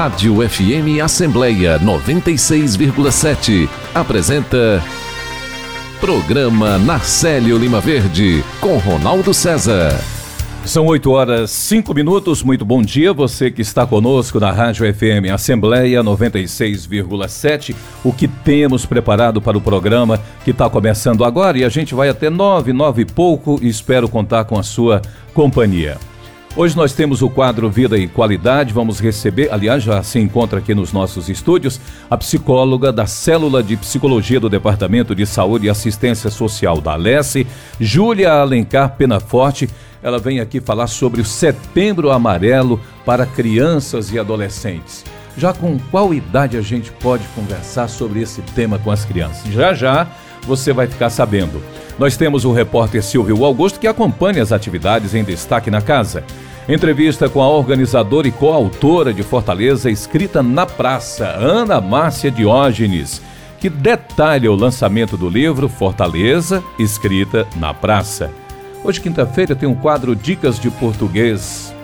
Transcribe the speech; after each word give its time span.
Rádio 0.00 0.36
FM 0.48 1.04
Assembleia 1.04 1.78
96,7 1.78 3.68
apresenta 3.94 4.82
Programa 6.00 6.78
Narcélio 6.78 7.58
Lima 7.58 7.82
Verde 7.82 8.42
com 8.62 8.78
Ronaldo 8.78 9.34
César. 9.34 9.92
São 10.64 10.86
8 10.86 11.10
horas 11.10 11.50
5 11.50 11.92
minutos. 11.92 12.42
Muito 12.42 12.64
bom 12.64 12.80
dia, 12.80 13.12
você 13.12 13.50
que 13.50 13.60
está 13.60 13.86
conosco 13.86 14.40
na 14.40 14.50
Rádio 14.50 14.90
FM 14.90 15.30
Assembleia 15.34 16.02
96,7. 16.02 17.76
O 18.02 18.10
que 18.10 18.26
temos 18.26 18.86
preparado 18.86 19.42
para 19.42 19.58
o 19.58 19.60
programa 19.60 20.18
que 20.46 20.52
está 20.52 20.70
começando 20.70 21.26
agora 21.26 21.58
e 21.58 21.64
a 21.64 21.68
gente 21.68 21.94
vai 21.94 22.08
até 22.08 22.30
9, 22.30 22.72
9 22.72 23.02
e 23.02 23.04
pouco 23.04 23.58
e 23.60 23.68
espero 23.68 24.08
contar 24.08 24.44
com 24.44 24.58
a 24.58 24.62
sua 24.62 25.02
companhia. 25.34 25.98
Hoje 26.56 26.76
nós 26.76 26.92
temos 26.92 27.22
o 27.22 27.30
quadro 27.30 27.70
Vida 27.70 27.96
e 27.96 28.08
Qualidade. 28.08 28.74
Vamos 28.74 28.98
receber, 28.98 29.52
aliás, 29.52 29.84
já 29.84 30.02
se 30.02 30.18
encontra 30.18 30.58
aqui 30.58 30.74
nos 30.74 30.92
nossos 30.92 31.28
estúdios, 31.28 31.80
a 32.10 32.16
psicóloga 32.16 32.90
da 32.90 33.06
Célula 33.06 33.62
de 33.62 33.76
Psicologia 33.76 34.40
do 34.40 34.48
Departamento 34.48 35.14
de 35.14 35.24
Saúde 35.24 35.66
e 35.66 35.70
Assistência 35.70 36.28
Social 36.28 36.80
da 36.80 36.94
Alesse, 36.94 37.46
Júlia 37.78 38.32
Alencar 38.32 38.96
Penaforte. 38.96 39.70
Ela 40.02 40.18
vem 40.18 40.40
aqui 40.40 40.60
falar 40.60 40.88
sobre 40.88 41.20
o 41.20 41.24
Setembro 41.24 42.10
Amarelo 42.10 42.80
para 43.06 43.24
crianças 43.26 44.10
e 44.10 44.18
adolescentes. 44.18 45.04
Já 45.36 45.52
com 45.52 45.78
qual 45.90 46.12
idade 46.12 46.56
a 46.56 46.62
gente 46.62 46.90
pode 46.90 47.22
conversar 47.28 47.88
sobre 47.88 48.20
esse 48.20 48.42
tema 48.42 48.76
com 48.76 48.90
as 48.90 49.04
crianças? 49.04 49.52
Já 49.52 49.72
já 49.72 50.08
você 50.46 50.72
vai 50.72 50.86
ficar 50.86 51.10
sabendo. 51.10 51.62
Nós 51.98 52.16
temos 52.16 52.44
o 52.44 52.52
repórter 52.52 53.02
Silvio 53.02 53.44
Augusto 53.44 53.78
que 53.78 53.86
acompanha 53.86 54.42
as 54.42 54.52
atividades 54.52 55.14
em 55.14 55.22
destaque 55.22 55.70
na 55.70 55.82
casa. 55.82 56.24
Entrevista 56.72 57.28
com 57.28 57.42
a 57.42 57.48
organizadora 57.48 58.28
e 58.28 58.30
coautora 58.30 59.12
de 59.12 59.24
Fortaleza, 59.24 59.90
escrita 59.90 60.40
na 60.40 60.64
praça, 60.64 61.26
Ana 61.26 61.80
Márcia 61.80 62.30
Diógenes, 62.30 63.20
que 63.58 63.68
detalha 63.68 64.52
o 64.52 64.54
lançamento 64.54 65.16
do 65.16 65.28
livro 65.28 65.68
Fortaleza, 65.68 66.62
escrita 66.78 67.44
na 67.56 67.74
praça. 67.74 68.30
Hoje, 68.84 69.00
quinta-feira, 69.00 69.56
tem 69.56 69.68
um 69.68 69.74
quadro 69.74 70.14
Dicas 70.14 70.60
de 70.60 70.70
Português, 70.70 71.74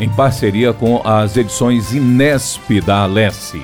em 0.00 0.08
parceria 0.08 0.72
com 0.72 1.00
as 1.04 1.36
edições 1.36 1.94
Inesp 1.94 2.80
da 2.80 3.04
Alesse. 3.04 3.62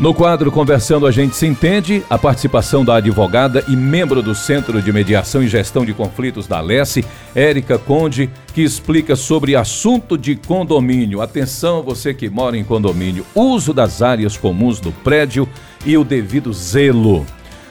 No 0.00 0.14
quadro 0.14 0.50
Conversando 0.50 1.06
a 1.06 1.10
gente 1.10 1.36
se 1.36 1.46
entende, 1.46 2.02
a 2.08 2.16
participação 2.16 2.82
da 2.82 2.96
advogada 2.96 3.62
e 3.68 3.76
membro 3.76 4.22
do 4.22 4.34
Centro 4.34 4.80
de 4.80 4.90
Mediação 4.90 5.42
e 5.42 5.46
Gestão 5.46 5.84
de 5.84 5.92
Conflitos 5.92 6.46
da 6.46 6.56
Alesse, 6.56 7.04
Érica 7.34 7.78
Conde, 7.78 8.30
que 8.54 8.62
explica 8.62 9.14
sobre 9.14 9.54
assunto 9.54 10.16
de 10.16 10.36
condomínio. 10.36 11.20
Atenção 11.20 11.82
você 11.82 12.14
que 12.14 12.30
mora 12.30 12.56
em 12.56 12.64
condomínio, 12.64 13.26
uso 13.34 13.74
das 13.74 14.00
áreas 14.00 14.38
comuns 14.38 14.80
do 14.80 14.90
prédio 14.90 15.46
e 15.84 15.98
o 15.98 16.02
devido 16.02 16.50
zelo. 16.50 17.26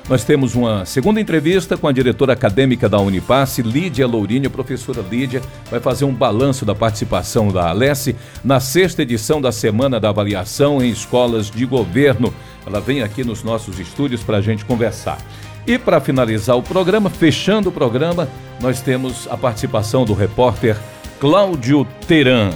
Nós 0.09 0.23
temos 0.23 0.55
uma 0.55 0.85
segunda 0.85 1.21
entrevista 1.21 1.77
com 1.77 1.87
a 1.87 1.91
diretora 1.91 2.33
acadêmica 2.33 2.89
da 2.89 2.99
Unipasse, 2.99 3.61
Lídia 3.61 4.07
Lourinho. 4.07 4.49
Professora 4.49 5.05
Lídia 5.07 5.39
vai 5.69 5.79
fazer 5.79 6.03
um 6.03 6.11
balanço 6.11 6.65
da 6.65 6.73
participação 6.73 7.49
da 7.49 7.69
Alesse 7.69 8.15
na 8.43 8.59
sexta 8.59 9.03
edição 9.03 9.39
da 9.39 9.51
Semana 9.51 9.99
da 9.99 10.09
Avaliação 10.09 10.83
em 10.83 10.89
Escolas 10.89 11.51
de 11.51 11.63
Governo. 11.63 12.33
Ela 12.65 12.81
vem 12.81 13.03
aqui 13.03 13.23
nos 13.23 13.43
nossos 13.43 13.79
estúdios 13.79 14.23
para 14.23 14.37
a 14.37 14.41
gente 14.41 14.65
conversar. 14.65 15.19
E 15.67 15.77
para 15.77 16.01
finalizar 16.01 16.57
o 16.57 16.63
programa, 16.63 17.11
fechando 17.11 17.69
o 17.69 17.71
programa, 17.71 18.27
nós 18.59 18.81
temos 18.81 19.27
a 19.29 19.37
participação 19.37 20.05
do 20.05 20.15
repórter 20.15 20.75
Cláudio 21.19 21.85
Teran. 22.07 22.49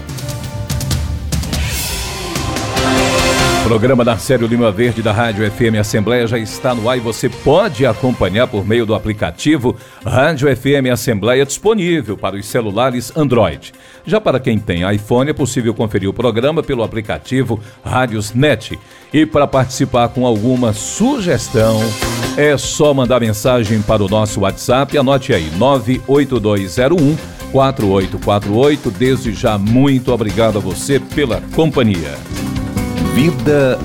Programa 3.63 4.03
da 4.03 4.17
Série 4.17 4.45
Lima 4.45 4.71
Verde 4.71 5.01
da 5.01 5.13
Rádio 5.13 5.49
FM 5.49 5.79
Assembleia 5.79 6.27
já 6.27 6.37
está 6.37 6.75
no 6.75 6.89
ar 6.89 6.97
e 6.97 6.99
você 6.99 7.29
pode 7.29 7.85
acompanhar 7.85 8.45
por 8.45 8.67
meio 8.67 8.85
do 8.85 8.93
aplicativo 8.93 9.75
Rádio 10.05 10.53
FM 10.53 10.91
Assembleia 10.91 11.45
disponível 11.45 12.17
para 12.17 12.35
os 12.35 12.45
celulares 12.45 13.15
Android. 13.15 13.71
Já 14.05 14.19
para 14.19 14.37
quem 14.39 14.59
tem 14.59 14.83
iPhone 14.93 15.29
é 15.29 15.33
possível 15.33 15.73
conferir 15.73 16.09
o 16.09 16.13
programa 16.13 16.61
pelo 16.61 16.83
aplicativo 16.83 17.57
Rádios 17.83 18.33
Net. 18.33 18.77
E 19.13 19.25
para 19.25 19.47
participar 19.47 20.09
com 20.09 20.27
alguma 20.27 20.73
sugestão, 20.73 21.79
é 22.35 22.57
só 22.57 22.93
mandar 22.93 23.21
mensagem 23.21 23.81
para 23.81 24.03
o 24.03 24.09
nosso 24.09 24.41
WhatsApp. 24.41 24.97
Anote 24.97 25.33
aí: 25.33 25.49
98201 25.57 27.15
4848. 27.53 28.91
Desde 28.91 29.31
já, 29.33 29.57
muito 29.57 30.11
obrigado 30.11 30.57
a 30.57 30.61
você 30.61 30.99
pela 30.99 31.39
companhia. 31.55 32.32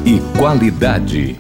E 0.04 0.20
qualidade. 0.38 1.36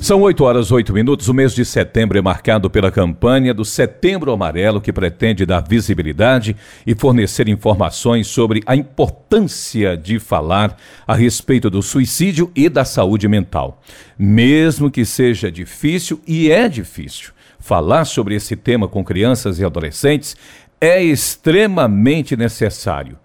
São 0.00 0.20
8 0.20 0.44
horas 0.44 0.70
8 0.70 0.92
minutos. 0.92 1.26
O 1.28 1.34
mês 1.34 1.52
de 1.52 1.64
setembro 1.64 2.16
é 2.16 2.22
marcado 2.22 2.70
pela 2.70 2.92
campanha 2.92 3.52
do 3.52 3.64
Setembro 3.64 4.30
Amarelo, 4.30 4.80
que 4.80 4.92
pretende 4.92 5.44
dar 5.44 5.66
visibilidade 5.68 6.54
e 6.86 6.94
fornecer 6.94 7.48
informações 7.48 8.28
sobre 8.28 8.62
a 8.66 8.76
importância 8.76 9.96
de 9.96 10.20
falar 10.20 10.76
a 11.04 11.12
respeito 11.16 11.68
do 11.68 11.82
suicídio 11.82 12.52
e 12.54 12.68
da 12.68 12.84
saúde 12.84 13.26
mental. 13.26 13.82
Mesmo 14.16 14.92
que 14.92 15.04
seja 15.04 15.50
difícil, 15.50 16.20
e 16.24 16.52
é 16.52 16.68
difícil, 16.68 17.32
falar 17.58 18.04
sobre 18.04 18.36
esse 18.36 18.54
tema 18.54 18.86
com 18.86 19.02
crianças 19.02 19.58
e 19.58 19.64
adolescentes, 19.64 20.36
é 20.80 21.02
extremamente 21.02 22.36
necessário. 22.36 23.18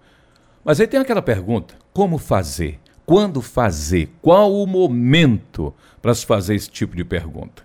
Mas 0.64 0.80
aí 0.80 0.88
tem 0.88 0.98
aquela 0.98 1.22
pergunta: 1.22 1.76
como 1.92 2.18
fazer? 2.18 2.80
Quando 3.06 3.42
fazer? 3.42 4.10
Qual 4.22 4.52
o 4.52 4.66
momento 4.66 5.74
para 6.00 6.14
se 6.14 6.24
fazer 6.24 6.54
esse 6.54 6.70
tipo 6.70 6.96
de 6.96 7.04
pergunta? 7.04 7.62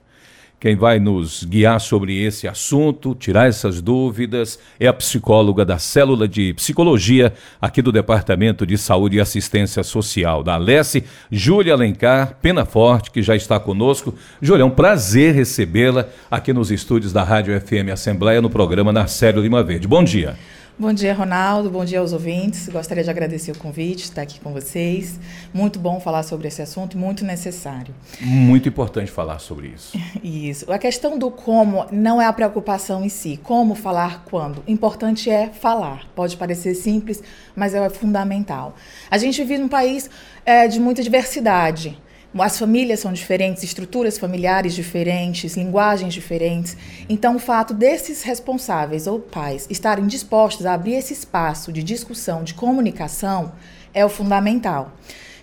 Quem 0.60 0.76
vai 0.76 1.00
nos 1.00 1.46
guiar 1.46 1.80
sobre 1.80 2.22
esse 2.22 2.46
assunto, 2.46 3.16
tirar 3.16 3.48
essas 3.48 3.82
dúvidas, 3.82 4.60
é 4.78 4.88
a 4.88 4.94
psicóloga 4.94 5.64
da 5.64 5.80
Célula 5.80 6.28
de 6.28 6.54
Psicologia 6.54 7.34
aqui 7.62 7.82
do 7.82 7.94
Departamento 7.94 8.66
de 8.66 8.78
Saúde 8.78 9.16
e 9.16 9.22
Assistência 9.22 9.82
Social 9.84 10.44
da 10.44 10.56
Alesse, 10.56 11.06
Júlia 11.32 11.72
Alencar 11.72 12.36
Pena 12.42 12.66
Forte, 12.66 13.10
que 13.10 13.24
já 13.24 13.38
está 13.38 13.58
conosco. 13.58 14.14
Júlia, 14.42 14.64
é 14.64 14.66
um 14.66 14.70
prazer 14.70 15.34
recebê-la 15.34 16.10
aqui 16.30 16.52
nos 16.52 16.72
estúdios 16.72 17.14
da 17.14 17.24
Rádio 17.24 17.58
FM 17.62 17.94
Assembleia 17.94 18.42
no 18.42 18.50
programa 18.50 18.92
Narcélio 18.92 19.42
Lima 19.42 19.64
Verde. 19.64 19.88
Bom 19.88 20.04
dia. 20.04 20.36
Bom 20.80 20.94
dia, 20.94 21.14
Ronaldo. 21.14 21.70
Bom 21.70 21.84
dia 21.84 22.00
aos 22.00 22.14
ouvintes. 22.14 22.70
Gostaria 22.70 23.04
de 23.04 23.10
agradecer 23.10 23.52
o 23.52 23.58
convite, 23.58 24.06
estar 24.06 24.22
aqui 24.22 24.40
com 24.40 24.54
vocês. 24.54 25.20
Muito 25.54 25.78
bom 25.78 26.00
falar 26.00 26.24
sobre 26.24 26.48
esse 26.48 26.62
assunto, 26.62 26.98
muito 26.98 27.26
necessário. 27.26 27.94
Muito 28.22 28.70
importante 28.70 29.12
falar 29.12 29.40
sobre 29.40 29.68
isso. 29.76 30.00
Isso. 30.24 30.72
A 30.72 30.78
questão 30.78 31.20
do 31.20 31.30
como 31.30 31.86
não 31.92 32.22
é 32.22 32.26
a 32.26 32.32
preocupação 32.32 33.04
em 33.04 33.10
si. 33.10 33.38
Como 33.44 33.76
falar 33.76 34.24
quando? 34.24 34.64
O 34.66 34.72
importante 34.72 35.30
é 35.30 35.50
falar. 35.50 36.08
Pode 36.16 36.38
parecer 36.38 36.74
simples, 36.76 37.22
mas 37.54 37.74
é 37.74 37.90
fundamental. 37.90 38.74
A 39.12 39.18
gente 39.18 39.44
vive 39.44 39.58
num 39.58 39.68
país 39.68 40.10
é, 40.46 40.66
de 40.66 40.80
muita 40.80 41.04
diversidade. 41.04 42.00
As 42.38 42.60
famílias 42.60 43.00
são 43.00 43.12
diferentes, 43.12 43.64
estruturas 43.64 44.20
familiares 44.20 44.76
diferentes, 44.76 45.58
linguagens 45.58 46.14
diferentes. 46.14 46.78
Então, 47.10 47.36
o 47.36 47.40
fato 47.40 47.74
desses 47.74 48.22
responsáveis 48.22 49.08
ou 49.08 49.20
pais 49.20 49.66
estarem 49.68 50.06
dispostos 50.06 50.66
a 50.66 50.74
abrir 50.74 50.94
esse 50.94 51.12
espaço 51.12 51.74
de 51.74 51.82
discussão, 51.82 52.44
de 52.44 52.54
comunicação, 52.54 53.52
é 53.94 54.06
o 54.06 54.10
fundamental. 54.10 54.94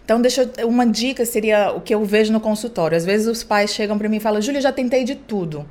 Então, 0.05 0.21
deixa 0.21 0.49
eu, 0.57 0.69
uma 0.69 0.87
dica 0.87 1.27
seria 1.27 1.73
o 1.73 1.81
que 1.81 1.93
eu 1.93 2.05
vejo 2.05 2.33
no 2.33 2.39
consultório. 2.41 2.97
Às 2.97 3.05
vezes 3.05 3.27
os 3.27 3.43
pais 3.43 3.75
chegam 3.75 3.99
para 3.99 4.09
mim 4.09 4.19
e 4.19 4.21
falam: 4.21 4.41
"Júlia, 4.41 4.61
já 4.61 4.71
tentei 4.71 5.03
de 5.03 5.17
tudo. 5.17 5.67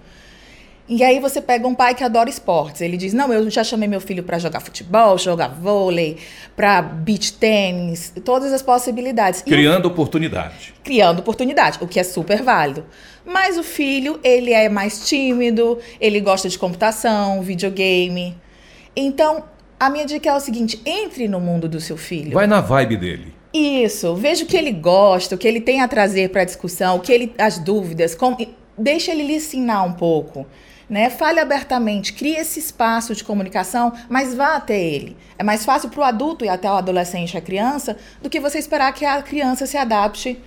E 0.88 1.04
aí 1.04 1.20
você 1.20 1.42
pega 1.42 1.68
um 1.68 1.74
pai 1.74 1.96
que 1.96 2.04
adora 2.04 2.30
esportes. 2.30 2.82
Ele 2.82 2.96
diz: 2.96 3.12
"Não, 3.12 3.34
eu 3.34 3.50
já 3.50 3.64
chamei 3.64 3.88
meu 3.88 4.00
filho 4.00 4.24
para 4.24 4.38
jogar 4.38 4.60
futebol, 4.60 5.18
jogar 5.18 5.48
vôlei, 5.48 6.18
para 6.56 6.82
beach 6.82 7.34
tênis, 7.34 8.14
todas 8.24 8.54
as 8.54 8.62
possibilidades". 8.62 9.42
Criando 9.42 9.88
oportunidade. 9.88 10.76
Criando 10.84 11.20
oportunidade, 11.20 11.80
o 11.82 11.88
que 11.88 12.00
é 12.00 12.04
super 12.04 12.44
válido. 12.44 12.86
Mas 13.26 13.58
o 13.58 13.64
filho, 13.64 14.20
ele 14.24 14.54
é 14.54 14.70
mais 14.70 15.08
tímido, 15.08 15.80
ele 16.00 16.20
gosta 16.20 16.48
de 16.48 16.60
computação, 16.60 17.42
videogame. 17.42 18.38
Então, 18.96 19.44
a 19.80 19.90
minha 19.90 20.06
dica 20.06 20.30
é 20.30 20.36
o 20.36 20.40
seguinte: 20.40 20.80
entre 20.86 21.28
no 21.28 21.40
mundo 21.40 21.68
do 21.68 21.82
seu 21.82 21.98
filho. 21.98 22.34
Vai 22.34 22.46
na 22.46 22.62
vibe 22.62 22.98
dele. 22.98 23.34
Isso, 23.52 24.14
veja 24.16 24.44
o 24.44 24.48
que 24.48 24.56
ele 24.56 24.72
gosta, 24.72 25.34
o 25.34 25.38
que 25.38 25.48
ele 25.48 25.62
tem 25.62 25.82
a 25.82 25.88
trazer 25.88 26.30
para 26.30 26.44
a 26.44 26.46
discussão, 26.46 26.98
o 26.98 27.00
que 27.00 27.12
ele 27.12 27.34
as 27.38 27.58
dúvidas, 27.58 28.14
como, 28.14 28.38
deixa 28.78 29.12
ele 29.12 29.24
lhe 29.24 29.36
ensinar 29.36 29.82
um 29.84 29.94
pouco 29.94 30.46
né? 30.90 31.10
Fale 31.10 31.40
abertamente, 31.40 32.14
crie 32.14 32.36
esse 32.36 32.60
espaço 32.60 33.16
de 33.16 33.24
comunicação, 33.24 33.94
mas 34.10 34.34
vá 34.34 34.56
até 34.56 34.80
ele. 34.80 35.18
É 35.38 35.44
mais 35.44 35.66
fácil 35.66 35.90
para 35.90 36.00
o 36.02 36.04
adulto 36.04 36.46
e 36.46 36.50
até 36.50 36.70
o 36.70 36.76
adolescente, 36.76 37.38
a 37.38 37.42
criança, 37.42 37.98
do 38.22 38.30
que 38.30 38.40
você 38.40 38.58
esperar 38.58 38.94
que 38.94 39.06
a 39.06 39.22
criança 39.22 39.66
se 39.66 39.78
adapte 39.78 40.40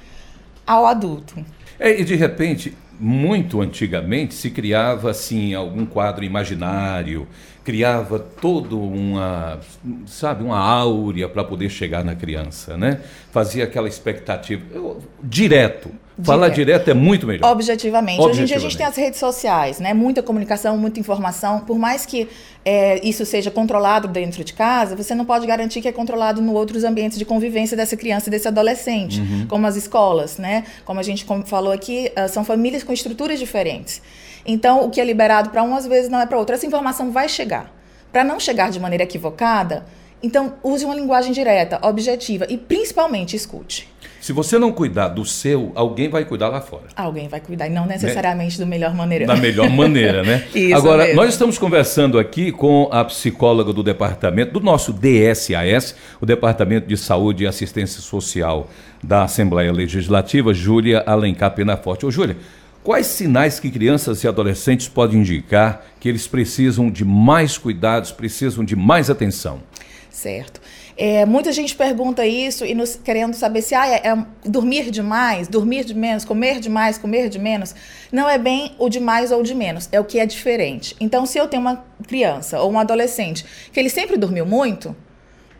ao 0.66 0.86
adulto. 0.86 1.34
É, 1.78 2.00
e 2.00 2.04
de 2.04 2.14
repente, 2.14 2.76
muito 2.98 3.60
antigamente 3.60 4.34
se 4.34 4.50
criava 4.50 5.10
assim 5.10 5.54
algum 5.54 5.86
quadro 5.86 6.24
imaginário, 6.24 7.28
criava 7.64 8.18
todo 8.18 8.80
uma, 8.80 9.60
sabe, 10.06 10.42
uma 10.42 10.58
áurea 10.58 11.28
para 11.28 11.44
poder 11.44 11.68
chegar 11.68 12.04
na 12.04 12.14
criança, 12.14 12.76
né? 12.76 13.00
Fazia 13.30 13.64
aquela 13.64 13.88
expectativa 13.88 14.64
eu, 14.72 15.02
direto. 15.22 15.90
Falar 16.22 16.48
direto 16.48 16.88
é 16.88 16.94
muito 16.94 17.26
melhor. 17.26 17.50
Objetivamente. 17.50 18.20
Objetivamente. 18.20 18.20
Hoje 18.20 18.42
em 18.42 18.44
dia 18.44 18.56
a 18.56 18.60
gente 18.60 18.76
tem 18.76 18.86
as 18.86 18.96
redes 18.96 19.20
sociais, 19.20 19.78
né? 19.78 19.94
Muita 19.94 20.22
comunicação, 20.22 20.76
muita 20.76 20.98
informação. 20.98 21.60
Por 21.60 21.78
mais 21.78 22.04
que 22.04 22.28
é, 22.64 23.06
isso 23.06 23.24
seja 23.24 23.50
controlado 23.50 24.08
dentro 24.08 24.42
de 24.42 24.52
casa, 24.52 24.96
você 24.96 25.14
não 25.14 25.24
pode 25.24 25.46
garantir 25.46 25.80
que 25.80 25.88
é 25.88 25.92
controlado 25.92 26.42
em 26.42 26.48
outros 26.48 26.84
ambientes 26.84 27.18
de 27.18 27.24
convivência 27.24 27.76
dessa 27.76 27.96
criança 27.96 28.28
e 28.28 28.30
desse 28.30 28.48
adolescente, 28.48 29.20
uhum. 29.20 29.46
como 29.48 29.66
as 29.66 29.76
escolas, 29.76 30.38
né? 30.38 30.64
Como 30.84 30.98
a 30.98 31.02
gente 31.02 31.24
falou 31.46 31.72
aqui, 31.72 32.10
ah, 32.16 32.28
são 32.28 32.44
famílias 32.44 32.82
com 32.82 32.92
estruturas 32.92 33.38
diferentes. 33.38 34.02
Então, 34.44 34.84
o 34.84 34.90
que 34.90 35.00
é 35.00 35.04
liberado 35.04 35.50
para 35.50 35.62
um, 35.62 35.74
às 35.74 35.86
vezes 35.86 36.10
não 36.10 36.20
é 36.20 36.26
para 36.26 36.38
outro. 36.38 36.54
Essa 36.54 36.66
informação 36.66 37.10
vai 37.10 37.28
chegar. 37.28 37.72
Para 38.12 38.24
não 38.24 38.40
chegar 38.40 38.70
de 38.70 38.80
maneira 38.80 39.04
equivocada, 39.04 39.84
então 40.22 40.54
use 40.62 40.84
uma 40.84 40.94
linguagem 40.94 41.32
direta, 41.32 41.78
objetiva 41.86 42.46
e 42.48 42.56
principalmente 42.56 43.36
escute. 43.36 43.88
Se 44.20 44.32
você 44.32 44.58
não 44.58 44.72
cuidar 44.72 45.08
do 45.08 45.24
seu, 45.24 45.70
alguém 45.74 46.08
vai 46.08 46.24
cuidar 46.24 46.48
lá 46.48 46.60
fora. 46.60 46.84
Alguém 46.96 47.28
vai 47.28 47.40
cuidar, 47.40 47.68
e 47.68 47.70
não 47.70 47.86
necessariamente 47.86 48.58
né? 48.58 48.64
da 48.64 48.68
melhor 48.68 48.94
maneira. 48.94 49.26
Da 49.26 49.36
melhor 49.36 49.70
maneira, 49.70 50.24
né? 50.24 50.44
Isso 50.52 50.74
Agora, 50.74 51.04
mesmo. 51.04 51.16
nós 51.16 51.30
estamos 51.30 51.56
conversando 51.56 52.18
aqui 52.18 52.50
com 52.50 52.88
a 52.90 53.04
psicóloga 53.04 53.72
do 53.72 53.82
departamento, 53.82 54.52
do 54.52 54.60
nosso 54.60 54.92
DSAS, 54.92 55.94
o 56.20 56.26
Departamento 56.26 56.88
de 56.88 56.96
Saúde 56.96 57.44
e 57.44 57.46
Assistência 57.46 58.00
Social 58.02 58.68
da 59.02 59.22
Assembleia 59.22 59.72
Legislativa, 59.72 60.52
Júlia 60.52 61.04
Alencar 61.06 61.52
Penaforte. 61.54 62.04
Ô, 62.04 62.10
Júlia, 62.10 62.36
quais 62.82 63.06
sinais 63.06 63.60
que 63.60 63.70
crianças 63.70 64.24
e 64.24 64.28
adolescentes 64.28 64.88
podem 64.88 65.20
indicar 65.20 65.84
que 66.00 66.08
eles 66.08 66.26
precisam 66.26 66.90
de 66.90 67.04
mais 67.04 67.56
cuidados, 67.56 68.10
precisam 68.10 68.64
de 68.64 68.74
mais 68.74 69.08
atenção? 69.08 69.60
Certo. 70.18 70.60
É, 70.96 71.24
muita 71.24 71.52
gente 71.52 71.76
pergunta 71.76 72.26
isso 72.26 72.64
e 72.64 72.74
nos 72.74 72.96
querendo 72.96 73.34
saber 73.34 73.62
se 73.62 73.72
ah, 73.72 73.86
é, 73.86 74.02
é, 74.04 74.26
dormir 74.44 74.90
demais, 74.90 75.46
dormir 75.46 75.84
de 75.84 75.94
menos, 75.94 76.24
comer 76.24 76.58
demais, 76.58 76.98
comer 76.98 77.28
de 77.28 77.38
menos. 77.38 77.72
Não 78.10 78.28
é 78.28 78.36
bem 78.36 78.74
o 78.80 78.88
de 78.88 78.98
mais 78.98 79.30
ou 79.30 79.44
de 79.44 79.54
menos, 79.54 79.88
é 79.92 80.00
o 80.00 80.04
que 80.04 80.18
é 80.18 80.26
diferente. 80.26 80.96
Então, 80.98 81.24
se 81.24 81.38
eu 81.38 81.46
tenho 81.46 81.60
uma 81.60 81.84
criança 82.08 82.60
ou 82.60 82.72
um 82.72 82.80
adolescente 82.80 83.46
que 83.72 83.78
ele 83.78 83.88
sempre 83.88 84.16
dormiu 84.16 84.44
muito, 84.44 84.96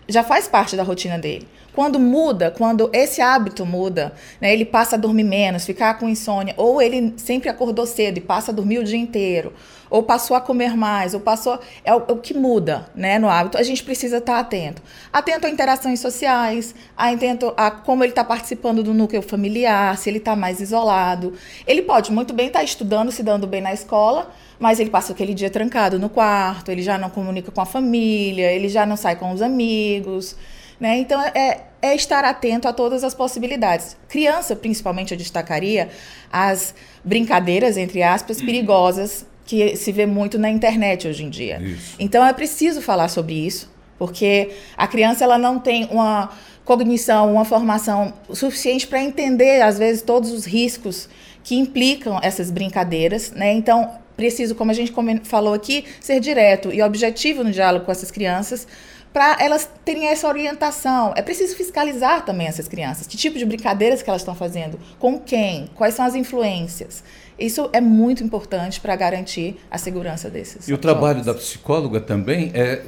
já 0.09 0.25
faz 0.25 0.49
parte 0.49 0.75
da 0.75 0.83
rotina 0.83 1.17
dele. 1.17 1.47
Quando 1.73 2.01
muda, 2.01 2.51
quando 2.51 2.91
esse 2.93 3.21
hábito 3.21 3.65
muda, 3.65 4.13
né, 4.41 4.53
ele 4.53 4.65
passa 4.65 4.97
a 4.97 4.99
dormir 4.99 5.23
menos, 5.23 5.65
ficar 5.65 6.01
com 6.01 6.09
insônia, 6.09 6.53
ou 6.57 6.83
ele 6.83 7.15
sempre 7.17 7.49
acordou 7.49 7.87
cedo 7.87 8.19
e 8.19 8.21
passa 8.21 8.51
a 8.51 8.55
dormir 8.55 8.81
o 8.81 8.85
dia 8.85 8.99
inteiro, 8.99 9.53
ou 9.91 10.03
passou 10.03 10.37
a 10.37 10.41
comer 10.41 10.77
mais, 10.77 11.15
ou 11.15 11.21
passou. 11.21 11.59
É 11.85 11.95
o, 11.95 12.03
é 12.09 12.13
o 12.13 12.17
que 12.17 12.35
muda 12.35 12.89
né, 12.95 13.19
no 13.19 13.29
hábito. 13.29 13.59
A 13.59 13.63
gente 13.63 13.83
precisa 13.83 14.19
estar 14.19 14.39
atento. 14.39 14.83
Atento 15.13 15.47
a 15.47 15.51
interações 15.51 16.01
sociais, 16.01 16.75
atento 16.97 17.53
a 17.57 17.71
como 17.71 18.05
ele 18.05 18.13
está 18.13 18.25
participando 18.25 18.83
do 18.83 18.95
núcleo 18.95 19.23
familiar, 19.23 19.97
se 19.97 20.09
ele 20.09 20.19
está 20.19 20.37
mais 20.37 20.61
isolado. 20.61 21.33
Ele 21.67 21.83
pode 21.83 22.13
muito 22.13 22.33
bem 22.33 22.49
estar 22.49 22.61
tá 22.61 22.65
estudando, 22.65 23.11
se 23.11 23.23
dando 23.23 23.47
bem 23.47 23.61
na 23.61 23.73
escola, 23.73 24.31
mas 24.59 24.81
ele 24.81 24.91
passa 24.91 25.13
aquele 25.13 25.35
dia 25.35 25.51
trancado 25.51 25.99
no 25.99 26.09
quarto, 26.09 26.71
ele 26.71 26.83
já 26.83 26.99
não 26.99 27.11
comunica 27.11 27.51
com 27.51 27.61
a 27.61 27.67
família, 27.67 28.51
ele 28.53 28.69
já 28.69 28.85
não 28.85 28.97
sai 28.97 29.17
com 29.17 29.33
os 29.33 29.43
amigos. 29.43 30.37
Né? 30.81 30.99
Então, 30.99 31.21
é, 31.35 31.63
é 31.83 31.95
estar 31.95 32.25
atento 32.25 32.69
a 32.69 32.73
todas 32.73 33.03
as 33.03 33.15
possibilidades. 33.15 33.97
Criança, 34.09 34.55
principalmente, 34.55 35.13
eu 35.13 35.19
destacaria 35.19 35.89
as 36.33 36.75
brincadeiras, 37.05 37.77
entre 37.77 38.03
aspas, 38.03 38.41
perigosas 38.41 39.27
que 39.49 39.75
se 39.77 39.91
vê 39.91 40.05
muito 40.05 40.39
na 40.39 40.51
internet 40.51 41.09
hoje 41.09 41.25
em 41.25 41.31
dia. 41.31 41.59
Isso. 41.59 41.97
Então 41.99 42.25
é 42.25 42.35
preciso 42.35 42.83
falar 42.83 43.09
sobre 43.09 43.35
isso, 43.35 43.73
porque 43.99 44.51
a 44.77 44.87
criança 44.87 45.25
ela 45.25 45.39
não 45.39 45.59
tem 45.59 45.89
uma 45.91 46.29
cognição, 46.67 47.33
uma 47.33 47.47
formação 47.47 48.13
suficiente 48.31 48.87
para 48.87 49.03
entender 49.03 49.63
às 49.63 49.79
vezes 49.79 50.03
todos 50.03 50.33
os 50.33 50.45
riscos 50.45 51.09
que 51.43 51.57
implicam 51.57 52.21
essas 52.23 52.51
brincadeiras, 52.51 53.31
né? 53.31 53.55
Então 53.55 53.91
preciso, 54.19 54.57
como 54.57 54.73
a 54.73 54.75
gente 54.75 54.93
falou 55.23 55.55
aqui, 55.55 55.85
ser 56.01 56.19
direto 56.19 56.73
e 56.73 56.83
objetivo 56.83 57.45
no 57.45 57.53
diálogo 57.53 57.85
com 57.87 57.93
essas 57.93 58.11
crianças 58.11 58.67
para 59.13 59.39
elas 59.41 59.71
terem 59.85 60.09
essa 60.09 60.27
orientação. 60.27 61.15
É 61.17 61.23
preciso 61.23 61.55
fiscalizar 61.57 62.25
também 62.25 62.49
essas 62.49 62.67
crianças. 62.67 63.07
Que 63.07 63.17
tipo 63.17 63.39
de 63.39 63.47
brincadeiras 63.47 64.03
que 64.03 64.11
elas 64.11 64.23
estão 64.23 64.35
fazendo? 64.35 64.79
Com 64.99 65.21
quem? 65.21 65.71
Quais 65.75 65.95
são 65.95 66.05
as 66.05 66.17
influências? 66.17 67.05
Isso 67.39 67.71
é 67.73 67.81
muito 67.81 68.25
importante 68.25 68.81
para 68.81 68.97
garantir 68.97 69.57
a 69.71 69.79
segurança 69.79 70.29
desses. 70.29 70.69
E 70.69 70.75
o 70.75 70.79
trabalho 70.79 71.25
da 71.25 71.33
psicóloga 71.33 72.01
também 72.01 72.51
é, 72.53 72.83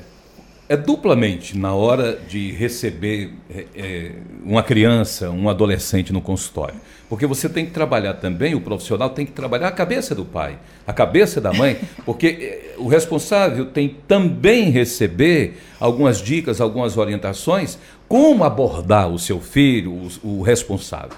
é 0.68 0.76
duplamente 0.76 1.56
na 1.56 1.72
hora 1.74 2.18
de 2.28 2.50
receber 2.50 3.32
é, 3.48 3.66
é, 3.76 4.12
uma 4.44 4.64
criança, 4.64 5.30
um 5.30 5.48
adolescente 5.48 6.12
no 6.12 6.20
consultório. 6.20 6.80
Porque 7.10 7.26
você 7.26 7.48
tem 7.48 7.66
que 7.66 7.72
trabalhar 7.72 8.14
também, 8.14 8.54
o 8.54 8.60
profissional 8.60 9.10
tem 9.10 9.26
que 9.26 9.32
trabalhar 9.32 9.66
a 9.66 9.72
cabeça 9.72 10.14
do 10.14 10.24
pai, 10.24 10.56
a 10.86 10.92
cabeça 10.92 11.40
da 11.40 11.52
mãe, 11.52 11.76
porque 12.06 12.26
é, 12.40 12.74
o 12.78 12.86
responsável 12.86 13.66
tem 13.66 13.96
também 14.06 14.70
receber 14.70 15.60
algumas 15.80 16.22
dicas, 16.22 16.60
algumas 16.60 16.96
orientações, 16.96 17.76
como 18.06 18.44
abordar 18.44 19.08
o 19.08 19.18
seu 19.18 19.40
filho, 19.40 19.92
o, 20.22 20.38
o 20.38 20.42
responsável. 20.42 21.16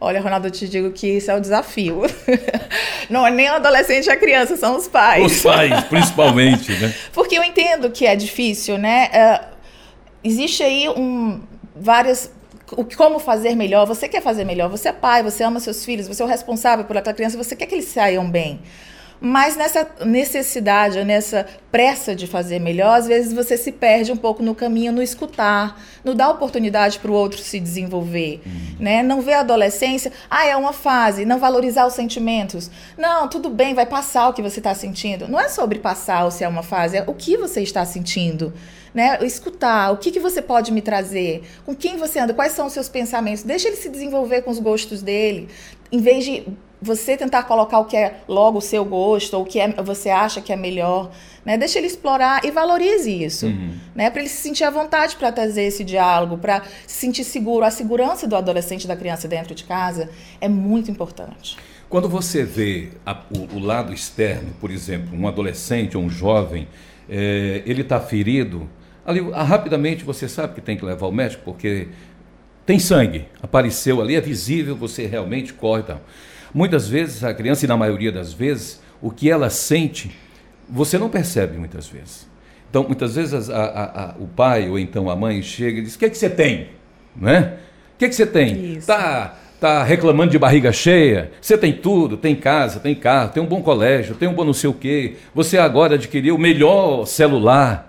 Olha, 0.00 0.20
Ronaldo, 0.20 0.48
eu 0.48 0.50
te 0.50 0.68
digo 0.68 0.90
que 0.90 1.06
isso 1.06 1.30
é 1.30 1.36
o 1.36 1.40
desafio. 1.40 2.02
Não 3.08 3.24
é 3.24 3.30
nem 3.30 3.48
o 3.48 3.54
adolescente 3.54 4.06
e 4.06 4.10
a 4.10 4.16
criança, 4.16 4.56
são 4.56 4.76
os 4.76 4.88
pais. 4.88 5.24
Os 5.24 5.42
pais, 5.42 5.84
principalmente, 5.84 6.72
né? 6.72 6.92
Porque 7.14 7.38
eu 7.38 7.44
entendo 7.44 7.90
que 7.90 8.04
é 8.06 8.16
difícil, 8.16 8.76
né? 8.76 9.08
Uh, 9.14 9.46
existe 10.24 10.64
aí 10.64 10.88
um, 10.88 11.40
várias 11.76 12.32
o 12.72 12.84
como 12.84 13.18
fazer 13.18 13.54
melhor. 13.54 13.86
Você 13.86 14.08
quer 14.08 14.22
fazer 14.22 14.44
melhor, 14.44 14.68
você 14.68 14.88
é 14.88 14.92
pai, 14.92 15.22
você 15.22 15.42
ama 15.42 15.60
seus 15.60 15.84
filhos, 15.84 16.08
você 16.08 16.22
é 16.22 16.24
o 16.24 16.28
responsável 16.28 16.84
por 16.84 16.96
aquela 16.96 17.14
criança, 17.14 17.36
você 17.36 17.54
quer 17.56 17.66
que 17.66 17.74
eles 17.74 17.86
saiam 17.86 18.28
bem. 18.28 18.60
Mas 19.20 19.56
nessa 19.56 19.86
necessidade, 20.04 21.02
nessa 21.02 21.44
pressa 21.72 22.14
de 22.14 22.26
fazer 22.26 22.60
melhor, 22.60 22.98
às 22.98 23.06
vezes 23.08 23.32
você 23.32 23.56
se 23.56 23.72
perde 23.72 24.12
um 24.12 24.16
pouco 24.16 24.44
no 24.44 24.54
caminho, 24.54 24.92
no 24.92 25.02
escutar, 25.02 25.80
no 26.04 26.14
dar 26.14 26.30
oportunidade 26.30 27.00
para 27.00 27.10
o 27.10 27.14
outro 27.14 27.40
se 27.40 27.58
desenvolver, 27.58 28.40
uhum. 28.46 28.76
né? 28.78 29.02
Não 29.02 29.20
ver 29.20 29.34
a 29.34 29.40
adolescência, 29.40 30.12
ah, 30.30 30.46
é 30.46 30.56
uma 30.56 30.72
fase, 30.72 31.24
não 31.24 31.38
valorizar 31.38 31.84
os 31.86 31.94
sentimentos. 31.94 32.70
Não, 32.96 33.28
tudo 33.28 33.50
bem, 33.50 33.74
vai 33.74 33.86
passar 33.86 34.28
o 34.28 34.32
que 34.32 34.42
você 34.42 34.60
está 34.60 34.72
sentindo. 34.72 35.26
Não 35.26 35.40
é 35.40 35.48
sobre 35.48 35.80
passar 35.80 36.24
ou 36.24 36.30
se 36.30 36.44
é 36.44 36.48
uma 36.48 36.62
fase, 36.62 36.96
é 36.96 37.04
o 37.04 37.14
que 37.14 37.36
você 37.36 37.60
está 37.60 37.84
sentindo. 37.84 38.52
Né? 38.94 39.18
Escutar, 39.22 39.92
o 39.92 39.96
que, 39.96 40.10
que 40.10 40.20
você 40.20 40.40
pode 40.40 40.72
me 40.72 40.80
trazer, 40.80 41.42
com 41.64 41.74
quem 41.74 41.96
você 41.96 42.18
anda, 42.18 42.32
quais 42.34 42.52
são 42.52 42.66
os 42.66 42.72
seus 42.72 42.88
pensamentos, 42.88 43.42
deixa 43.42 43.68
ele 43.68 43.76
se 43.76 43.88
desenvolver 43.88 44.42
com 44.42 44.50
os 44.50 44.58
gostos 44.58 45.02
dele, 45.02 45.48
em 45.92 46.00
vez 46.00 46.24
de 46.24 46.46
você 46.80 47.16
tentar 47.16 47.42
colocar 47.42 47.80
o 47.80 47.84
que 47.84 47.96
é 47.96 48.20
logo 48.28 48.58
o 48.58 48.62
seu 48.62 48.84
gosto 48.84 49.34
ou 49.34 49.42
o 49.42 49.46
que 49.46 49.58
é, 49.58 49.68
você 49.82 50.10
acha 50.10 50.40
que 50.40 50.52
é 50.52 50.56
melhor, 50.56 51.10
né? 51.44 51.58
Deixa 51.58 51.78
ele 51.78 51.88
explorar 51.88 52.44
e 52.44 52.50
valorize 52.50 53.10
isso, 53.10 53.46
uhum. 53.46 53.74
né? 53.94 54.10
Para 54.10 54.20
ele 54.20 54.28
se 54.28 54.40
sentir 54.40 54.64
à 54.64 54.70
vontade 54.70 55.16
para 55.16 55.32
trazer 55.32 55.62
esse 55.62 55.82
diálogo, 55.82 56.38
para 56.38 56.62
se 56.86 57.00
sentir 57.00 57.24
seguro. 57.24 57.64
A 57.64 57.70
segurança 57.70 58.26
do 58.26 58.36
adolescente 58.36 58.86
da 58.86 58.94
criança 58.94 59.26
dentro 59.26 59.54
de 59.54 59.64
casa 59.64 60.08
é 60.40 60.48
muito 60.48 60.90
importante. 60.90 61.56
Quando 61.88 62.08
você 62.08 62.44
vê 62.44 62.90
a, 63.04 63.22
o, 63.34 63.56
o, 63.56 63.58
lado 63.58 63.92
externo, 63.92 64.50
por 64.60 64.70
exemplo, 64.70 65.18
um 65.18 65.26
adolescente 65.26 65.96
ou 65.96 66.02
um 66.02 66.10
jovem, 66.10 66.68
é, 67.08 67.62
ele 67.64 67.80
está 67.80 67.98
ferido, 67.98 68.68
ali 69.08 69.26
ah, 69.32 69.42
rapidamente 69.42 70.04
você 70.04 70.28
sabe 70.28 70.54
que 70.54 70.60
tem 70.60 70.76
que 70.76 70.84
levar 70.84 71.06
ao 71.06 71.12
médico 71.12 71.42
porque 71.44 71.88
tem 72.66 72.78
sangue, 72.78 73.24
apareceu 73.42 74.02
ali, 74.02 74.14
é 74.14 74.20
visível, 74.20 74.76
você 74.76 75.06
realmente 75.06 75.54
corre 75.54 75.80
e 75.80 75.84
tal. 75.84 76.00
Muitas 76.52 76.86
vezes 76.86 77.24
a 77.24 77.32
criança, 77.32 77.64
e 77.64 77.68
na 77.68 77.78
maioria 77.78 78.12
das 78.12 78.34
vezes, 78.34 78.82
o 79.00 79.10
que 79.10 79.30
ela 79.30 79.48
sente, 79.48 80.14
você 80.68 80.98
não 80.98 81.08
percebe 81.08 81.56
muitas 81.56 81.88
vezes. 81.88 82.28
Então, 82.68 82.84
muitas 82.84 83.14
vezes 83.16 83.48
a, 83.48 83.56
a, 83.56 84.04
a, 84.10 84.14
o 84.18 84.26
pai 84.26 84.68
ou 84.68 84.78
então 84.78 85.08
a 85.08 85.16
mãe 85.16 85.40
chega 85.40 85.78
e 85.78 85.82
diz: 85.82 85.94
O 85.94 85.98
que, 85.98 86.04
é 86.04 86.10
que 86.10 86.18
você 86.18 86.28
tem? 86.28 86.68
Né? 87.16 87.54
O 87.94 87.98
que, 87.98 88.04
é 88.04 88.08
que 88.08 88.14
você 88.14 88.26
tem? 88.26 88.74
Está 88.74 89.38
tá 89.58 89.82
reclamando 89.82 90.30
de 90.30 90.38
barriga 90.38 90.70
cheia? 90.70 91.32
Você 91.40 91.56
tem 91.56 91.72
tudo, 91.72 92.18
tem 92.18 92.36
casa, 92.36 92.78
tem 92.80 92.94
carro, 92.94 93.30
tem 93.32 93.42
um 93.42 93.46
bom 93.46 93.62
colégio, 93.62 94.14
tem 94.14 94.28
um 94.28 94.34
bom 94.34 94.44
não 94.44 94.52
sei 94.52 94.68
o 94.68 94.74
quê. 94.74 95.16
Você 95.34 95.56
agora 95.56 95.94
adquiriu 95.94 96.36
o 96.36 96.38
melhor 96.38 97.06
celular. 97.06 97.87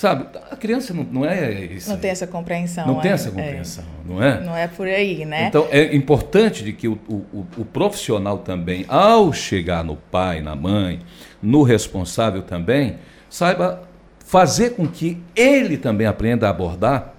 Sabe, 0.00 0.24
a 0.50 0.56
criança 0.56 0.94
não, 0.94 1.04
não 1.04 1.26
é 1.26 1.52
isso. 1.66 1.90
Não 1.90 1.98
tem 1.98 2.10
essa 2.10 2.26
compreensão. 2.26 2.86
Não 2.86 3.00
é, 3.00 3.02
tem 3.02 3.10
essa 3.12 3.30
compreensão, 3.30 3.84
é. 3.84 4.08
não 4.08 4.22
é? 4.22 4.40
Não 4.40 4.56
é 4.56 4.66
por 4.66 4.86
aí, 4.86 5.26
né? 5.26 5.48
Então 5.48 5.68
é 5.70 5.94
importante 5.94 6.64
de 6.64 6.72
que 6.72 6.88
o, 6.88 6.98
o, 7.06 7.46
o, 7.58 7.64
profissional 7.66 8.38
também, 8.38 8.86
ao 8.88 9.30
chegar 9.30 9.84
no 9.84 9.96
pai, 9.96 10.40
na 10.40 10.56
mãe, 10.56 11.00
no 11.42 11.62
responsável 11.62 12.40
também, 12.40 12.96
saiba 13.28 13.82
fazer 14.24 14.70
com 14.70 14.88
que 14.88 15.22
ele 15.36 15.76
também 15.76 16.06
aprenda 16.06 16.46
a 16.46 16.50
abordar 16.50 17.12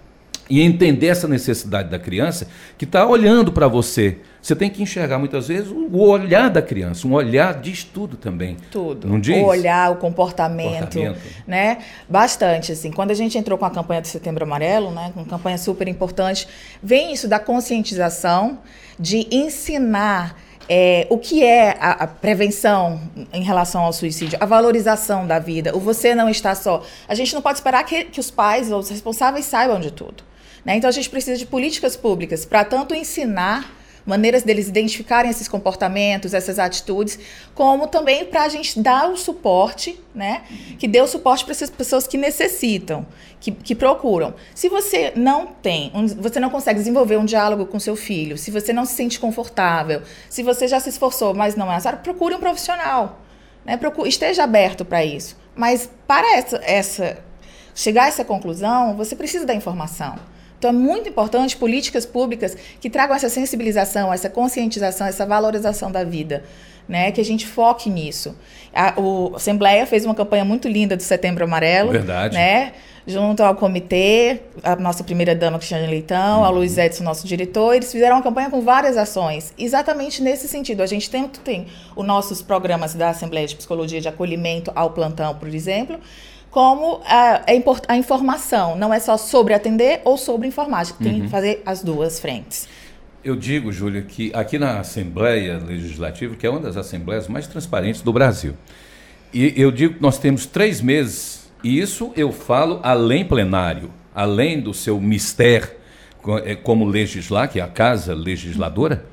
e 0.50 0.60
entender 0.60 1.06
essa 1.06 1.28
necessidade 1.28 1.88
da 1.88 2.00
criança 2.00 2.48
que 2.80 2.86
está 2.86 3.06
olhando 3.06 3.52
para 3.52 3.68
você 3.68 4.18
Você 4.42 4.56
tem 4.56 4.70
que 4.70 4.82
enxergar 4.82 5.20
muitas 5.20 5.50
vezes 5.50 5.70
o 5.70 6.00
olhar 6.00 6.50
da 6.50 6.62
criança, 6.62 7.08
um 7.08 7.14
olhar 7.14 7.62
diz 7.62 7.84
tudo 7.84 8.18
também. 8.18 8.58
Tudo. 8.72 9.08
Não 9.08 9.20
diz? 9.20 9.38
O 9.38 9.46
olhar, 9.46 9.92
o 9.92 9.98
comportamento, 9.98 10.96
Comportamento. 10.96 11.20
né? 11.46 11.78
Bastante, 12.10 12.72
assim. 12.72 12.92
Quando 12.92 13.12
a 13.12 13.14
gente 13.14 13.38
entrou 13.38 13.58
com 13.58 13.66
a 13.66 13.70
campanha 13.70 14.02
do 14.02 14.08
Setembro 14.08 14.44
Amarelo, 14.44 14.90
né? 14.92 15.14
Uma 15.16 15.26
campanha 15.26 15.60
super 15.60 15.88
importante, 15.88 16.48
vem 16.82 17.14
isso 17.14 17.28
da 17.28 17.40
conscientização, 17.40 18.58
de 19.00 19.28
ensinar 19.32 20.36
é, 20.68 21.06
o 21.10 21.18
que 21.18 21.44
é 21.44 21.78
a, 21.80 22.04
a 22.04 22.08
prevenção 22.08 23.00
em 23.32 23.44
relação 23.44 23.84
ao 23.84 23.94
suicídio, 23.94 24.40
a 24.42 24.46
valorização 24.46 25.28
da 25.28 25.38
vida, 25.38 25.76
o 25.76 25.80
você 25.80 26.16
não 26.16 26.30
está 26.30 26.56
só. 26.56 26.84
A 27.08 27.14
gente 27.14 27.36
não 27.36 27.42
pode 27.44 27.60
esperar 27.60 27.84
que, 27.84 28.06
que 28.06 28.20
os 28.20 28.32
pais 28.32 28.72
ou 28.72 28.80
os 28.80 28.90
responsáveis 28.90 29.46
saibam 29.46 29.80
de 29.80 29.92
tudo. 29.92 30.24
Né? 30.66 30.78
Então 30.78 30.88
a 30.88 30.94
gente 30.94 31.10
precisa 31.10 31.38
de 31.38 31.46
políticas 31.46 31.96
públicas 31.96 32.44
para 32.44 32.64
tanto 32.64 32.96
ensinar 32.96 33.81
maneiras 34.06 34.44
deles 34.44 34.68
identificarem 34.68 35.30
esses 35.30 35.48
comportamentos, 35.48 36.34
essas 36.34 36.60
atitudes, 36.60 37.20
como 37.54 37.88
também 37.88 38.26
para 38.26 38.44
a 38.44 38.50
gente 38.50 38.80
dar 38.80 39.10
o 39.10 39.18
suporte, 39.18 40.00
né? 40.14 40.44
Que 40.80 40.88
dê 40.88 41.02
o 41.02 41.08
suporte 41.08 41.44
para 41.44 41.52
essas 41.52 41.70
pessoas 41.70 42.08
que 42.08 42.18
necessitam, 42.18 43.06
que, 43.40 43.52
que 43.52 43.76
procuram. 43.76 44.34
Se 44.56 44.70
você 44.70 45.14
não 45.16 45.48
tem, 45.48 45.92
um, 45.94 46.08
você 46.08 46.40
não 46.40 46.50
consegue 46.50 46.80
desenvolver 46.80 47.18
um 47.18 47.26
diálogo 47.26 47.66
com 47.66 47.80
seu 47.80 47.96
filho, 47.96 48.38
se 48.38 48.52
você 48.52 48.74
não 48.74 48.86
se 48.86 48.94
sente 48.94 49.20
confortável, 49.20 50.02
se 50.30 50.44
você 50.44 50.68
já 50.68 50.80
se 50.80 50.90
esforçou, 50.90 51.34
mas 51.34 51.56
não 51.56 51.68
é 51.68 51.76
necessário, 51.76 52.00
procure 52.00 52.36
um 52.36 52.40
profissional. 52.40 53.20
Né? 53.66 53.78
Procure, 53.78 54.10
esteja 54.10 54.44
aberto 54.44 54.84
para 54.84 55.06
isso. 55.06 55.38
Mas 55.56 55.90
para 56.08 56.38
essa, 56.38 56.60
essa 56.64 57.18
chegar 57.76 58.04
a 58.04 58.08
essa 58.08 58.26
conclusão, 58.26 58.96
você 58.96 59.16
precisa 59.16 59.46
da 59.46 59.54
informação. 59.54 60.16
Então 60.62 60.70
é 60.70 60.74
muito 60.74 61.10
importante 61.10 61.58
políticas 61.58 62.06
públicas 62.06 62.56
que 62.80 62.88
tragam 62.88 63.16
essa 63.16 63.30
sensibilização, 63.30 64.14
essa 64.14 64.30
conscientização, 64.30 65.08
essa 65.08 65.26
valorização 65.26 65.92
da 65.92 66.04
vida. 66.04 66.44
Né, 66.90 67.10
que 67.12 67.22
a 67.22 67.24
gente 67.24 67.48
foque 67.48 67.90
nisso. 67.90 68.36
A, 68.74 69.00
o, 69.00 69.32
a 69.34 69.38
Assembleia 69.38 69.86
fez 69.86 70.04
uma 70.04 70.14
campanha 70.14 70.44
muito 70.44 70.68
linda 70.68 70.98
do 70.98 71.04
Setembro 71.04 71.46
Amarelo. 71.46 71.92
Verdade. 71.92 72.36
Né, 72.36 72.74
junto 73.08 73.42
ao 73.44 73.56
comitê, 73.56 74.42
a 74.62 74.76
nossa 74.76 75.04
primeira 75.04 75.34
dama, 75.34 75.58
Cristiane 75.58 75.88
Leitão, 75.88 76.40
uhum. 76.40 76.46
a 76.46 76.50
Luiz 76.50 76.78
Edson, 76.78 77.04
nosso 77.04 77.26
diretor, 77.26 77.76
eles 77.76 77.92
fizeram 77.92 78.18
uma 78.18 78.22
campanha 78.22 78.50
com 78.50 78.62
várias 78.62 78.98
ações, 78.98 79.54
exatamente 79.58 80.22
nesse 80.22 80.48
sentido. 80.48 80.82
A 80.82 80.86
gente 80.86 81.10
tem, 81.10 81.28
tem 81.28 81.68
os 81.96 82.06
nossos 82.06 82.42
programas 82.42 82.94
da 82.94 83.10
Assembleia 83.10 83.48
de 83.48 83.56
Psicologia 83.56 84.02
de 84.02 84.10
Acolhimento 84.10 84.72
ao 84.76 84.90
Plantão, 84.92 85.34
por 85.36 85.48
exemplo, 85.48 85.98
como 86.52 87.02
a, 87.06 87.44
a, 87.88 87.96
informação. 87.96 88.76
Não 88.76 88.94
é 88.94 89.00
só 89.00 89.18
sobre 89.18 89.54
atender 89.54 90.02
ou 90.04 90.18
sobre 90.18 90.48
informar. 90.48 90.86
Tem 90.98 91.14
uhum. 91.14 91.22
que 91.22 91.28
fazer 91.30 91.64
as 91.66 91.82
duas 91.82 92.20
frentes. 92.20 92.68
Eu 93.24 93.36
digo, 93.36 93.72
Júlia, 93.72 94.02
que 94.02 94.32
aqui 94.36 94.60
na 94.60 94.80
Assembleia 94.80 95.58
Legislativa, 95.58 96.36
que 96.36 96.46
é 96.46 96.50
uma 96.50 96.60
das 96.60 96.76
assembleias 96.76 97.28
mais 97.28 97.48
transparentes 97.48 98.02
do 98.02 98.12
Brasil, 98.12 98.56
e 99.34 99.54
eu 99.56 99.72
digo 99.72 99.94
que 99.96 100.02
nós 100.02 100.18
temos 100.18 100.46
três 100.46 100.82
meses, 100.82 101.50
e 101.64 101.80
isso 101.80 102.12
eu 102.18 102.32
falo 102.32 102.80
além 102.84 103.24
plenário, 103.24 103.92
além 104.14 104.60
do 104.60 104.74
seu 104.74 105.00
mistério 105.00 105.70
é, 106.44 106.56
como 106.56 106.84
legislar, 106.84 107.50
que 107.50 107.60
é 107.60 107.64
a 107.64 107.68
casa 107.68 108.14
legisladora, 108.14 109.06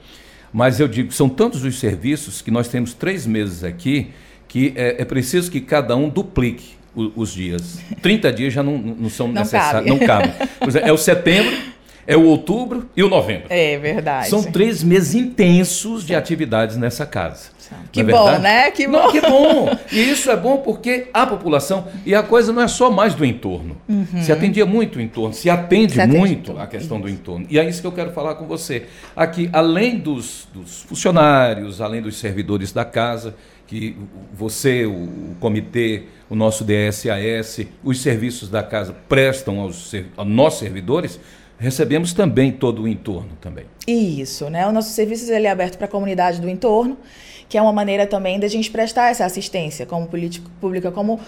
mas 0.53 0.81
eu 0.81 0.89
digo 0.89 1.11
que 1.11 1.15
são 1.15 1.29
tantos 1.29 1.63
os 1.63 1.79
serviços 1.79 2.41
que 2.41 2.51
nós 2.51 2.67
temos 2.67 2.95
três 2.95 3.27
meses 3.27 3.63
aqui 3.63 4.11
que 4.49 4.73
é, 4.75 5.03
é 5.03 5.05
preciso 5.05 5.51
que 5.51 5.61
cada 5.61 5.95
um 5.95 6.09
duplique 6.09 6.78
os 7.15 7.33
dias. 7.33 7.79
30 8.03 8.33
dias 8.33 8.53
já 8.53 8.63
não, 8.63 8.79
não 8.79 9.09
são 9.11 9.29
necessários, 9.29 9.87
não 9.87 9.99
cabem. 9.99 10.33
É, 10.83 10.89
é 10.89 10.93
o 10.93 10.99
setembro, 10.99 11.57
é 12.09 12.17
o 12.17 12.25
outubro 12.25 12.89
e 12.97 13.03
o 13.03 13.09
novembro. 13.09 13.49
É 13.51 13.77
verdade. 13.77 14.31
São 14.31 14.43
três 14.43 14.83
meses 14.83 15.15
intensos 15.15 16.07
de 16.07 16.15
atividades 16.15 16.79
nessa 16.79 17.05
casa. 17.05 17.51
Que 17.93 18.01
é 18.01 18.05
bom, 18.05 18.39
né? 18.39 18.71
Que 18.71 18.89
bom. 18.89 18.93
Não, 18.93 19.13
que 19.13 19.21
bom. 19.21 19.77
E 19.93 20.11
isso 20.11 20.31
é 20.31 20.37
bom 20.37 20.57
porque 20.57 21.09
a 21.13 21.27
população, 21.27 21.87
e 22.07 22.15
a 22.15 22.23
coisa 22.23 22.51
não 22.51 22.63
é 22.63 22.69
só 22.69 22.91
mais 22.91 23.15
do 23.15 23.27
entorno. 23.27 23.77
Uhum. 23.87 24.23
Se 24.23 24.33
atendia 24.33 24.65
muito 24.65 24.99
o 24.99 25.03
entorno, 25.03 25.35
se 25.35 25.51
atende, 25.51 25.93
se 25.93 26.01
atende 26.01 26.17
muito 26.17 26.59
a 26.59 26.67
questão 26.67 26.99
do 26.99 27.11
entorno. 27.11 27.47
E 27.51 27.59
é 27.59 27.69
isso 27.69 27.83
que 27.83 27.87
eu 27.87 27.93
quero 27.93 28.11
falar 28.13 28.37
com 28.37 28.47
você. 28.47 28.87
Aqui, 29.15 29.51
além 29.53 29.99
dos, 29.99 30.49
dos 30.55 30.85
funcionários, 30.85 31.83
além 31.83 32.01
dos 32.01 32.19
servidores 32.19 32.73
da 32.73 32.87
casa, 32.87 33.35
que 33.67 33.95
você, 34.33 34.87
o 34.87 35.37
comitê, 35.39 36.05
o 36.31 36.35
nosso 36.35 36.65
DSAS, 36.65 37.67
os 37.85 38.01
serviços 38.01 38.49
da 38.49 38.63
casa 38.63 38.97
prestam 39.07 39.61
aos, 39.61 39.93
aos 40.17 40.27
nossos 40.27 40.61
servidores, 40.61 41.21
recebemos 41.59 42.13
também 42.13 42.53
todo 42.53 42.83
o 42.83 42.89
entorno 42.89 43.31
também. 43.41 43.67
Isso, 43.87 44.49
né? 44.49 44.67
O 44.67 44.73
nosso 44.73 44.91
serviço 44.91 45.31
ele 45.33 45.47
é 45.47 45.51
aberto 45.51 45.77
para 45.77 45.87
a 45.87 45.91
comunidade 45.91 46.41
do 46.41 46.49
entorno, 46.49 46.97
que 47.49 47.59
é 47.59 47.63
uma 47.63 47.73
maneira 47.73 48.07
também 48.07 48.39
da 48.39 48.47
gente 48.47 48.71
prestar 48.71 49.11
essa 49.11 49.25
assistência 49.25 49.85
como 49.85 50.07
política 50.07 50.49
pública, 50.61 50.93
como 50.93 51.21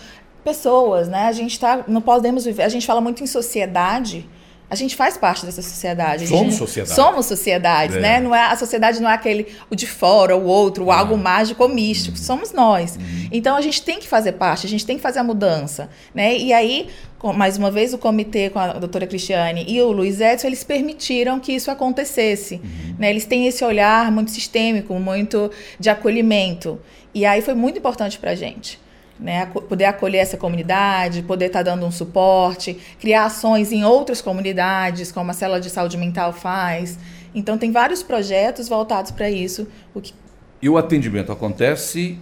pessoas, 0.44 1.08
né? 1.08 1.25
A 1.25 1.32
gente 1.32 1.58
tá, 1.58 1.84
não 1.88 2.00
podemos 2.00 2.44
viver, 2.44 2.62
a 2.62 2.68
gente 2.68 2.87
fala 2.87 3.00
muito 3.00 3.22
em 3.22 3.26
sociedade, 3.26 4.28
a 4.71 4.77
gente 4.77 4.95
faz 4.95 5.19
parte 5.19 5.45
dessa 5.45 5.62
sociedade. 5.62 6.29
Somos 6.29 6.55
sociedade. 6.55 6.95
Somos 6.95 7.27
sociedades, 7.27 7.97
é. 7.97 8.00
né? 8.00 8.21
Não 8.21 8.33
é, 8.33 8.47
a 8.47 8.55
sociedade 8.55 9.00
não 9.00 9.11
é 9.11 9.15
aquele 9.15 9.49
o 9.69 9.75
de 9.75 9.85
fora, 9.85 10.37
o 10.37 10.45
outro, 10.45 10.85
o 10.85 10.93
algo 10.93 11.19
mágico 11.19 11.65
ou 11.65 11.69
místico. 11.69 12.17
Uhum. 12.17 12.23
Somos 12.23 12.53
nós. 12.53 12.95
Uhum. 12.95 13.29
Então 13.33 13.57
a 13.57 13.61
gente 13.61 13.83
tem 13.83 13.99
que 13.99 14.07
fazer 14.07 14.33
parte, 14.33 14.67
a 14.67 14.69
gente 14.69 14.87
tem 14.87 14.97
que 14.97 15.03
fazer 15.03 15.19
a 15.19 15.25
mudança. 15.25 15.91
Né? 16.15 16.39
E 16.39 16.53
aí, 16.53 16.89
mais 17.35 17.59
uma 17.59 17.69
vez, 17.69 17.93
o 17.93 17.99
comitê 17.99 18.49
com 18.49 18.61
a 18.61 18.75
doutora 18.75 19.09
Cristiane 19.09 19.65
e 19.67 19.83
o 19.83 19.91
Luiz 19.91 20.21
Edson, 20.21 20.47
eles 20.47 20.62
permitiram 20.62 21.41
que 21.41 21.53
isso 21.53 21.69
acontecesse. 21.69 22.55
Uhum. 22.62 22.95
Né? 22.97 23.11
Eles 23.11 23.25
têm 23.25 23.49
esse 23.49 23.65
olhar 23.65 24.12
muito 24.12 24.31
sistêmico, 24.31 24.95
muito 24.95 25.50
de 25.81 25.91
acolhimento. 25.91 26.79
E 27.12 27.27
aí 27.27 27.43
foi 27.43 27.55
muito 27.55 27.77
importante 27.77 28.21
para 28.21 28.31
a 28.31 28.35
gente 28.37 28.79
né, 29.21 29.47
poder 29.47 29.85
acolher 29.85 30.19
essa 30.19 30.37
comunidade, 30.37 31.23
poder 31.23 31.47
estar 31.47 31.65
tá 31.65 31.71
dando 31.71 31.85
um 31.85 31.91
suporte, 31.91 32.79
criar 32.99 33.27
ações 33.27 33.71
em 33.71 33.85
outras 33.85 34.23
comunidades, 34.23 35.12
como 35.12 35.31
a 35.31 35.35
célula 35.35 35.61
de 35.61 35.69
saúde 35.69 35.97
mental 35.97 36.33
faz. 36.33 36.99
Então 37.35 37.59
tem 37.59 37.71
vários 37.71 38.03
projetos 38.03 38.69
voltados 38.69 39.11
para 39.11 39.31
isso. 39.31 39.69
O 39.95 40.00
que... 40.00 40.15
E 40.62 40.69
o 40.69 40.77
atendimento 40.77 41.31
acontece 41.31 42.19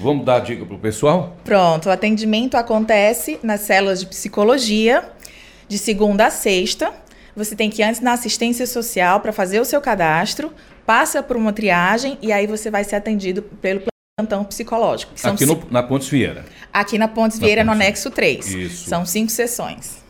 Vamos 0.00 0.24
dar 0.24 0.36
a 0.36 0.40
dica 0.40 0.64
para 0.64 0.76
o 0.76 0.78
pessoal? 0.78 1.36
Pronto, 1.44 1.88
o 1.88 1.90
atendimento 1.90 2.56
acontece 2.56 3.38
nas 3.42 3.62
células 3.62 3.98
de 3.98 4.06
psicologia, 4.06 5.02
de 5.66 5.76
segunda 5.76 6.26
a 6.26 6.30
sexta. 6.30 6.92
Você 7.34 7.56
tem 7.56 7.68
que 7.68 7.82
ir 7.82 7.84
antes 7.84 8.00
na 8.00 8.12
assistência 8.12 8.64
social 8.64 9.18
para 9.20 9.32
fazer 9.32 9.60
o 9.60 9.64
seu 9.64 9.80
cadastro, 9.80 10.52
passa 10.86 11.20
por 11.20 11.36
uma 11.36 11.52
triagem 11.52 12.16
e 12.22 12.30
aí 12.30 12.46
você 12.46 12.70
vai 12.70 12.84
ser 12.84 12.94
atendido 12.94 13.42
pelo 13.42 13.80
plantão 14.18 14.42
psicológico. 14.42 15.12
Aqui 15.22 15.46
no, 15.46 15.62
na 15.70 15.80
Pontes 15.80 16.08
Vieira. 16.08 16.44
Aqui 16.72 16.98
na 16.98 17.06
Pontes 17.06 17.38
Vieira, 17.38 17.62
na 17.62 17.72
Pontes... 17.72 17.78
no 17.78 17.84
anexo 17.84 18.10
3. 18.10 18.46
Isso. 18.52 18.88
São 18.88 19.06
cinco 19.06 19.30
sessões. 19.30 20.02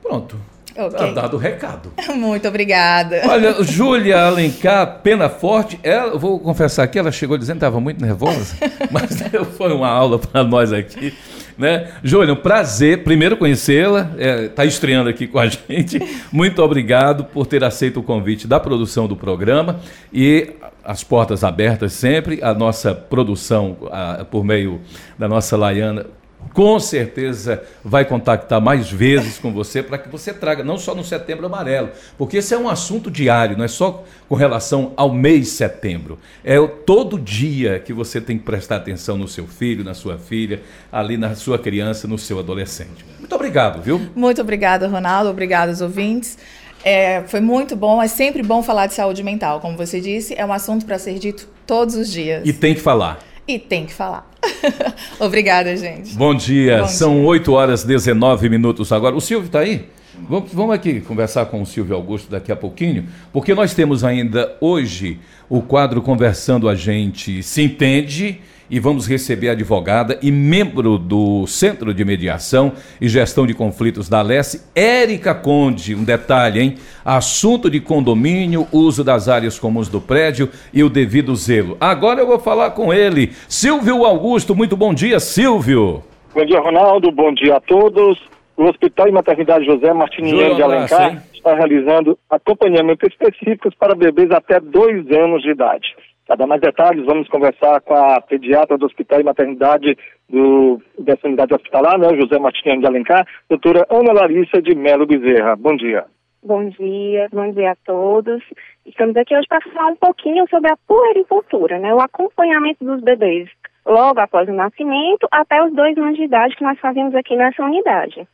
Pronto. 0.00 0.38
Okay. 0.76 0.90
Tá 0.90 1.12
dado 1.12 1.36
o 1.36 1.38
recado. 1.38 1.92
Muito 2.14 2.46
obrigada. 2.48 3.22
Olha, 3.26 3.62
Júlia 3.62 4.24
Alencar, 4.26 5.00
pena 5.02 5.28
forte. 5.28 5.78
Ela, 5.82 6.16
vou 6.16 6.38
confessar 6.38 6.86
que 6.88 6.98
ela 6.98 7.12
chegou 7.12 7.36
dizendo 7.38 7.58
que 7.58 7.64
estava 7.64 7.80
muito 7.80 8.04
nervosa, 8.04 8.56
mas 8.90 9.10
foi 9.56 9.72
uma 9.72 9.88
aula 9.88 10.18
para 10.18 10.42
nós 10.42 10.72
aqui. 10.72 11.16
Né? 11.56 11.92
Júlia, 12.02 12.32
um 12.32 12.36
prazer 12.36 13.04
primeiro 13.04 13.36
conhecê-la, 13.36 14.10
está 14.16 14.22
é, 14.22 14.48
tá 14.48 14.64
estreando 14.64 15.08
aqui 15.08 15.26
com 15.26 15.38
a 15.38 15.46
gente. 15.68 16.00
Muito 16.32 16.62
obrigado 16.62 17.24
por 17.24 17.46
ter 17.46 17.62
aceito 17.62 18.00
o 18.00 18.02
convite 18.02 18.46
da 18.46 18.58
produção 18.58 19.06
do 19.06 19.16
programa 19.16 19.80
e 20.12 20.50
as 20.84 21.02
portas 21.02 21.44
abertas 21.44 21.92
sempre. 21.92 22.40
A 22.42 22.52
nossa 22.52 22.94
produção, 22.94 23.76
a, 23.90 24.24
por 24.24 24.44
meio 24.44 24.80
da 25.18 25.28
nossa 25.28 25.56
Laiana, 25.56 26.06
com 26.54 26.78
certeza 26.78 27.64
vai 27.84 28.04
contactar 28.04 28.60
mais 28.60 28.90
vezes 28.90 29.38
com 29.38 29.52
você 29.52 29.82
para 29.82 29.98
que 29.98 30.08
você 30.08 30.32
traga, 30.32 30.62
não 30.62 30.78
só 30.78 30.94
no 30.94 31.02
Setembro 31.02 31.44
Amarelo, 31.46 31.90
porque 32.16 32.36
esse 32.36 32.54
é 32.54 32.58
um 32.58 32.68
assunto 32.68 33.10
diário, 33.10 33.58
não 33.58 33.64
é 33.64 33.68
só 33.68 34.04
com 34.28 34.36
relação 34.36 34.92
ao 34.96 35.12
mês 35.12 35.48
setembro. 35.48 36.16
É 36.44 36.64
todo 36.86 37.18
dia 37.18 37.80
que 37.80 37.92
você 37.92 38.20
tem 38.20 38.38
que 38.38 38.44
prestar 38.44 38.76
atenção 38.76 39.18
no 39.18 39.26
seu 39.26 39.48
filho, 39.48 39.82
na 39.82 39.94
sua 39.94 40.16
filha, 40.16 40.62
ali 40.92 41.16
na 41.16 41.34
sua 41.34 41.58
criança, 41.58 42.06
no 42.06 42.16
seu 42.16 42.38
adolescente. 42.38 43.04
Muito 43.18 43.34
obrigado, 43.34 43.82
viu? 43.82 44.00
Muito 44.14 44.40
obrigada, 44.40 44.86
Ronaldo. 44.86 45.30
Obrigado 45.30 45.70
aos 45.70 45.80
ouvintes. 45.80 46.38
É, 46.84 47.22
foi 47.22 47.40
muito 47.40 47.74
bom, 47.74 48.00
é 48.00 48.06
sempre 48.06 48.42
bom 48.42 48.62
falar 48.62 48.86
de 48.86 48.94
saúde 48.94 49.22
mental. 49.22 49.58
Como 49.58 49.76
você 49.76 50.00
disse, 50.00 50.34
é 50.36 50.44
um 50.46 50.52
assunto 50.52 50.86
para 50.86 50.98
ser 50.98 51.18
dito 51.18 51.48
todos 51.66 51.96
os 51.96 52.12
dias. 52.12 52.42
E 52.44 52.52
tem 52.52 52.74
que 52.74 52.80
falar. 52.80 53.18
E 53.46 53.58
tem 53.58 53.84
que 53.84 53.92
falar. 53.92 54.28
Obrigada, 55.20 55.76
gente. 55.76 56.14
Bom 56.14 56.34
dia. 56.34 56.82
Bom 56.82 56.88
São 56.88 57.14
dia. 57.14 57.24
8 57.24 57.52
horas 57.52 57.82
e 57.82 57.86
19 57.86 58.48
minutos 58.48 58.90
agora. 58.90 59.14
O 59.14 59.20
Silvio 59.20 59.46
está 59.46 59.60
aí? 59.60 59.88
Vamos, 60.28 60.52
vamos 60.52 60.74
aqui 60.74 61.00
conversar 61.00 61.46
com 61.46 61.60
o 61.60 61.66
Silvio 61.66 61.94
Augusto 61.94 62.30
daqui 62.30 62.50
a 62.50 62.56
pouquinho, 62.56 63.06
porque 63.32 63.52
nós 63.54 63.74
temos 63.74 64.04
ainda 64.04 64.56
hoje 64.60 65.18
o 65.48 65.60
quadro 65.60 66.00
Conversando 66.00 66.68
a 66.68 66.74
Gente 66.74 67.42
Se 67.42 67.62
Entende 67.62 68.40
e 68.70 68.80
vamos 68.80 69.06
receber 69.06 69.48
a 69.48 69.52
advogada 69.52 70.18
e 70.22 70.30
membro 70.30 70.98
do 70.98 71.46
Centro 71.46 71.92
de 71.92 72.04
Mediação 72.04 72.72
e 73.00 73.08
Gestão 73.08 73.46
de 73.46 73.54
Conflitos 73.54 74.08
da 74.08 74.22
Leste, 74.22 74.60
Érica 74.74 75.34
Conde. 75.34 75.94
Um 75.94 76.04
detalhe, 76.04 76.60
hein? 76.60 76.74
Assunto 77.04 77.68
de 77.70 77.80
condomínio, 77.80 78.66
uso 78.72 79.04
das 79.04 79.28
áreas 79.28 79.58
comuns 79.58 79.88
do 79.88 80.00
prédio 80.00 80.48
e 80.72 80.82
o 80.82 80.88
devido 80.88 81.34
zelo. 81.36 81.76
Agora 81.80 82.20
eu 82.20 82.26
vou 82.26 82.38
falar 82.38 82.70
com 82.70 82.92
ele, 82.92 83.32
Silvio 83.48 84.04
Augusto. 84.04 84.54
Muito 84.54 84.76
bom 84.76 84.94
dia, 84.94 85.20
Silvio. 85.20 86.02
Bom 86.34 86.44
dia, 86.44 86.60
Ronaldo. 86.60 87.12
Bom 87.12 87.32
dia 87.32 87.56
a 87.56 87.60
todos. 87.60 88.18
O 88.56 88.64
Hospital 88.64 89.08
e 89.08 89.12
Maternidade 89.12 89.64
José 89.64 89.92
Martiniano 89.92 90.54
de 90.54 90.62
Alencar 90.62 91.22
está 91.34 91.54
realizando 91.54 92.18
acompanhamento 92.30 93.06
específicos 93.06 93.74
para 93.74 93.94
bebês 93.94 94.30
até 94.30 94.58
dois 94.60 95.06
anos 95.10 95.42
de 95.42 95.50
idade. 95.50 95.94
Para 96.26 96.36
dar 96.36 96.46
mais 96.46 96.60
detalhes, 96.60 97.04
vamos 97.04 97.28
conversar 97.28 97.80
com 97.82 97.94
a 97.94 98.20
pediatra 98.20 98.78
do 98.78 98.86
Hospital 98.86 99.20
e 99.20 99.24
Maternidade 99.24 99.96
do, 100.28 100.80
dessa 100.98 101.26
unidade 101.26 101.54
hospitalar, 101.54 101.98
né, 101.98 102.08
José 102.18 102.38
Martiniano 102.38 102.80
de 102.80 102.86
Alencar, 102.86 103.26
doutora 103.48 103.86
Ana 103.90 104.12
Larissa 104.12 104.62
de 104.62 104.74
Melo 104.74 105.06
Bezerra. 105.06 105.54
Bom 105.54 105.76
dia. 105.76 106.06
Bom 106.42 106.68
dia, 106.70 107.28
bom 107.30 107.50
dia 107.52 107.72
a 107.72 107.76
todos. 107.84 108.42
Estamos 108.86 109.16
aqui 109.16 109.36
hoje 109.36 109.46
para 109.48 109.60
falar 109.70 109.88
um 109.88 109.96
pouquinho 109.96 110.46
sobre 110.48 110.70
a 110.70 110.76
puericultura, 110.86 111.78
né, 111.78 111.94
o 111.94 112.00
acompanhamento 112.00 112.84
dos 112.84 113.02
bebês 113.02 113.50
logo 113.86 114.18
após 114.18 114.48
o 114.48 114.52
nascimento 114.52 115.28
até 115.30 115.62
os 115.62 115.74
dois 115.74 115.96
anos 115.98 116.16
de 116.16 116.24
idade 116.24 116.56
que 116.56 116.64
nós 116.64 116.78
fazemos 116.80 117.14
aqui 117.14 117.36
nessa 117.36 117.62
unidade. 117.62 118.26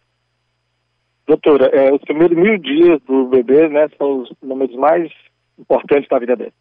Doutora, 1.27 1.67
é, 1.73 1.93
os 1.93 2.01
primeiros 2.03 2.37
mil 2.37 2.57
dias 2.59 3.01
do 3.03 3.27
bebê 3.27 3.69
né, 3.69 3.89
são 3.99 4.21
os 4.21 4.33
momentos 4.43 4.77
mais 4.77 5.11
importantes 5.59 6.09
da 6.09 6.19
vida 6.19 6.37
dele. 6.37 6.53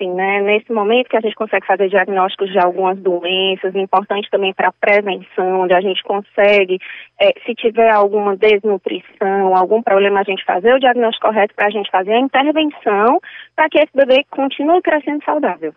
Sim, 0.00 0.14
né? 0.14 0.40
Nesse 0.40 0.72
momento 0.72 1.10
que 1.10 1.16
a 1.18 1.20
gente 1.20 1.34
consegue 1.34 1.66
fazer 1.66 1.90
diagnósticos 1.90 2.50
de 2.50 2.58
algumas 2.58 2.98
doenças, 2.98 3.74
importante 3.74 4.30
também 4.30 4.54
para 4.54 4.68
a 4.68 4.72
prevenção, 4.72 5.60
onde 5.60 5.74
a 5.74 5.80
gente 5.82 6.02
consegue, 6.02 6.78
é, 7.20 7.34
se 7.44 7.54
tiver 7.54 7.90
alguma 7.90 8.34
desnutrição, 8.34 9.54
algum 9.54 9.82
problema, 9.82 10.20
a 10.20 10.22
gente 10.22 10.42
fazer 10.46 10.72
o 10.72 10.78
diagnóstico 10.78 11.26
correto 11.26 11.54
para 11.54 11.66
a 11.66 11.70
gente 11.70 11.90
fazer 11.90 12.14
a 12.14 12.18
intervenção 12.18 13.20
para 13.54 13.68
que 13.68 13.78
esse 13.78 13.94
bebê 13.94 14.24
continue 14.30 14.80
crescendo 14.80 15.22
saudável. 15.22 15.74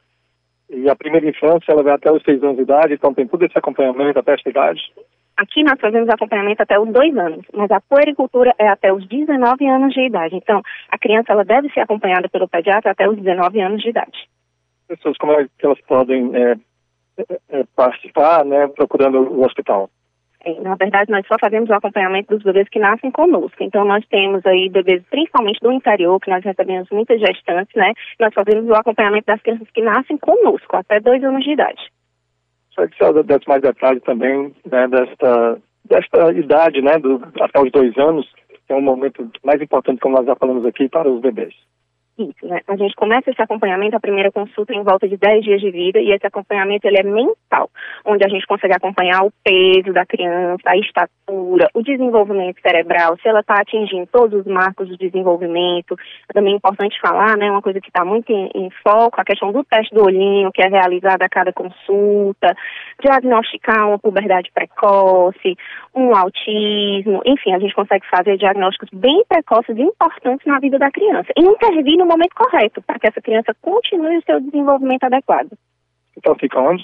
E 0.69 0.89
a 0.89 0.95
primeira 0.95 1.27
infância, 1.27 1.73
ela 1.73 1.83
vai 1.83 1.93
até 1.93 2.09
os 2.09 2.23
seis 2.23 2.41
anos 2.41 2.55
de 2.55 2.63
idade, 2.63 2.93
então 2.93 3.13
tem 3.13 3.27
todo 3.27 3.43
esse 3.43 3.57
acompanhamento 3.57 4.17
até 4.17 4.35
esta 4.35 4.49
idade? 4.49 4.81
Aqui 5.35 5.63
nós 5.63 5.79
fazemos 5.79 6.07
acompanhamento 6.09 6.61
até 6.61 6.79
os 6.79 6.87
dois 6.91 7.15
anos, 7.17 7.45
mas 7.53 7.69
a 7.71 7.81
puericultura 7.81 8.53
é 8.59 8.67
até 8.67 8.93
os 8.93 9.07
19 9.07 9.67
anos 9.67 9.93
de 9.93 10.01
idade. 10.01 10.35
Então, 10.35 10.61
a 10.89 10.97
criança 10.97 11.33
ela 11.33 11.43
deve 11.43 11.69
ser 11.69 11.81
acompanhada 11.81 12.29
pelo 12.29 12.47
pediatra 12.47 12.91
até 12.91 13.09
os 13.09 13.17
19 13.17 13.59
anos 13.59 13.81
de 13.81 13.89
idade. 13.89 14.29
Pessoas, 14.87 15.17
como 15.17 15.33
é 15.33 15.47
que 15.57 15.65
elas 15.65 15.81
podem 15.81 16.31
é, 16.35 16.55
é, 17.49 17.63
participar, 17.75 18.45
né, 18.45 18.67
procurando 18.67 19.21
o 19.21 19.43
hospital? 19.43 19.89
É, 20.45 20.59
na 20.59 20.75
verdade, 20.75 21.09
nós 21.09 21.25
só 21.25 21.35
fazemos 21.39 21.69
o 21.69 21.73
acompanhamento 21.73 22.35
dos 22.35 22.43
bebês 22.43 22.69
que 22.69 22.77
nascem 22.77 23.09
conosco. 23.09 23.63
Então, 23.63 23.85
nós 23.85 24.05
temos 24.07 24.45
aí 24.45 24.69
bebês, 24.69 25.01
principalmente 25.09 25.59
do 25.61 25.71
interior, 25.71 26.19
que 26.19 26.29
nós 26.29 26.43
recebemos 26.43 26.89
muitas 26.91 27.19
gestantes, 27.19 27.73
né? 27.75 27.93
Nós 28.19 28.33
fazemos 28.33 28.69
o 28.69 28.75
acompanhamento 28.75 29.25
das 29.25 29.41
crianças 29.41 29.67
que 29.71 29.81
nascem 29.81 30.17
conosco, 30.17 30.75
até 30.75 30.99
dois 30.99 31.23
anos 31.23 31.43
de 31.43 31.51
idade. 31.51 31.81
Só 32.73 32.87
que 32.87 32.97
você 32.97 33.23
desse 33.23 33.47
mais 33.47 33.61
detalhes 33.61 34.01
também, 34.03 34.53
né, 34.69 34.87
desta, 34.87 35.61
desta 35.85 36.31
idade, 36.31 36.81
né, 36.81 36.97
do, 36.97 37.21
até 37.39 37.61
os 37.61 37.71
dois 37.71 37.97
anos, 37.97 38.27
que 38.65 38.73
é 38.73 38.75
um 38.75 38.81
momento 38.81 39.29
mais 39.43 39.61
importante, 39.61 39.99
como 39.99 40.15
nós 40.15 40.25
já 40.25 40.35
falamos 40.35 40.65
aqui, 40.65 40.89
para 40.89 41.09
os 41.09 41.21
bebês. 41.21 41.53
Isso, 42.17 42.45
né? 42.45 42.61
A 42.67 42.75
gente 42.75 42.95
começa 42.95 43.31
esse 43.31 43.41
acompanhamento, 43.41 43.95
a 43.95 43.99
primeira 43.99 44.31
consulta 44.31 44.71
em 44.71 44.83
volta 44.83 45.07
de 45.07 45.17
10 45.17 45.43
dias 45.43 45.59
de 45.59 45.71
vida, 45.71 45.99
e 45.99 46.11
esse 46.11 46.27
acompanhamento 46.27 46.87
ele 46.87 46.99
é 46.99 47.03
mental, 47.03 47.71
onde 48.05 48.23
a 48.23 48.29
gente 48.29 48.45
consegue 48.45 48.73
acompanhar 48.75 49.23
o 49.23 49.33
peso 49.43 49.91
da 49.91 50.05
criança, 50.05 50.61
a 50.67 50.77
estatura, 50.77 51.69
o 51.73 51.81
desenvolvimento 51.81 52.61
cerebral, 52.61 53.17
se 53.17 53.27
ela 53.27 53.39
está 53.39 53.55
atingindo 53.55 54.07
todos 54.11 54.41
os 54.41 54.45
marcos 54.45 54.89
do 54.89 54.97
desenvolvimento. 54.97 55.95
É 56.29 56.33
também 56.33 56.55
importante 56.55 57.01
falar, 57.01 57.35
né, 57.35 57.49
uma 57.49 57.63
coisa 57.63 57.81
que 57.81 57.87
está 57.87 58.05
muito 58.05 58.31
em, 58.31 58.51
em, 58.53 58.69
foco, 58.83 59.19
a 59.19 59.25
questão 59.25 59.51
do 59.51 59.63
teste 59.63 59.95
do 59.95 60.05
olhinho, 60.05 60.51
que 60.51 60.61
é 60.61 60.67
realizado 60.67 61.23
a 61.23 61.29
cada 61.29 61.51
consulta, 61.51 62.55
diagnosticar 63.01 63.87
uma 63.87 63.97
puberdade 63.97 64.51
precoce, 64.53 65.57
um 65.95 66.15
autismo, 66.15 67.21
enfim, 67.25 67.53
a 67.53 67.59
gente 67.59 67.73
consegue 67.73 68.05
fazer 68.07 68.37
diagnósticos 68.37 68.89
bem 68.93 69.23
precoces 69.27 69.75
e 69.75 69.81
importantes 69.81 70.45
na 70.45 70.59
vida 70.59 70.77
da 70.77 70.91
criança. 70.91 71.31
E 71.35 71.41
intervir 71.41 72.02
no 72.03 72.11
momento 72.11 72.35
correto, 72.35 72.81
para 72.81 72.99
que 72.99 73.07
essa 73.07 73.21
criança 73.21 73.55
continue 73.61 74.17
o 74.17 74.23
seu 74.23 74.39
desenvolvimento 74.41 75.05
adequado. 75.05 75.51
Então 76.17 76.35
fica 76.35 76.59
onde? 76.59 76.83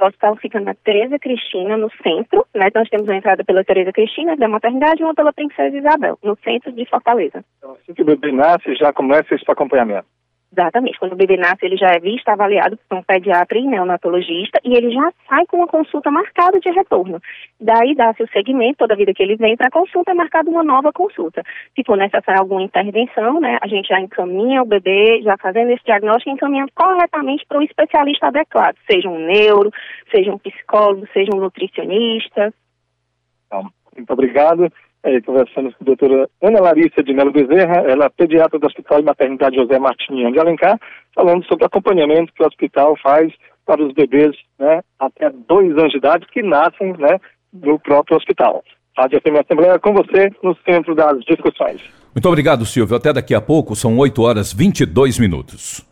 O 0.00 0.04
hospital 0.04 0.36
fica 0.36 0.58
na 0.60 0.74
Tereza 0.74 1.18
Cristina, 1.18 1.76
no 1.76 1.88
centro, 2.02 2.44
né? 2.54 2.68
Nós 2.74 2.88
temos 2.88 3.06
uma 3.06 3.16
entrada 3.16 3.44
pela 3.44 3.62
Tereza 3.62 3.92
Cristina, 3.92 4.36
da 4.36 4.48
maternidade, 4.48 5.00
e 5.00 5.04
uma 5.04 5.14
pela 5.14 5.32
Princesa 5.32 5.76
Isabel, 5.76 6.18
no 6.22 6.36
centro 6.42 6.72
de 6.72 6.84
Fortaleza. 6.86 7.44
Então, 7.58 7.72
assim 7.72 7.94
que 7.94 8.02
o 8.02 8.04
bebê 8.04 8.32
nasce, 8.32 8.74
já 8.74 8.92
começa 8.92 9.34
esse 9.34 9.48
acompanhamento. 9.48 10.06
Exatamente. 10.56 10.98
Quando 11.00 11.14
o 11.14 11.16
bebê 11.16 11.36
nasce, 11.36 11.66
ele 11.66 11.76
já 11.76 11.88
é 11.88 11.98
visto, 11.98 12.28
avaliado 12.28 12.78
por 12.88 12.98
um 12.98 13.02
pediatra 13.02 13.58
e 13.58 13.66
neonatologista 13.66 14.60
e 14.64 14.76
ele 14.76 14.92
já 14.92 15.12
sai 15.28 15.44
com 15.46 15.56
uma 15.56 15.66
consulta 15.66 16.10
marcada 16.12 16.60
de 16.60 16.70
retorno. 16.70 17.20
Daí 17.60 17.94
dá-se 17.96 18.22
o 18.22 18.28
segmento, 18.28 18.78
toda 18.78 18.94
vida 18.94 19.12
que 19.12 19.22
ele 19.22 19.36
vem 19.36 19.56
para 19.56 19.66
a 19.66 19.70
consulta, 19.70 20.12
é 20.12 20.14
marcada 20.14 20.48
uma 20.48 20.62
nova 20.62 20.92
consulta. 20.92 21.42
Se 21.74 21.82
for 21.84 21.96
necessária 21.96 22.40
alguma 22.40 22.62
intervenção, 22.62 23.40
né, 23.40 23.58
a 23.60 23.66
gente 23.66 23.88
já 23.88 24.00
encaminha 24.00 24.62
o 24.62 24.66
bebê, 24.66 25.20
já 25.22 25.36
fazendo 25.36 25.70
esse 25.70 25.84
diagnóstico, 25.84 26.30
encaminhando 26.30 26.70
corretamente 26.72 27.44
para 27.46 27.58
um 27.58 27.62
especialista 27.62 28.28
adequado, 28.28 28.76
seja 28.88 29.08
um 29.08 29.18
neuro, 29.18 29.72
seja 30.14 30.32
um 30.32 30.38
psicólogo, 30.38 31.08
seja 31.12 31.34
um 31.34 31.40
nutricionista. 31.40 32.54
Então, 33.46 33.68
muito 33.96 34.12
obrigado 34.12 34.70
é, 35.04 35.20
conversando 35.20 35.70
com 35.72 35.76
a 35.82 35.84
doutora 35.84 36.28
Ana 36.42 36.60
Larissa 36.60 37.02
de 37.02 37.12
Melo 37.12 37.30
Bezerra, 37.30 37.82
ela 37.86 38.06
é 38.06 38.08
pediatra 38.08 38.58
do 38.58 38.66
Hospital 38.66 39.00
de 39.00 39.04
Maternidade 39.04 39.56
José 39.56 39.78
Martiniano 39.78 40.32
de 40.32 40.40
Alencar, 40.40 40.80
falando 41.14 41.44
sobre 41.44 41.64
o 41.64 41.66
acompanhamento 41.66 42.32
que 42.32 42.42
o 42.42 42.46
hospital 42.46 42.96
faz 43.02 43.32
para 43.66 43.84
os 43.84 43.92
bebês 43.92 44.34
né, 44.58 44.80
até 44.98 45.30
dois 45.46 45.70
anos 45.72 45.92
de 45.92 45.98
idade 45.98 46.26
que 46.32 46.42
nascem 46.42 46.94
né, 46.98 47.20
no 47.52 47.78
próprio 47.78 48.16
hospital. 48.16 48.64
Rádio 48.96 49.20
FM 49.20 49.44
Assembleia 49.44 49.78
com 49.78 49.92
você 49.92 50.30
no 50.42 50.56
centro 50.64 50.94
das 50.94 51.20
discussões. 51.24 51.80
Muito 52.14 52.28
obrigado, 52.28 52.64
Silvio. 52.64 52.96
Até 52.96 53.12
daqui 53.12 53.34
a 53.34 53.40
pouco, 53.40 53.74
são 53.74 53.98
8 53.98 54.22
horas 54.22 54.52
22 54.52 55.18
minutos. 55.18 55.84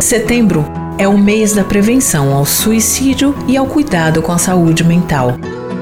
Setembro 0.00 0.60
é 0.98 1.06
o 1.06 1.18
mês 1.18 1.54
da 1.54 1.62
prevenção 1.62 2.34
ao 2.34 2.46
suicídio 2.46 3.34
e 3.46 3.56
ao 3.56 3.66
cuidado 3.66 4.22
com 4.22 4.32
a 4.32 4.38
saúde 4.38 4.82
mental. 4.82 5.32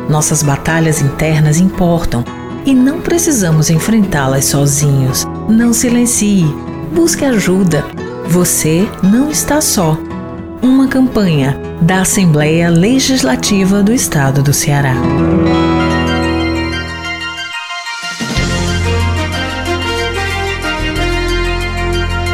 Nossas 0.08 0.42
batalhas 0.42 1.00
internas 1.00 1.58
importam 1.58 2.24
e 2.64 2.74
não 2.74 3.00
precisamos 3.00 3.70
enfrentá-las 3.70 4.46
sozinhos. 4.46 5.24
Não 5.48 5.72
silencie, 5.72 6.46
busque 6.92 7.24
ajuda. 7.24 7.84
Você 8.28 8.88
não 9.02 9.30
está 9.30 9.60
só. 9.60 9.98
Uma 10.62 10.88
campanha 10.88 11.60
da 11.80 12.00
Assembleia 12.00 12.68
Legislativa 12.70 13.82
do 13.82 13.92
Estado 13.92 14.42
do 14.42 14.52
Ceará. 14.52 14.94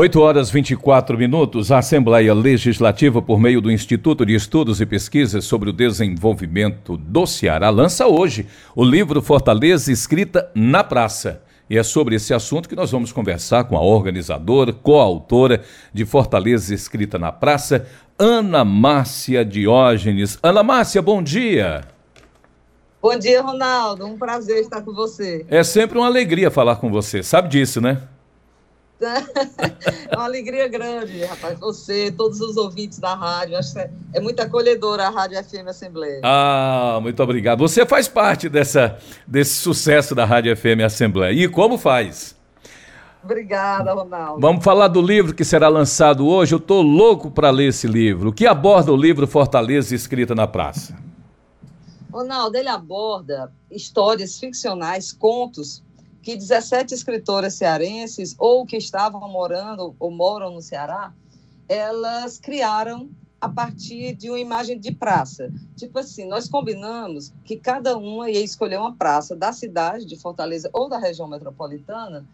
8 0.00 0.20
horas 0.20 0.48
24 0.48 1.18
minutos, 1.18 1.72
a 1.72 1.78
Assembleia 1.78 2.32
Legislativa, 2.32 3.20
por 3.20 3.40
meio 3.40 3.60
do 3.60 3.68
Instituto 3.68 4.24
de 4.24 4.32
Estudos 4.32 4.80
e 4.80 4.86
Pesquisas 4.86 5.44
sobre 5.44 5.70
o 5.70 5.72
Desenvolvimento 5.72 6.96
do 6.96 7.26
Ceará, 7.26 7.68
lança 7.68 8.06
hoje 8.06 8.46
o 8.76 8.84
livro 8.84 9.20
Fortaleza 9.20 9.90
Escrita 9.90 10.52
na 10.54 10.84
Praça. 10.84 11.42
E 11.68 11.76
é 11.76 11.82
sobre 11.82 12.14
esse 12.14 12.32
assunto 12.32 12.68
que 12.68 12.76
nós 12.76 12.92
vamos 12.92 13.10
conversar 13.10 13.64
com 13.64 13.76
a 13.76 13.82
organizadora, 13.82 14.72
coautora 14.72 15.64
de 15.92 16.04
Fortaleza 16.04 16.72
Escrita 16.72 17.18
na 17.18 17.32
Praça, 17.32 17.84
Ana 18.16 18.64
Márcia 18.64 19.44
Diógenes. 19.44 20.38
Ana 20.40 20.62
Márcia, 20.62 21.02
bom 21.02 21.20
dia. 21.20 21.80
Bom 23.02 23.18
dia, 23.18 23.42
Ronaldo. 23.42 24.06
Um 24.06 24.16
prazer 24.16 24.60
estar 24.60 24.80
com 24.80 24.92
você. 24.92 25.44
É 25.48 25.64
sempre 25.64 25.98
uma 25.98 26.06
alegria 26.06 26.52
falar 26.52 26.76
com 26.76 26.88
você, 26.88 27.20
sabe 27.20 27.48
disso, 27.48 27.80
né? 27.80 28.00
é 30.10 30.16
uma 30.16 30.24
alegria 30.24 30.66
grande, 30.66 31.24
rapaz. 31.24 31.58
Você, 31.60 32.10
todos 32.10 32.40
os 32.40 32.56
ouvintes 32.56 32.98
da 32.98 33.14
rádio. 33.14 33.56
Acho 33.56 33.72
que 33.72 33.78
é, 33.78 33.90
é 34.14 34.20
muito 34.20 34.40
acolhedora 34.40 35.06
a 35.06 35.10
Rádio 35.10 35.42
FM 35.42 35.68
Assembleia. 35.68 36.20
Ah, 36.24 36.98
muito 37.00 37.22
obrigado. 37.22 37.60
Você 37.60 37.86
faz 37.86 38.08
parte 38.08 38.48
dessa, 38.48 38.98
desse 39.26 39.54
sucesso 39.54 40.14
da 40.14 40.24
Rádio 40.24 40.56
FM 40.56 40.82
Assembleia. 40.84 41.32
E 41.32 41.48
como 41.48 41.78
faz? 41.78 42.36
Obrigada, 43.22 43.92
Ronaldo. 43.92 44.40
Vamos 44.40 44.64
falar 44.64 44.88
do 44.88 45.02
livro 45.02 45.34
que 45.34 45.44
será 45.44 45.68
lançado 45.68 46.26
hoje. 46.26 46.54
Eu 46.54 46.58
estou 46.58 46.82
louco 46.82 47.30
para 47.30 47.50
ler 47.50 47.68
esse 47.68 47.86
livro. 47.86 48.30
O 48.30 48.32
que 48.32 48.46
aborda 48.46 48.92
o 48.92 48.96
livro 48.96 49.26
Fortaleza 49.26 49.94
Escrita 49.94 50.34
na 50.34 50.46
Praça? 50.46 50.96
Ronaldo, 52.12 52.56
ele 52.56 52.68
aborda 52.68 53.52
histórias 53.70 54.38
ficcionais, 54.38 55.12
contos 55.12 55.84
que 56.22 56.36
17 56.36 56.94
escritoras 56.94 57.54
cearenses, 57.54 58.34
ou 58.38 58.66
que 58.66 58.76
estavam 58.76 59.28
morando 59.28 59.94
ou 59.98 60.10
moram 60.10 60.52
no 60.52 60.60
Ceará, 60.60 61.12
elas 61.68 62.38
criaram 62.38 63.08
a 63.40 63.48
partir 63.48 64.14
de 64.14 64.28
uma 64.28 64.38
imagem 64.38 64.78
de 64.78 64.92
praça. 64.92 65.52
Tipo 65.76 66.00
assim, 66.00 66.26
nós 66.26 66.48
combinamos 66.48 67.32
que 67.44 67.56
cada 67.56 67.96
uma 67.96 68.28
ia 68.30 68.42
escolher 68.42 68.78
uma 68.78 68.94
praça 68.94 69.36
da 69.36 69.52
cidade 69.52 70.04
de 70.04 70.16
Fortaleza 70.16 70.68
ou 70.72 70.88
da 70.88 70.98
região 70.98 71.28
metropolitana 71.28 72.26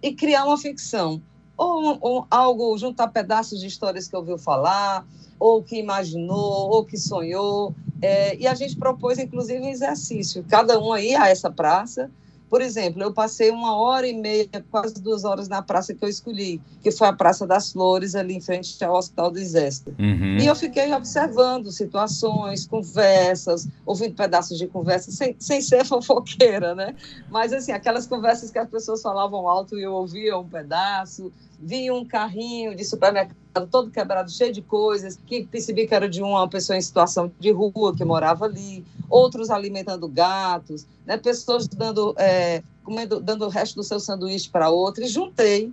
e 0.00 0.14
criar 0.14 0.44
uma 0.44 0.58
ficção. 0.58 1.20
Ou, 1.56 1.98
ou 2.00 2.26
algo, 2.30 2.76
juntar 2.78 3.08
pedaços 3.08 3.60
de 3.60 3.66
histórias 3.66 4.08
que 4.08 4.16
ouviu 4.16 4.38
falar, 4.38 5.06
ou 5.38 5.62
que 5.62 5.76
imaginou, 5.76 6.70
ou 6.70 6.84
que 6.84 6.96
sonhou. 6.96 7.74
É, 8.00 8.36
e 8.36 8.46
a 8.46 8.54
gente 8.54 8.76
propôs, 8.76 9.18
inclusive, 9.18 9.60
um 9.60 9.68
exercício. 9.68 10.44
Cada 10.48 10.78
um 10.78 10.96
ia 10.96 11.22
a 11.22 11.28
essa 11.28 11.50
praça 11.50 12.10
por 12.52 12.60
exemplo, 12.60 13.02
eu 13.02 13.10
passei 13.14 13.50
uma 13.50 13.74
hora 13.78 14.06
e 14.06 14.12
meia, 14.12 14.46
quase 14.70 15.00
duas 15.00 15.24
horas 15.24 15.48
na 15.48 15.62
praça 15.62 15.94
que 15.94 16.04
eu 16.04 16.08
escolhi, 16.10 16.60
que 16.82 16.90
foi 16.90 17.08
a 17.08 17.12
Praça 17.14 17.46
das 17.46 17.72
Flores, 17.72 18.14
ali 18.14 18.34
em 18.34 18.42
frente 18.42 18.84
ao 18.84 18.94
Hospital 18.94 19.30
do 19.30 19.38
Exército. 19.38 19.94
Uhum. 19.98 20.36
E 20.36 20.44
eu 20.44 20.54
fiquei 20.54 20.92
observando 20.92 21.72
situações, 21.72 22.66
conversas, 22.66 23.66
ouvindo 23.86 24.14
pedaços 24.14 24.58
de 24.58 24.66
conversas, 24.66 25.14
sem, 25.14 25.34
sem 25.38 25.62
ser 25.62 25.82
fofoqueira, 25.88 26.74
né? 26.74 26.94
Mas, 27.30 27.54
assim, 27.54 27.72
aquelas 27.72 28.06
conversas 28.06 28.50
que 28.50 28.58
as 28.58 28.68
pessoas 28.68 29.00
falavam 29.00 29.48
alto 29.48 29.78
e 29.78 29.82
eu 29.82 29.94
ouvia 29.94 30.36
um 30.36 30.46
pedaço, 30.46 31.32
vinha 31.58 31.94
um 31.94 32.04
carrinho 32.04 32.76
de 32.76 32.84
supermercado 32.84 33.41
todo 33.60 33.90
quebrado, 33.90 34.30
cheio 34.30 34.52
de 34.52 34.62
coisas, 34.62 35.18
que 35.26 35.44
percebi 35.44 35.86
que 35.86 35.94
era 35.94 36.08
de 36.08 36.22
uma 36.22 36.48
pessoa 36.48 36.76
em 36.76 36.80
situação 36.80 37.30
de 37.38 37.50
rua 37.50 37.94
que 37.94 38.04
morava 38.04 38.46
ali, 38.46 38.84
outros 39.10 39.50
alimentando 39.50 40.08
gatos, 40.08 40.86
né, 41.04 41.16
pessoas 41.16 41.68
dando, 41.68 42.14
é, 42.18 42.62
comendo, 42.82 43.20
dando 43.20 43.44
o 43.44 43.48
resto 43.48 43.76
do 43.76 43.82
seu 43.82 44.00
sanduíche 44.00 44.48
para 44.48 44.70
outra, 44.70 45.04
e 45.04 45.08
juntei 45.08 45.72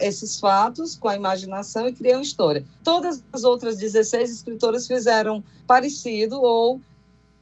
esses 0.00 0.40
fatos 0.40 0.96
com 0.96 1.08
a 1.08 1.16
imaginação 1.16 1.88
e 1.88 1.92
criei 1.92 2.14
uma 2.14 2.22
história. 2.22 2.64
Todas 2.82 3.22
as 3.32 3.44
outras 3.44 3.76
16 3.76 4.30
escritoras 4.30 4.86
fizeram 4.86 5.44
parecido 5.66 6.40
ou 6.40 6.80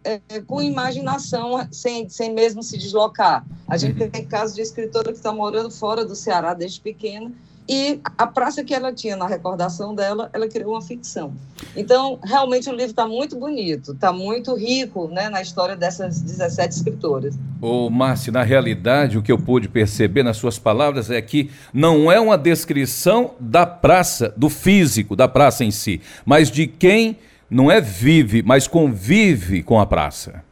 é, 0.05 0.21
com 0.47 0.61
imaginação, 0.61 1.67
sem, 1.73 2.09
sem 2.09 2.33
mesmo 2.33 2.63
se 2.63 2.77
deslocar. 2.77 3.45
A 3.67 3.77
gente 3.77 4.03
uhum. 4.03 4.11
tem 4.11 4.27
casos 4.27 4.55
de 4.55 4.63
escritora 4.63 5.11
que 5.11 5.19
está 5.19 5.33
morando 5.33 5.71
fora 5.71 6.05
do 6.05 6.15
Ceará 6.15 6.53
desde 6.53 6.81
pequena 6.81 7.33
e 7.67 7.99
a 8.19 8.27
praça 8.27 8.63
que 8.63 8.75
ela 8.75 8.93
tinha 8.93 9.17
na 9.17 9.27
recordação 9.27 9.95
dela, 9.95 10.29
ela 10.35 10.47
criou 10.47 10.73
uma 10.73 10.83
ficção. 10.83 11.33
Então, 11.75 12.19
realmente 12.23 12.69
o 12.69 12.73
livro 12.73 12.91
está 12.91 13.07
muito 13.07 13.37
bonito, 13.37 13.93
está 13.93 14.13
muito 14.13 14.55
rico 14.55 15.09
né, 15.09 15.31
na 15.31 15.41
história 15.41 15.75
dessas 15.75 16.21
17 16.21 16.75
escritoras. 16.75 17.35
Ô, 17.63 17.89
Márcio, 17.89 18.31
na 18.31 18.43
realidade, 18.43 19.17
o 19.17 19.23
que 19.23 19.33
eu 19.33 19.39
pude 19.39 19.67
perceber 19.67 20.23
nas 20.23 20.37
suas 20.37 20.59
palavras 20.59 21.11
é 21.11 21.23
que 21.23 21.51
não 21.73 22.13
é 22.13 22.21
uma 22.21 22.37
descrição 22.37 23.31
da 23.41 23.65
praça, 23.65 24.35
do 24.37 24.51
físico 24.51 25.17
da 25.17 25.27
praça 25.27 25.65
em 25.65 25.71
si, 25.71 26.03
mas 26.27 26.51
de 26.51 26.67
quem 26.67 27.17
não 27.49 27.71
é 27.71 27.81
vive, 27.81 28.43
mas 28.43 28.69
convive 28.69 29.63
com 29.63 29.81
a 29.81 29.87
praça. 29.87 30.45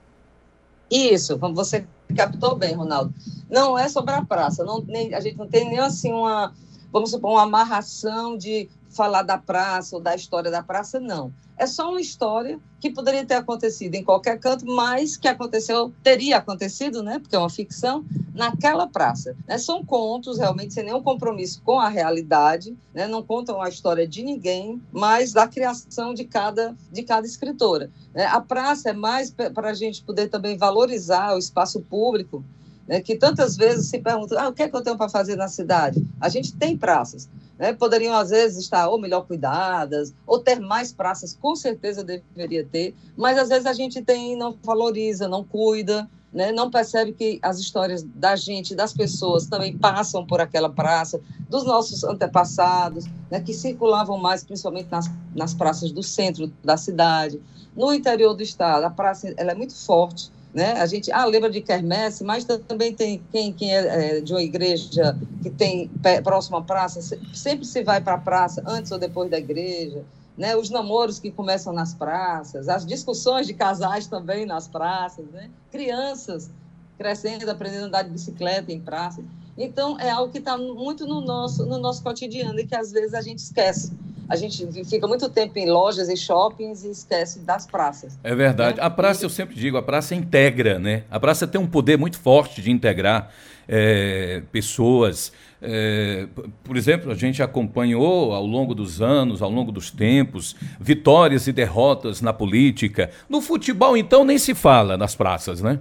Isso, 0.91 1.37
você 1.37 1.85
captou 2.17 2.57
bem, 2.57 2.75
Ronaldo. 2.75 3.13
Não 3.51 3.79
é 3.79 3.89
sobre 3.89 4.15
a 4.15 4.23
praça, 4.23 4.65
não, 4.65 4.83
nem, 4.87 5.15
a 5.15 5.21
gente 5.21 5.37
não 5.37 5.47
tem 5.47 5.69
nem 5.69 5.79
assim 5.79 6.11
uma 6.11 6.55
vamos 6.93 7.11
supor, 7.11 7.33
uma 7.33 7.43
amarração 7.43 8.37
de 8.37 8.69
falar 8.91 9.23
da 9.23 9.39
praça 9.39 9.97
ou 9.97 10.03
da 10.03 10.15
história 10.15 10.51
da 10.51 10.63
praça, 10.63 11.01
não. 11.01 11.33
É 11.57 11.67
só 11.67 11.91
uma 11.91 12.01
história 12.01 12.61
que 12.81 12.91
poderia 12.91 13.25
ter 13.25 13.35
acontecido 13.35 13.95
em 13.95 14.05
qualquer 14.05 14.39
canto, 14.39 14.67
mas 14.67 15.17
que 15.17 15.29
aconteceu, 15.29 15.93
teria 16.03 16.39
acontecido, 16.39 17.03
né? 17.03 17.19
Porque 17.19 17.37
é 17.37 17.39
uma 17.39 17.49
ficção, 17.49 18.05
naquela 18.35 18.87
praça. 18.87 19.37
Né? 19.47 19.59
São 19.59 19.85
contos, 19.85 20.39
realmente, 20.39 20.75
sem 20.75 20.85
nenhum 20.85 21.03
compromisso 21.03 21.61
com 21.63 21.79
a 21.79 21.89
realidade, 21.89 22.77
né? 22.93 23.07
não 23.07 23.23
contam 23.23 23.61
a 23.61 23.69
história 23.69 24.07
de 24.07 24.23
ninguém, 24.23 24.81
mas 24.91 25.33
da 25.33 25.47
criação 25.47 26.15
de 26.15 26.25
cada, 26.25 26.75
de 26.91 27.03
cada 27.03 27.27
escritora. 27.27 27.91
Né? 28.15 28.27
A 28.27 28.41
praça 28.41 28.91
é 28.91 28.93
mais 28.93 29.31
para 29.31 29.71
a 29.71 29.75
gente 29.75 30.03
poder 30.03 30.29
também 30.29 30.57
valorizar 30.57 31.35
o 31.35 31.39
espaço 31.39 31.81
público 31.81 32.45
né, 32.87 33.01
que 33.01 33.17
tantas 33.17 33.57
vezes 33.57 33.89
se 33.89 33.99
perguntam, 33.99 34.39
ah, 34.39 34.49
o 34.49 34.53
que 34.53 34.63
é 34.63 34.69
que 34.69 34.77
eu 34.77 34.83
tenho 34.83 34.97
para 34.97 35.09
fazer 35.09 35.37
na 35.37 35.49
cidade? 35.49 36.05
A 36.21 36.29
gente 36.29 36.55
tem 36.55 36.77
praças, 36.77 37.29
né, 37.59 37.73
poderiam 37.73 38.15
às 38.15 38.31
vezes 38.31 38.59
estar 38.59 38.89
ou 38.89 39.01
melhor 39.01 39.23
cuidadas, 39.27 40.13
ou 40.27 40.39
ter 40.39 40.61
mais 40.61 40.93
praças, 40.93 41.37
com 41.41 41.55
certeza 41.55 42.05
deveria 42.05 42.65
ter, 42.65 42.95
mas 43.17 43.39
às 43.39 43.49
vezes 43.49 43.67
a 43.67 43.73
gente 43.73 44.03
tem 44.03 44.37
não 44.37 44.57
valoriza, 44.63 45.29
não 45.29 45.45
cuida, 45.45 46.09
né, 46.33 46.51
não 46.51 46.71
percebe 46.71 47.13
que 47.13 47.39
as 47.43 47.59
histórias 47.59 48.03
da 48.03 48.35
gente, 48.35 48.75
das 48.75 48.93
pessoas 48.93 49.47
também 49.47 49.77
passam 49.77 50.27
por 50.27 50.41
aquela 50.41 50.71
praça, 50.71 51.21
dos 51.49 51.65
nossos 51.65 52.03
antepassados, 52.05 53.05
né, 53.31 53.41
que 53.41 53.53
circulavam 53.53 54.17
mais, 54.17 54.43
principalmente 54.43 54.89
nas, 54.91 55.11
nas 55.35 55.53
praças 55.53 55.93
do 55.93 56.03
centro 56.03 56.51
da 56.65 56.77
cidade. 56.77 57.41
No 57.77 57.93
interior 57.93 58.35
do 58.35 58.43
estado, 58.43 58.85
a 58.85 58.91
praça 58.91 59.33
ela 59.37 59.53
é 59.53 59.55
muito 59.55 59.75
forte, 59.75 60.31
né? 60.55 60.73
A 60.73 60.87
gente 60.87 61.11
ah, 61.11 61.25
lembra 61.25 61.51
de 61.51 61.61
quermesse, 61.61 62.23
mas 62.23 62.45
também 62.45 62.95
tem 62.95 63.23
quem, 63.33 63.53
quem 63.53 63.75
é, 63.75 64.19
é 64.19 64.21
de 64.21 64.33
uma 64.33 64.43
igreja 64.43 65.17
que 65.43 65.51
tem 65.51 65.91
próxima 66.23 66.63
praça, 66.63 67.01
sempre 67.33 67.65
se 67.65 67.83
vai 67.83 68.01
para 68.01 68.15
a 68.15 68.19
praça 68.19 68.63
antes 68.67 68.93
ou 68.93 68.99
depois 68.99 69.31
da 69.31 69.39
igreja. 69.39 70.03
Né? 70.37 70.57
Os 70.57 70.71
namoros 70.71 71.19
que 71.19 71.31
começam 71.31 71.73
nas 71.73 71.95
praças, 71.95 72.69
as 72.69 72.85
discussões 72.85 73.47
de 73.47 73.55
casais 73.55 74.07
também 74.07 74.45
nas 74.45 74.69
praças, 74.69 75.25
né? 75.33 75.51
crianças 75.71 76.51
crescendo, 76.99 77.51
aprendendo 77.51 77.85
a 77.85 77.87
andar 77.87 78.03
de 78.03 78.11
bicicleta 78.11 78.73
em 78.73 78.81
praça. 78.81 79.23
Então, 79.57 79.99
é 79.99 80.11
algo 80.11 80.33
que 80.33 80.39
está 80.39 80.57
muito 80.57 81.07
no 81.07 81.21
nosso, 81.21 81.67
no 81.67 81.79
nosso 81.79 82.03
cotidiano 82.03 82.59
e 82.61 82.67
que 82.67 82.75
às 82.75 82.93
vezes 82.93 83.15
a 83.15 83.21
gente 83.21 83.39
esquece. 83.39 83.93
A 84.33 84.37
gente 84.37 84.67
fica 84.87 85.07
muito 85.07 85.29
tempo 85.29 85.59
em 85.59 85.69
lojas 85.69 86.09
e 86.09 86.17
shoppings 86.17 86.85
e 86.85 86.91
esquece 86.91 87.41
das 87.41 87.67
praças. 87.67 88.19
É 88.25 88.35
verdade. 88.35 88.79
Né? 88.79 88.83
A 88.83 88.89
praça, 88.89 89.27
eu 89.27 89.29
sempre 89.29 89.55
digo, 89.55 89.77
a 89.77 89.83
praça 89.83 90.15
integra, 90.15 90.79
né? 90.79 91.05
A 91.11 91.21
praça 91.21 91.47
tem 91.47 91.61
um 91.61 91.67
poder 91.67 91.99
muito 91.99 92.19
forte 92.19 92.63
de 92.63 92.71
integrar 92.71 93.31
é, 93.69 94.43
pessoas. 94.51 95.35
É, 95.61 96.27
por 96.65 96.79
exemplo, 96.79 97.13
a 97.13 97.15
gente 97.15 97.43
acompanhou 97.43 98.33
ao 98.33 98.47
longo 98.47 98.75
dos 98.75 99.03
anos, 99.03 99.43
ao 99.43 99.51
longo 99.51 99.71
dos 99.71 99.91
tempos, 99.91 100.57
vitórias 100.81 101.47
e 101.47 101.53
derrotas 101.53 102.23
na 102.23 102.33
política. 102.33 103.11
No 103.29 103.43
futebol, 103.43 103.99
então, 103.99 104.25
nem 104.25 104.39
se 104.39 104.55
fala 104.55 104.97
nas 104.97 105.15
praças, 105.15 105.61
né? 105.61 105.79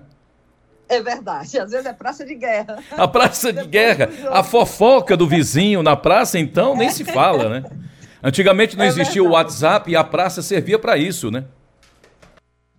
É 0.90 1.02
verdade, 1.02 1.58
às 1.58 1.72
vezes 1.72 1.86
é 1.86 1.94
praça 1.94 2.26
de 2.26 2.36
guerra. 2.36 2.84
A 2.98 3.08
praça 3.08 3.54
de 3.54 3.66
guerra, 3.66 4.10
a 4.30 4.44
fofoca 4.44 5.16
do 5.16 5.26
vizinho 5.26 5.82
na 5.82 5.96
praça, 5.96 6.38
então, 6.38 6.76
nem 6.76 6.90
se 6.90 7.06
fala, 7.16 7.48
né? 7.48 7.64
Antigamente 8.24 8.78
não 8.78 8.86
é 8.86 8.88
existia 8.88 9.22
verdade. 9.22 9.28
o 9.28 9.32
WhatsApp 9.32 9.92
e 9.92 9.96
a 9.96 10.04
praça 10.04 10.42
servia 10.42 10.78
para 10.78 10.98
isso, 10.98 11.32
né? 11.32 11.46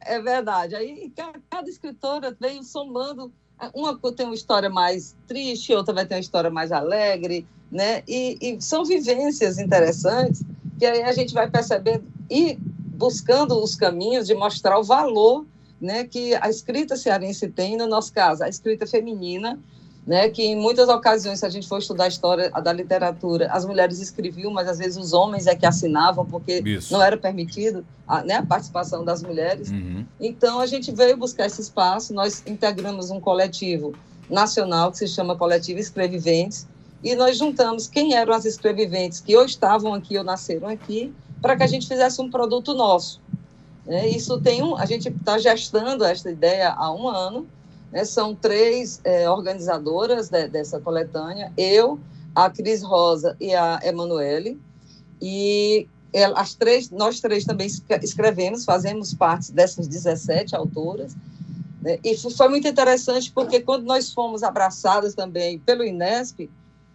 É 0.01 0.21
verdade. 0.21 0.75
Aí 0.75 1.13
cada 1.51 1.69
escritora 1.69 2.37
vem 2.39 2.63
somando. 2.63 3.33
Uma 3.75 3.97
tem 4.13 4.27
uma 4.27 4.35
história 4.35 4.69
mais 4.69 5.17
triste, 5.27 5.73
outra 5.73 5.95
vai 5.95 6.05
ter 6.05 6.17
uma 6.17 6.21
história 6.21 6.51
mais 6.51 6.73
alegre, 6.73 7.47
né? 7.71 8.03
E, 8.09 8.37
e 8.41 8.61
são 8.61 8.85
vivências 8.85 9.59
interessantes 9.59 10.43
que 10.79 10.87
aí 10.87 11.03
a 11.03 11.13
gente 11.13 11.33
vai 11.33 11.49
percebendo 11.49 12.05
e 12.29 12.59
buscando 12.59 13.63
os 13.63 13.77
caminhos 13.77 14.27
de 14.27 14.35
mostrar 14.35 14.79
o 14.79 14.83
valor 14.83 15.47
né, 15.81 16.05
que 16.05 16.35
a 16.37 16.49
escrita 16.49 16.97
cearense 16.97 17.49
tem, 17.49 17.77
no 17.77 17.89
nosso 17.89 18.13
caso, 18.13 18.45
a 18.45 18.49
escrita 18.49 18.87
feminina, 18.87 19.59
né, 20.07 20.29
que 20.29 20.43
em 20.43 20.57
muitas 20.57 20.89
ocasiões, 20.89 21.39
se 21.39 21.47
a 21.47 21.49
gente 21.49 21.69
for 21.69 21.79
estudar 21.79 22.05
a 22.05 22.09
história 22.09 22.51
da 22.51 22.73
literatura, 22.73 23.49
as 23.53 23.65
mulheres 23.65 24.01
escreviam, 24.01 24.53
mas 24.53 24.69
às 24.69 24.79
vezes 24.79 24.97
os 24.97 25.13
homens 25.13 25.47
é 25.47 25.55
que 25.55 25.65
assinavam, 25.65 26.27
porque 26.27 26.61
Isso. 26.65 26.93
não 26.93 27.03
era 27.03 27.17
permitido 27.17 27.85
a, 28.07 28.23
né, 28.25 28.35
a 28.35 28.43
participação 28.45 29.05
das 29.05 29.23
mulheres. 29.23 29.71
Uhum. 29.71 30.05
Então, 30.21 30.59
a 30.59 30.67
gente 30.67 30.91
veio 30.91 31.17
buscar 31.17 31.47
esse 31.47 31.61
espaço, 31.61 32.13
nós 32.13 32.43
integramos 32.47 33.11
um 33.11 33.21
coletivo 33.21 33.95
nacional 34.29 34.91
que 34.91 34.99
se 34.99 35.07
chama 35.07 35.37
Coletivo 35.37 35.79
Escreviventes, 35.79 36.67
e 37.03 37.15
nós 37.15 37.37
juntamos 37.37 37.87
quem 37.87 38.15
eram 38.15 38.33
as 38.33 38.45
escreviventes 38.45 39.21
que 39.21 39.37
ou 39.37 39.45
estavam 39.45 39.93
aqui 39.95 40.17
ou 40.17 40.25
nasceram 40.25 40.69
aqui, 40.69 41.13
para 41.41 41.57
que 41.57 41.63
a 41.63 41.67
gente 41.67 41.87
fizesse 41.87 42.21
um 42.21 42.31
produto 42.31 42.75
nosso. 42.75 43.21
É, 43.87 44.09
isso 44.09 44.41
tem 44.41 44.63
um, 44.63 44.77
a 44.77 44.87
gente 44.87 45.09
está 45.09 45.39
gestando 45.39 46.05
esta 46.05 46.31
ideia 46.31 46.71
há 46.71 46.93
um 46.93 47.09
ano. 47.09 47.47
Né, 47.93 48.05
são 48.05 48.35
três 48.35 49.01
é, 49.05 49.29
organizadoras 49.29 50.31
de, 50.31 50.49
dessa 50.49 50.81
coletânea, 50.81 51.53
eu, 51.57 52.01
a 52.35 52.49
Cris 52.49 52.83
Rosa 52.83 53.37
e 53.39 53.55
a 53.55 53.79
Emanuele. 53.83 54.59
E 55.21 55.87
as 56.35 56.55
três, 56.55 56.91
nós 56.91 57.21
três 57.21 57.45
também 57.45 57.69
escrevemos, 58.03 58.65
fazemos 58.65 59.15
parte 59.15 59.53
dessas 59.53 59.87
17 59.87 60.57
autoras. 60.57 61.15
Né, 61.83 61.99
e 62.03 62.17
foi 62.17 62.49
muito 62.49 62.67
interessante 62.67 63.31
porque 63.31 63.61
quando 63.61 63.85
nós 63.85 64.13
fomos 64.13 64.43
abraçadas 64.43 65.15
também 65.15 65.59
pelo 65.59 65.85
Inesp, 65.85 66.51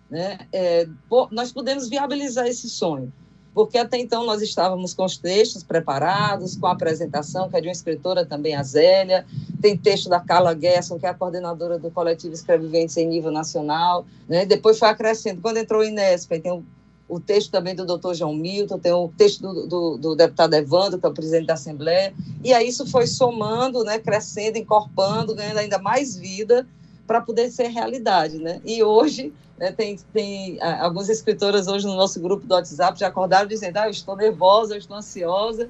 né, 0.10 0.40
é, 0.52 0.88
nós 1.32 1.52
pudemos 1.52 1.88
viabilizar 1.88 2.48
esse 2.48 2.70
sonho 2.70 3.14
porque 3.58 3.80
até 3.80 3.98
então 3.98 4.24
nós 4.24 4.40
estávamos 4.44 4.94
com 4.94 5.04
os 5.04 5.18
textos 5.18 5.64
preparados, 5.64 6.56
com 6.56 6.68
a 6.68 6.74
apresentação, 6.74 7.50
que 7.50 7.58
é 7.58 7.62
de 7.62 7.68
uma 7.68 7.74
escritora 7.74 8.24
também, 8.24 8.56
a 8.56 8.62
Zélia, 8.62 9.26
tem 9.60 9.76
texto 9.76 10.08
da 10.08 10.20
Carla 10.20 10.56
Gerson, 10.56 11.00
que 11.00 11.08
é 11.08 11.10
a 11.10 11.14
coordenadora 11.16 11.80
do 11.80 11.90
coletivo 11.90 12.36
Escreviventes 12.36 12.96
em 12.98 13.08
nível 13.08 13.32
nacional, 13.32 14.06
né? 14.30 14.46
depois 14.46 14.78
foi 14.78 14.90
acrescendo, 14.90 15.42
quando 15.42 15.58
entrou 15.58 15.82
o 15.82 15.84
Inesp, 15.84 16.40
tem 16.40 16.52
o, 16.52 16.64
o 17.10 17.20
texto 17.20 17.50
também 17.50 17.74
do 17.74 17.84
doutor 17.84 18.14
João 18.14 18.36
Milton, 18.36 18.78
tem 18.78 18.92
o 18.92 19.12
texto 19.18 19.42
do, 19.42 19.66
do, 19.66 19.98
do, 19.98 20.16
deputado 20.16 20.54
Evandro, 20.54 21.00
que 21.00 21.08
é 21.08 21.10
o 21.10 21.14
presidente 21.14 21.48
da 21.48 21.56
Assembleia, 21.56 22.14
e 22.44 22.54
aí 22.54 22.68
isso 22.68 22.86
foi 22.86 23.08
somando, 23.08 23.84
né, 23.84 23.98
crescendo, 23.98 24.60
encorpando, 24.60 25.34
ganhando 25.34 25.58
ainda 25.58 25.80
mais 25.80 26.16
vida 26.16 26.68
para 27.08 27.22
poder 27.22 27.50
ser 27.50 27.70
realidade, 27.70 28.38
né? 28.38 28.62
E 28.64 28.84
hoje 28.84 29.34
né, 29.58 29.72
tem, 29.72 29.98
tem 30.14 30.62
algumas 30.62 31.10
escritoras 31.10 31.68
hoje 31.68 31.86
no 31.86 31.96
nosso 31.96 32.20
grupo 32.20 32.46
do 32.46 32.54
WhatsApp 32.54 33.00
já 33.00 33.08
acordaram 33.08 33.48
dizendo: 33.48 33.78
ah, 33.78 33.88
eu 33.88 33.92
estou 33.92 34.16
nervosa, 34.16 34.76
eu 34.76 34.78
estou 34.78 34.96
ansiosa, 34.96 35.70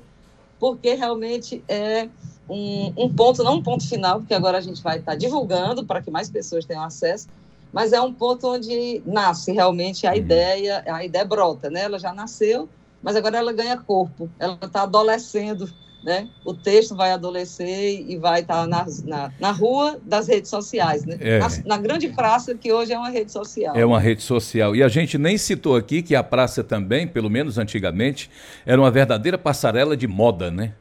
porque 0.59 0.93
realmente 0.93 1.63
é 1.67 2.09
um, 2.49 2.93
um 2.97 3.13
ponto, 3.13 3.43
não 3.43 3.55
um 3.55 3.63
ponto 3.63 3.87
final, 3.87 4.19
porque 4.19 4.33
agora 4.33 4.57
a 4.57 4.61
gente 4.61 4.81
vai 4.81 4.99
estar 4.99 5.15
divulgando 5.15 5.85
para 5.85 6.01
que 6.01 6.11
mais 6.11 6.29
pessoas 6.29 6.65
tenham 6.65 6.83
acesso, 6.83 7.27
mas 7.71 7.93
é 7.93 8.01
um 8.01 8.13
ponto 8.13 8.47
onde 8.47 9.01
nasce 9.05 9.51
realmente 9.51 10.05
a 10.05 10.11
uhum. 10.11 10.17
ideia, 10.17 10.83
a 10.87 11.05
ideia 11.05 11.25
brota, 11.25 11.69
né? 11.69 11.81
Ela 11.83 11.99
já 11.99 12.13
nasceu, 12.13 12.67
mas 13.01 13.15
agora 13.15 13.37
ela 13.37 13.53
ganha 13.53 13.77
corpo, 13.77 14.29
ela 14.37 14.57
está 14.61 14.83
adolescendo 14.83 15.71
né? 16.07 16.29
O 16.45 16.53
texto 16.53 16.95
vai 16.95 17.11
adolescer 17.11 18.05
e 18.07 18.15
vai 18.15 18.39
estar 18.39 18.61
tá 18.61 18.65
na, 18.65 18.85
na, 19.03 19.31
na 19.37 19.51
rua 19.51 19.99
das 20.05 20.25
redes 20.25 20.49
sociais, 20.49 21.03
né? 21.05 21.17
É. 21.19 21.39
Na, 21.39 21.49
na, 21.65 21.77
grande 21.77 22.07
praça, 22.07 22.55
que 22.55 22.71
hoje 22.71 22.93
é 22.93 22.97
uma 22.97 23.09
rede 23.09 23.29
social. 23.29 23.75
É 23.75 23.85
uma 23.85 23.99
rede 23.99 24.23
social. 24.23 24.73
E 24.73 24.81
a 24.81 24.87
gente 24.87 25.17
nem 25.17 25.37
citou 25.37 25.75
aqui 25.75 26.01
que 26.01 26.15
a 26.15 26.23
praça 26.23 26.63
também, 26.63 27.05
pelo 27.05 27.29
menos 27.29 27.57
antigamente, 27.57 28.31
era 28.65 28.79
uma 28.79 28.89
verdadeira 28.89 29.37
passarela 29.37 29.97
de 29.97 30.07
moda, 30.07 30.49
né? 30.49 30.71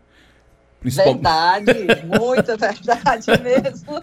Principal... 0.78 1.14
Verdade, 1.14 1.72
muita 2.06 2.56
verdade 2.56 3.26
mesmo. 3.42 4.00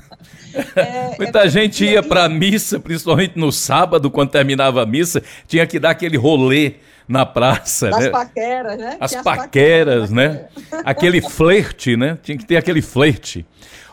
É, 0.75 1.15
Muita 1.17 1.45
é 1.45 1.47
gente 1.47 1.86
ia 1.86 2.03
para 2.03 2.25
a 2.25 2.29
missa, 2.29 2.81
principalmente 2.81 3.39
no 3.39 3.49
sábado, 3.49 4.12
quando 4.12 4.31
terminava 4.31 4.83
a 4.83 4.86
missa, 4.86 5.23
tinha 5.47 5.65
que 5.65 5.79
dar 5.79 5.91
aquele 5.91 6.17
rolê 6.17 6.73
na 7.07 7.25
praça. 7.25 7.89
As 7.89 8.03
né? 8.05 8.09
paqueras, 8.09 8.77
né? 8.77 8.97
As, 8.99 9.15
as 9.15 9.23
paqueras, 9.23 10.11
né? 10.11 10.47
Aquele 10.85 11.21
flerte, 11.21 11.97
né? 11.97 12.17
Tinha 12.21 12.37
que 12.37 12.45
ter 12.45 12.57
aquele 12.57 12.81
flerte. 12.81 13.45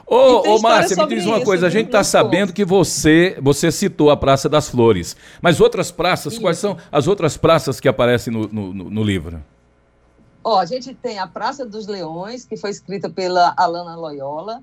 Ô, 0.06 0.56
ô 0.56 0.60
Márcia, 0.60 0.96
me 0.96 1.14
diz 1.14 1.24
uma 1.24 1.36
isso, 1.36 1.44
coisa, 1.44 1.68
a 1.68 1.70
gente 1.70 1.86
está 1.86 2.02
sabendo 2.02 2.52
que 2.52 2.64
você, 2.64 3.38
você 3.40 3.70
citou 3.70 4.10
a 4.10 4.16
Praça 4.16 4.48
das 4.48 4.68
Flores, 4.68 5.16
mas 5.40 5.60
outras 5.60 5.92
praças, 5.92 6.32
isso. 6.32 6.42
quais 6.42 6.58
são 6.58 6.76
as 6.90 7.06
outras 7.06 7.36
praças 7.36 7.78
que 7.78 7.86
aparecem 7.86 8.32
no, 8.32 8.48
no, 8.48 8.72
no 8.72 9.04
livro? 9.04 9.40
Ó, 10.42 10.58
a 10.58 10.64
gente 10.64 10.94
tem 10.94 11.20
a 11.20 11.28
Praça 11.28 11.64
dos 11.64 11.86
Leões, 11.86 12.44
que 12.44 12.56
foi 12.56 12.70
escrita 12.70 13.08
pela 13.08 13.54
Alana 13.56 13.94
Loyola, 13.94 14.60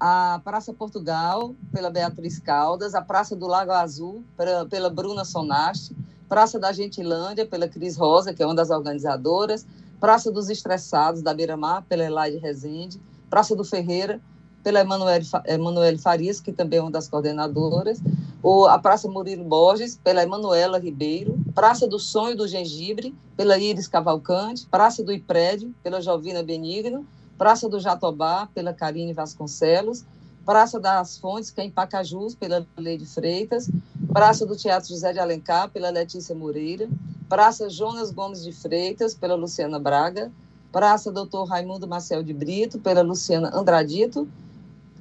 a 0.00 0.40
Praça 0.42 0.72
Portugal, 0.72 1.54
pela 1.70 1.88
Beatriz 1.88 2.40
Caldas, 2.40 2.92
a 2.92 3.00
Praça 3.00 3.36
do 3.36 3.46
Lago 3.46 3.70
Azul, 3.70 4.24
pela, 4.36 4.66
pela 4.66 4.90
Bruna 4.90 5.24
Sonaste, 5.24 5.94
Praça 6.32 6.58
da 6.58 6.72
Gentilândia, 6.72 7.44
pela 7.44 7.68
Cris 7.68 7.94
Rosa, 7.94 8.32
que 8.32 8.42
é 8.42 8.46
uma 8.46 8.54
das 8.54 8.70
organizadoras, 8.70 9.66
Praça 10.00 10.32
dos 10.32 10.48
Estressados, 10.48 11.20
da 11.20 11.34
Beira-Mar, 11.34 11.84
pela 11.86 12.06
Elaide 12.06 12.38
Rezende, 12.38 12.98
Praça 13.28 13.54
do 13.54 13.62
Ferreira, 13.62 14.18
pela 14.64 14.80
Emanuele 14.80 15.98
Farias, 15.98 16.40
que 16.40 16.50
também 16.50 16.78
é 16.78 16.82
uma 16.82 16.90
das 16.90 17.06
coordenadoras, 17.06 18.00
ou 18.42 18.66
a 18.66 18.78
Praça 18.78 19.10
Murilo 19.10 19.44
Borges, 19.44 20.00
pela 20.02 20.22
Emanuela 20.22 20.78
Ribeiro, 20.78 21.38
Praça 21.54 21.86
do 21.86 21.98
Sonho 21.98 22.34
do 22.34 22.48
Gengibre, 22.48 23.14
pela 23.36 23.58
Iris 23.58 23.86
Cavalcante, 23.86 24.66
Praça 24.70 25.04
do 25.04 25.12
Iprédio, 25.12 25.74
pela 25.82 26.00
Jovina 26.00 26.42
Benigno, 26.42 27.06
Praça 27.36 27.68
do 27.68 27.78
Jatobá, 27.78 28.48
pela 28.54 28.72
Karine 28.72 29.12
Vasconcelos, 29.12 30.02
Praça 30.44 30.80
das 30.80 31.18
Fontes, 31.18 31.50
que 31.50 31.60
é 31.60 31.64
em 31.64 31.70
Pacajus, 31.70 32.34
pela 32.34 32.66
Leide 32.76 33.06
Freitas, 33.06 33.70
Praça 34.12 34.44
do 34.44 34.56
Teatro 34.56 34.88
José 34.88 35.12
de 35.12 35.18
Alencar, 35.18 35.70
pela 35.70 35.90
Letícia 35.90 36.34
Moreira, 36.34 36.88
Praça 37.28 37.70
Jonas 37.70 38.10
Gomes 38.10 38.42
de 38.42 38.52
Freitas, 38.52 39.14
pela 39.14 39.34
Luciana 39.34 39.78
Braga, 39.78 40.30
Praça 40.72 41.12
Doutor 41.12 41.44
Raimundo 41.44 41.86
Marcel 41.86 42.22
de 42.22 42.32
Brito, 42.32 42.78
pela 42.78 43.02
Luciana 43.02 43.50
Andradito, 43.54 44.28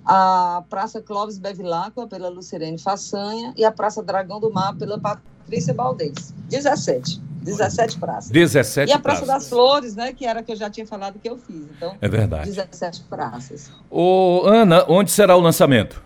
a 0.06 0.64
Praça 0.70 1.02
Clóvis 1.02 1.38
Bevilacqua, 1.38 2.08
pela 2.08 2.30
Lucirene 2.30 2.78
Façanha, 2.78 3.54
e 3.58 3.66
a 3.66 3.72
Praça 3.72 4.04
Dragão 4.04 4.40
do 4.40 4.52
Mar, 4.52 4.76
pela 4.78 5.00
Patrícia 5.00 5.32
Baldez. 5.76 6.34
17. 6.50 7.22
17 7.42 7.98
praças. 7.98 8.30
17 8.30 8.90
E 8.90 8.94
a 8.94 9.00
Praça 9.00 9.26
praças. 9.26 9.44
das 9.44 9.50
Flores, 9.50 9.96
né, 9.96 10.14
que 10.14 10.26
era 10.26 10.44
que 10.44 10.52
eu 10.52 10.56
já 10.56 10.70
tinha 10.70 10.86
falado 10.86 11.18
que 11.20 11.28
eu 11.28 11.38
fiz. 11.38 11.64
Então, 11.76 11.96
é 12.00 12.08
verdade. 12.08 12.46
17 12.52 13.02
praças. 13.10 13.72
Ô, 13.90 14.44
Ana, 14.46 14.86
onde 14.88 15.10
será 15.10 15.36
o 15.36 15.40
lançamento? 15.40 16.02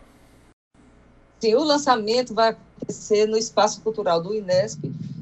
Sim, 1.39 1.55
o 1.55 1.63
lançamento 1.63 2.33
vai 2.33 2.49
acontecer 2.49 3.27
no 3.27 3.37
Espaço 3.37 3.81
Cultural 3.81 4.21
do 4.21 4.33
Inesp, 4.33 4.79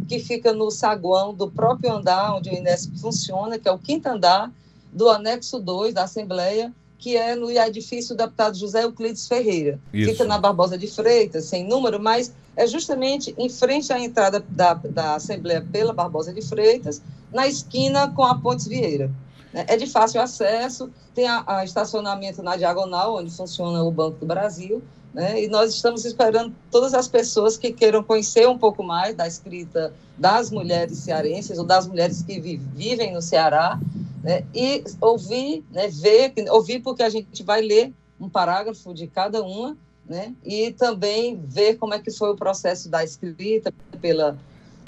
que 0.08 0.20
fica 0.20 0.54
no 0.54 0.70
saguão 0.70 1.34
do 1.34 1.50
próprio 1.50 1.92
andar 1.92 2.36
onde 2.36 2.50
o 2.50 2.54
Inesp 2.54 2.96
funciona, 3.00 3.58
que 3.58 3.68
é 3.68 3.72
o 3.72 3.80
quinto 3.80 4.08
andar 4.08 4.52
do 4.92 5.10
anexo 5.10 5.60
2 5.60 5.94
da 5.94 6.04
Assembleia, 6.04 6.72
que 7.04 7.18
é 7.18 7.36
no 7.36 7.52
edifício 7.52 8.16
do 8.16 8.20
deputado 8.20 8.58
José 8.58 8.86
Euclides 8.86 9.28
Ferreira. 9.28 9.78
Isso. 9.94 10.12
Fica 10.12 10.24
na 10.24 10.38
Barbosa 10.38 10.78
de 10.78 10.88
Freitas, 10.88 11.44
sem 11.44 11.68
número, 11.68 12.00
mas 12.00 12.34
é 12.56 12.66
justamente 12.66 13.36
em 13.38 13.50
frente 13.50 13.92
à 13.92 14.00
entrada 14.00 14.42
da, 14.48 14.76
da 14.76 15.16
Assembleia 15.16 15.68
pela 15.70 15.92
Barbosa 15.92 16.34
de 16.34 16.42
Freitas, 16.42 17.02
na 17.34 17.46
esquina 17.46 18.10
com 18.12 18.24
a 18.24 18.40
Pontes 18.40 18.68
Vieira. 18.68 19.12
né? 19.52 19.66
é 19.68 19.76
de 19.76 19.86
fácil 19.86 20.22
acesso, 20.22 20.90
tem 21.14 21.28
a, 21.28 21.44
a 21.46 21.66
estacionamento 21.66 22.42
na 22.42 22.56
diagonal, 22.56 23.18
onde 23.18 23.36
funciona 23.36 23.84
o 23.84 23.92
Banco 23.92 24.20
do 24.20 24.26
Brasil, 24.26 24.82
né? 25.14 25.44
E 25.44 25.50
nós 25.50 25.76
estamos 25.76 26.06
esperando 26.06 26.56
todas 26.72 26.94
as 26.94 27.10
pessoas 27.10 27.58
que 27.58 27.74
queiram 27.74 28.02
conhecer 28.02 28.48
um 28.48 28.58
pouco 28.58 28.82
mais 28.82 29.14
da 29.14 29.28
escrita 29.28 29.94
das 30.18 30.50
mulheres 30.50 31.00
cearenses 31.00 31.60
ou 31.60 31.66
das 31.66 31.86
mulheres 31.86 32.24
que 32.24 32.40
vivem 32.40 33.14
no 33.14 33.22
Ceará, 33.22 33.78
né? 34.24 34.46
e 34.56 34.84
ouvir, 35.02 35.64
né? 35.70 35.90
ver, 35.90 36.34
ouvir 36.50 36.80
porque 36.80 37.04
a 37.04 37.10
gente 37.10 37.44
vai 37.44 37.62
ler 37.62 37.94
um 38.20 38.30
parágrafo 38.30 38.94
de 38.94 39.06
cada 39.08 39.44
uma, 39.44 39.78
né? 40.08 40.34
e 40.44 40.72
também 40.72 41.40
ver 41.46 41.76
como 41.76 41.94
é 41.94 42.00
que 42.00 42.12
foi 42.12 42.30
o 42.32 42.36
processo 42.36 42.90
da 42.90 43.04
escrita 43.04 43.74
pela 44.02 44.38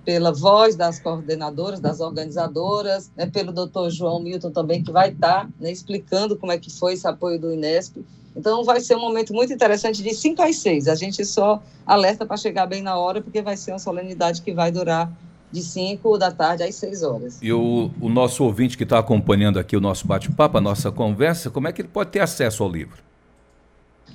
pela 0.06 0.32
voz 0.32 0.76
das 0.76 1.00
coordenadoras, 1.00 1.80
das 1.80 2.00
organizadoras, 2.00 3.12
né, 3.18 3.26
pelo 3.26 3.52
doutor 3.52 3.90
João 3.90 4.20
Milton 4.22 4.52
também, 4.52 4.84
que 4.84 4.92
vai 4.92 5.10
estar 5.10 5.50
né, 5.60 5.72
explicando 5.72 6.38
como 6.38 6.52
é 6.52 6.60
que 6.60 6.70
foi 6.70 6.94
esse 6.94 7.08
apoio 7.08 7.40
do 7.40 7.52
Inesp. 7.52 7.98
Então, 8.36 8.64
vai 8.64 8.80
ser 8.82 8.96
um 8.96 9.00
momento 9.00 9.34
muito 9.34 9.52
interessante 9.52 10.04
de 10.04 10.14
5 10.14 10.42
às 10.42 10.58
6. 10.58 10.88
A 10.88 10.96
gente 10.96 11.26
só 11.26 11.64
alerta 11.86 12.26
para 12.26 12.38
chegar 12.38 12.68
bem 12.68 12.82
na 12.82 12.98
hora, 12.98 13.22
porque 13.22 13.42
vai 13.42 13.58
ser 13.58 13.72
uma 13.72 13.80
solenidade 13.80 14.42
que 14.44 14.54
vai 14.54 14.72
durar 14.72 15.12
de 15.52 15.62
5 15.62 16.18
da 16.18 16.32
tarde 16.32 16.64
às 16.64 16.76
6 16.76 17.04
horas. 17.04 17.40
E 17.42 17.52
o, 17.52 17.92
o 18.02 18.10
nosso 18.10 18.44
ouvinte 18.44 18.78
que 18.78 18.84
está 18.84 19.00
acompanhando 19.00 19.58
aqui 19.58 19.76
o 19.76 19.82
nosso 19.82 20.08
bate-papo, 20.08 20.58
a 20.58 20.62
nossa 20.62 20.92
conversa, 20.92 21.50
como 21.50 21.68
é 21.68 21.72
que 21.72 21.82
ele 21.82 21.90
pode 21.90 22.12
ter 22.12 22.20
acesso 22.20 22.64
ao 22.64 22.70
livro? 22.70 23.04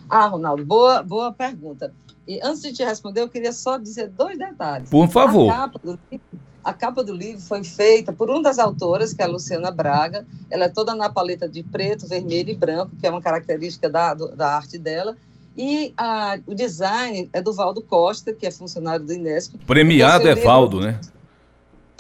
Ah, 0.09 0.27
Ronaldo, 0.27 0.65
boa, 0.65 1.03
boa 1.03 1.33
pergunta. 1.33 1.93
E 2.27 2.41
antes 2.43 2.63
de 2.63 2.73
te 2.73 2.85
responder, 2.85 3.23
eu 3.23 3.29
queria 3.29 3.53
só 3.53 3.79
dizer 3.79 4.09
dois 4.09 4.39
detalhes. 4.39 4.89
Por 4.91 5.09
favor. 5.09 5.51
A 5.51 5.57
capa 5.57 5.79
do 5.83 5.99
livro, 6.11 6.27
a 6.63 6.73
capa 6.73 7.03
do 7.03 7.15
livro 7.15 7.41
foi 7.41 7.65
feita 7.65 8.13
por 8.13 8.29
uma 8.29 8.43
das 8.43 8.59
autoras, 8.59 9.15
que 9.15 9.23
é 9.23 9.25
a 9.25 9.29
Luciana 9.29 9.71
Braga. 9.71 10.27
Ela 10.51 10.67
é 10.67 10.69
toda 10.69 10.95
na 10.95 11.09
paleta 11.09 11.49
de 11.49 11.63
preto, 11.63 12.07
vermelho 12.07 12.51
e 12.51 12.55
branco, 12.55 12.93
que 13.01 13.07
é 13.07 13.11
uma 13.11 13.23
característica 13.23 13.89
da, 13.89 14.15
da 14.15 14.57
arte 14.57 14.79
dela. 14.79 15.17
E 15.57 15.93
a, 15.97 16.39
o 16.47 16.55
design 16.55 17.29
é 17.33 17.41
do 17.41 17.53
Valdo 17.53 17.83
Costa, 17.83 18.33
que 18.33 18.47
é 18.47 18.51
funcionário 18.51 19.05
do 19.05 19.13
Inesp. 19.13 19.55
Premiado 19.67 20.29
então, 20.29 20.43
é 20.43 20.45
Valdo, 20.45 20.81
né? 20.81 21.01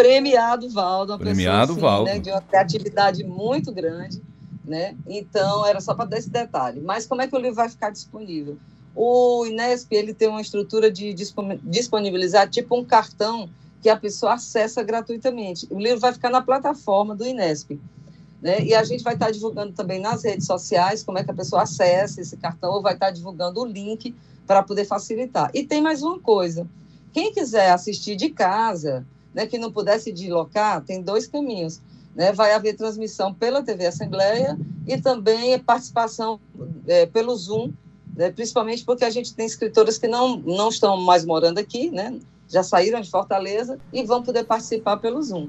Premiado 0.00 0.70
Valdo, 0.70 1.12
uma 1.12 1.18
Premiado 1.18 1.74
pessoa 1.74 1.90
assim, 1.90 1.96
Valdo. 1.96 2.10
Né, 2.10 2.18
de 2.18 2.30
uma 2.30 2.40
criatividade 2.40 3.22
muito 3.22 3.70
grande. 3.70 4.22
Né? 4.64 4.96
Então, 5.06 5.66
era 5.66 5.80
só 5.80 5.94
para 5.94 6.06
dar 6.06 6.18
esse 6.18 6.30
detalhe. 6.30 6.80
Mas 6.80 7.04
como 7.04 7.20
é 7.20 7.26
que 7.26 7.34
o 7.34 7.38
livro 7.38 7.56
vai 7.56 7.68
ficar 7.68 7.90
disponível? 7.90 8.56
O 8.94 9.44
Inesp 9.44 9.92
ele 9.92 10.14
tem 10.14 10.28
uma 10.28 10.40
estrutura 10.40 10.90
de 10.90 11.14
disponibilizar 11.62 12.48
tipo 12.48 12.78
um 12.78 12.84
cartão 12.84 13.48
que 13.82 13.88
a 13.88 13.96
pessoa 13.96 14.34
acessa 14.34 14.82
gratuitamente. 14.82 15.66
O 15.70 15.78
livro 15.78 16.00
vai 16.00 16.12
ficar 16.12 16.30
na 16.30 16.40
plataforma 16.40 17.14
do 17.14 17.26
Inesp. 17.26 17.78
Né? 18.40 18.64
E 18.64 18.74
a 18.74 18.82
gente 18.84 19.04
vai 19.04 19.14
estar 19.14 19.30
divulgando 19.30 19.72
também 19.72 20.00
nas 20.00 20.24
redes 20.24 20.46
sociais 20.46 21.02
como 21.02 21.18
é 21.18 21.24
que 21.24 21.30
a 21.30 21.34
pessoa 21.34 21.62
acessa 21.62 22.20
esse 22.20 22.36
cartão, 22.38 22.72
ou 22.72 22.80
vai 22.80 22.94
estar 22.94 23.10
divulgando 23.10 23.60
o 23.60 23.66
link 23.66 24.14
para 24.46 24.62
poder 24.62 24.86
facilitar. 24.86 25.50
E 25.52 25.62
tem 25.62 25.82
mais 25.82 26.02
uma 26.02 26.18
coisa: 26.18 26.66
quem 27.12 27.32
quiser 27.32 27.70
assistir 27.70 28.16
de 28.16 28.30
casa, 28.30 29.04
né, 29.35 29.47
que 29.47 29.59
não 29.59 29.73
pudesse 29.73 30.12
deslocar, 30.12 30.83
tem 30.83 31.03
dois 31.03 31.27
caminhos. 31.27 31.81
Né? 32.14 32.33
Vai 32.33 32.53
haver 32.53 32.77
transmissão 32.77 33.33
pela 33.33 33.62
TV 33.62 33.87
Assembleia 33.87 34.59
e 34.87 35.01
também 35.01 35.59
participação 35.59 36.40
é, 36.87 37.07
pelo 37.07 37.35
Zoom 37.37 37.73
né, 38.21 38.31
principalmente 38.31 38.85
porque 38.85 39.05
a 39.05 39.11
gente 39.11 39.35
tem 39.35 39.47
escritoras 39.47 39.99
que 39.99 40.09
não, 40.09 40.37
não 40.37 40.69
estão 40.69 40.97
mais 40.97 41.25
morando 41.25 41.59
aqui, 41.59 41.90
né, 41.90 42.19
já 42.49 42.62
saíram 42.62 43.01
de 43.01 43.11
Fortaleza 43.11 43.79
e 43.93 44.03
vão 44.03 44.23
poder 44.23 44.45
participar 44.45 44.97
pelo 44.99 45.23
Zoom. 45.23 45.49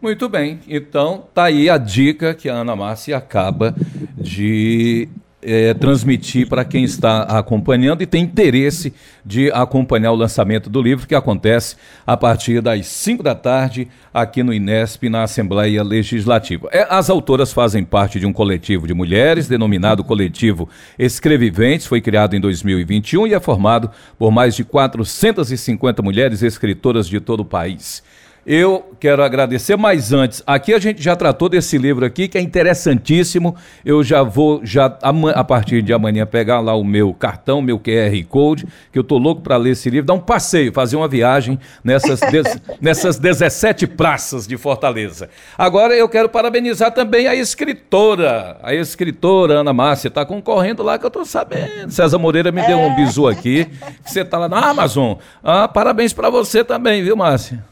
Muito 0.00 0.28
bem, 0.28 0.60
então 0.66 1.24
tá 1.34 1.44
aí 1.44 1.68
a 1.68 1.76
dica 1.76 2.32
que 2.32 2.48
a 2.48 2.54
Ana 2.54 2.74
Márcia 2.74 3.16
acaba 3.16 3.74
de 4.16 5.08
é, 5.42 5.74
transmitir 5.74 6.48
para 6.48 6.64
quem 6.64 6.84
está 6.84 7.22
acompanhando 7.22 8.02
e 8.02 8.06
tem 8.06 8.24
interesse 8.24 8.92
de 9.24 9.50
acompanhar 9.52 10.12
o 10.12 10.16
lançamento 10.16 10.68
do 10.68 10.80
livro, 10.82 11.06
que 11.06 11.14
acontece 11.14 11.76
a 12.06 12.16
partir 12.16 12.60
das 12.60 12.86
5 12.86 13.22
da 13.22 13.34
tarde 13.34 13.88
aqui 14.12 14.42
no 14.42 14.52
Inesp, 14.52 15.08
na 15.08 15.22
Assembleia 15.22 15.82
Legislativa. 15.82 16.68
É, 16.72 16.86
as 16.88 17.08
autoras 17.08 17.52
fazem 17.52 17.84
parte 17.84 18.20
de 18.20 18.26
um 18.26 18.32
coletivo 18.32 18.86
de 18.86 18.94
mulheres, 18.94 19.48
denominado 19.48 20.04
Coletivo 20.04 20.68
Escreviventes, 20.98 21.86
foi 21.86 22.00
criado 22.00 22.34
em 22.34 22.40
2021 22.40 23.28
e 23.28 23.34
é 23.34 23.40
formado 23.40 23.90
por 24.18 24.30
mais 24.30 24.54
de 24.54 24.64
450 24.64 26.02
mulheres 26.02 26.42
escritoras 26.42 27.06
de 27.08 27.20
todo 27.20 27.40
o 27.40 27.44
país. 27.44 28.02
Eu 28.46 28.96
quero 28.98 29.22
agradecer, 29.22 29.76
mas 29.76 30.12
antes, 30.12 30.42
aqui 30.46 30.72
a 30.72 30.78
gente 30.78 31.02
já 31.02 31.14
tratou 31.14 31.48
desse 31.48 31.76
livro 31.76 32.06
aqui, 32.06 32.26
que 32.26 32.38
é 32.38 32.40
interessantíssimo. 32.40 33.54
Eu 33.84 34.02
já 34.02 34.22
vou, 34.22 34.60
já 34.64 34.98
a 35.34 35.44
partir 35.44 35.82
de 35.82 35.92
amanhã, 35.92 36.24
pegar 36.24 36.60
lá 36.60 36.74
o 36.74 36.82
meu 36.82 37.12
cartão, 37.12 37.60
meu 37.60 37.78
QR 37.78 38.24
Code, 38.28 38.66
que 38.90 38.98
eu 38.98 39.04
tô 39.04 39.18
louco 39.18 39.42
para 39.42 39.58
ler 39.58 39.72
esse 39.72 39.90
livro, 39.90 40.06
dar 40.06 40.14
um 40.14 40.20
passeio, 40.20 40.72
fazer 40.72 40.96
uma 40.96 41.06
viagem 41.06 41.58
nessas, 41.84 42.20
des, 42.20 42.60
nessas 42.80 43.18
17 43.18 43.86
praças 43.86 44.46
de 44.46 44.56
Fortaleza. 44.56 45.28
Agora 45.56 45.94
eu 45.94 46.08
quero 46.08 46.28
parabenizar 46.28 46.92
também 46.92 47.26
a 47.26 47.34
escritora, 47.34 48.56
a 48.62 48.74
escritora 48.74 49.60
Ana 49.60 49.72
Márcia, 49.72 50.08
está 50.08 50.24
concorrendo 50.24 50.82
lá 50.82 50.98
que 50.98 51.04
eu 51.04 51.10
tô 51.10 51.26
sabendo. 51.26 51.90
César 51.90 52.18
Moreira 52.18 52.50
me 52.50 52.62
deu 52.66 52.78
um 52.78 52.96
bisu 52.96 53.28
aqui, 53.28 53.68
você 54.04 54.24
tá 54.24 54.38
lá 54.38 54.48
na 54.48 54.58
Amazon. 54.70 55.14
Ah, 55.44 55.68
parabéns 55.68 56.14
para 56.14 56.30
você 56.30 56.64
também, 56.64 57.02
viu, 57.02 57.16
Márcia? 57.16 57.69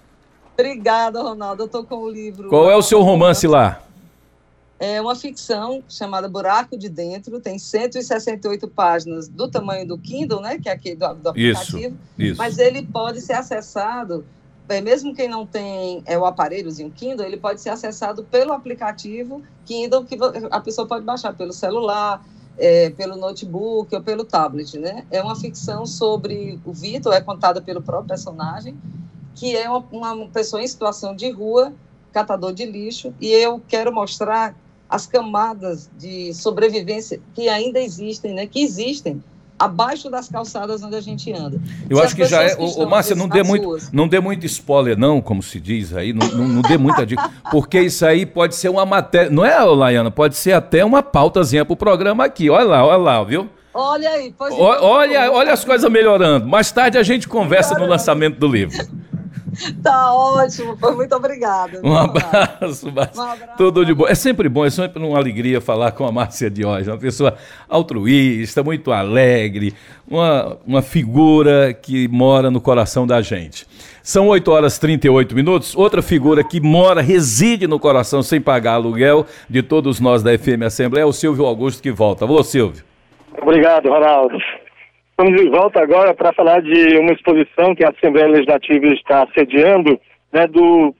Obrigada, 0.61 1.23
Ronaldo. 1.23 1.63
Eu 1.63 1.67
estou 1.67 1.85
com 1.85 1.99
o 1.99 2.11
livro. 2.11 2.49
Qual 2.49 2.69
é 2.69 2.75
o 2.75 2.83
seu 2.83 3.01
romance 3.01 3.47
lá? 3.47 3.81
É 4.81 5.01
uma 5.01 5.15
ficção 5.15 5.85
chamada 5.89 6.29
Buraco 6.29 6.77
de 6.77 6.89
Dentro, 6.89 7.41
tem 7.41 7.61
168 7.61 8.67
páginas 8.67 9.29
do 9.29 9.49
tamanho 9.49 9.87
do 9.87 9.97
Kindle, 9.97 10.41
né, 10.41 10.59
que 10.59 10.69
é 10.69 10.73
aquele 10.73 10.97
do, 10.97 11.15
do 11.15 11.29
aplicativo, 11.31 11.97
isso, 12.17 12.31
isso. 12.31 12.39
mas 12.39 12.59
ele 12.59 12.87
pode 12.87 13.21
ser 13.21 13.33
acessado, 13.33 14.25
é, 14.69 14.81
mesmo 14.81 15.15
quem 15.15 15.29
não 15.29 15.45
tem 15.45 16.03
é, 16.07 16.17
o 16.17 16.25
aparelhozinho 16.25 16.93
Kindle, 16.93 17.27
ele 17.27 17.37
pode 17.37 17.61
ser 17.61 17.71
acessado 17.71 18.23
pelo 18.23 18.53
aplicativo 18.53 19.43
Kindle, 19.67 20.05
que 20.05 20.17
a 20.49 20.61
pessoa 20.61 20.87
pode 20.87 21.05
baixar 21.05 21.35
pelo 21.35 21.53
celular, 21.53 22.25
é, 22.57 22.91
pelo 22.91 23.17
notebook 23.17 23.93
ou 23.93 24.01
pelo 24.01 24.25
tablet, 24.25 24.79
né? 24.79 25.05
É 25.11 25.21
uma 25.21 25.35
ficção 25.35 25.87
sobre 25.87 26.61
o 26.65 26.73
Vitor, 26.73 27.13
é 27.15 27.21
contada 27.21 27.61
pelo 27.61 27.83
próprio 27.83 28.09
personagem, 28.09 28.77
que 29.39 29.57
é 29.57 29.71
uma, 29.71 30.13
uma 30.13 30.29
pessoa 30.29 30.61
em 30.61 30.67
situação 30.67 31.15
de 31.15 31.31
rua, 31.31 31.73
catador 32.13 32.53
de 32.53 32.67
lixo, 32.67 33.15
e 33.21 33.31
eu 33.31 33.63
quero 33.69 33.95
mostrar 33.95 34.57
as 34.91 35.07
camadas 35.07 35.89
de 35.97 36.35
sobrevivência 36.35 37.21
que 37.35 37.49
ainda 37.49 37.79
existem, 37.79 38.35
né, 38.35 38.47
que 38.47 38.61
existem 38.61 39.23
abaixo 39.57 40.11
das 40.11 40.29
calçadas 40.29 40.83
onde 40.83 40.97
a 40.97 41.01
gente 41.01 41.33
anda. 41.33 41.61
Eu 41.89 41.99
Se 41.99 42.03
acho 42.03 42.17
que 42.17 42.25
já 42.25 42.43
é. 42.43 42.57
O, 42.57 42.87
Márcia, 42.87 43.15
não 43.15 43.29
dê, 43.29 43.43
muito, 43.43 43.77
não 43.93 44.09
dê 44.09 44.21
muito 44.21 44.45
spoiler, 44.47 44.97
não, 44.97 45.21
como 45.21 45.43
se 45.43 45.61
diz 45.61 45.95
aí, 45.95 46.13
não, 46.13 46.27
não, 46.29 46.49
não 46.49 46.63
dê 46.63 46.77
muita 46.77 47.05
dica, 47.07 47.31
porque 47.51 47.81
isso 47.81 48.05
aí 48.05 48.27
pode 48.27 48.57
ser 48.57 48.69
uma 48.69 48.87
matéria. 48.87 49.31
Não 49.31 49.45
é, 49.45 49.59
Laiana? 49.63 50.11
Pode 50.11 50.37
ser 50.37 50.53
até 50.53 50.85
uma 50.85 51.03
pautazinha 51.03 51.65
para 51.65 51.75
o 51.75 51.77
programa 51.77 52.25
aqui. 52.25 52.49
Olha 52.51 52.65
lá, 52.65 52.87
olha 52.87 52.97
lá, 52.97 53.25
viu? 53.25 53.49
Olha 53.75 54.11
aí, 54.11 54.35
o, 54.39 54.63
olha, 54.63 55.31
olha 55.31 55.53
as 55.53 55.65
coisas 55.65 55.89
melhorando. 55.91 56.47
Mais 56.47 56.73
tarde 56.73 56.99
a 56.99 57.03
gente 57.03 57.29
conversa 57.29 57.79
no 57.79 57.87
lançamento 57.87 58.39
do 58.39 58.49
livro. 58.49 58.77
Tá 59.83 60.13
ótimo, 60.13 60.77
muito 60.95 61.15
obrigada. 61.15 61.81
Um 61.83 61.97
abraço, 61.97 62.91
Márcia. 62.93 63.23
Um 63.23 63.27
abraço. 63.27 63.57
Tudo 63.57 63.85
de 63.85 63.95
bom. 63.95 64.07
É 64.07 64.15
sempre 64.15 64.49
bom, 64.49 64.65
é 64.65 64.71
sempre 64.71 65.03
uma 65.03 65.19
alegria 65.19 65.61
falar 65.61 65.93
com 65.93 66.07
a 66.07 66.13
Márcia 66.13 66.51
Diógenes, 66.51 66.89
uma 66.89 66.99
pessoa 66.99 67.35
altruísta, 67.69 68.63
muito 68.63 68.93
alegre, 68.93 69.75
uma, 70.09 70.59
uma 70.67 70.83
figura 70.83 71.73
que 71.73 72.09
mora 72.09 72.51
no 72.51 72.61
coração 72.61 73.07
da 73.07 73.21
gente. 73.21 73.67
São 74.03 74.29
8 74.29 74.51
horas 74.51 74.77
e 74.77 74.81
38 74.81 75.35
minutos. 75.35 75.77
Outra 75.77 76.01
figura 76.01 76.43
que 76.43 76.61
mora, 76.61 77.03
reside 77.03 77.67
no 77.67 77.79
coração 77.79 78.23
sem 78.23 78.41
pagar 78.41 78.75
aluguel 78.75 79.27
de 79.49 79.63
todos 79.63 80.01
nós 80.01 80.23
da 80.23 80.37
FM 80.37 80.63
Assembleia 80.65 81.03
é 81.03 81.07
o 81.07 81.13
Silvio 81.13 81.45
Augusto 81.45 81.83
que 81.83 81.91
volta. 81.91 82.25
Alô, 82.25 82.43
Silvio. 82.43 82.83
Obrigado, 83.41 83.89
Ronaldo. 83.89 84.39
Estamos 85.21 85.43
de 85.43 85.51
volta 85.51 85.83
agora 85.83 86.15
para 86.15 86.33
falar 86.33 86.63
de 86.63 86.97
uma 86.97 87.13
exposição 87.13 87.75
que 87.75 87.85
a 87.85 87.89
Assembleia 87.89 88.29
Legislativa 88.29 88.87
está 88.87 89.27
sediando, 89.37 89.99
né, 90.33 90.47
do 90.47 90.95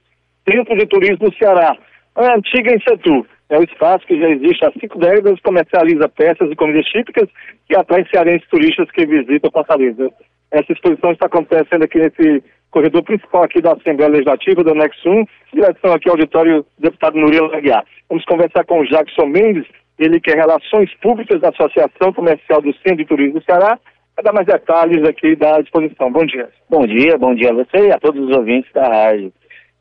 Centro 0.45 0.77
de 0.77 0.85
Turismo 0.87 1.29
do 1.29 1.37
Ceará, 1.37 1.77
a 2.15 2.35
antiga 2.35 2.75
Insetu. 2.75 3.25
É 3.47 3.57
um 3.57 3.63
espaço 3.63 4.05
que 4.05 4.19
já 4.19 4.27
existe 4.27 4.65
há 4.65 4.73
cinco 4.73 4.99
décadas, 4.99 5.39
comercializa 5.39 6.09
peças 6.09 6.51
e 6.51 6.55
comidas 6.57 6.85
típicas 6.87 7.29
e 7.69 7.77
atrai 7.77 8.05
cearenses 8.11 8.45
turistas 8.49 8.91
que 8.91 9.05
visitam 9.05 9.49
Fortaleza. 9.53 10.11
Essa 10.51 10.73
exposição 10.73 11.13
está 11.13 11.27
acontecendo 11.27 11.83
aqui 11.85 11.99
nesse 11.99 12.43
corredor 12.71 13.03
principal 13.03 13.43
aqui 13.43 13.61
da 13.61 13.71
Assembleia 13.71 14.11
Legislativa, 14.11 14.65
do 14.65 14.71
Anexo 14.71 15.09
1, 15.09 15.25
direção 15.53 15.93
aqui 15.93 16.09
ao 16.09 16.15
auditório 16.15 16.65
do 16.77 16.89
deputado 16.89 17.17
Murilo 17.17 17.55
Aguiar. 17.55 17.85
Vamos 18.09 18.25
conversar 18.25 18.65
com 18.65 18.81
o 18.81 18.85
Jackson 18.85 19.27
Mendes, 19.27 19.65
ele 19.97 20.19
que 20.19 20.29
é 20.29 20.35
Relações 20.35 20.93
Públicas 20.95 21.39
da 21.39 21.49
Associação 21.49 22.11
Comercial 22.11 22.61
do 22.61 22.73
Centro 22.79 22.97
de 22.97 23.05
Turismo 23.05 23.39
do 23.39 23.45
Ceará, 23.45 23.79
para 24.19 24.23
dar 24.23 24.33
mais 24.33 24.47
detalhes 24.47 25.07
aqui 25.07 25.35
da 25.35 25.61
exposição. 25.61 26.11
Bom 26.11 26.25
dia. 26.25 26.49
Bom 26.69 26.85
dia, 26.85 27.17
bom 27.17 27.33
dia 27.33 27.51
a 27.51 27.53
você 27.53 27.87
e 27.87 27.91
a 27.91 27.99
todos 27.99 28.21
os 28.27 28.35
ouvintes 28.35 28.71
da 28.73 28.83
rádio. 28.83 29.31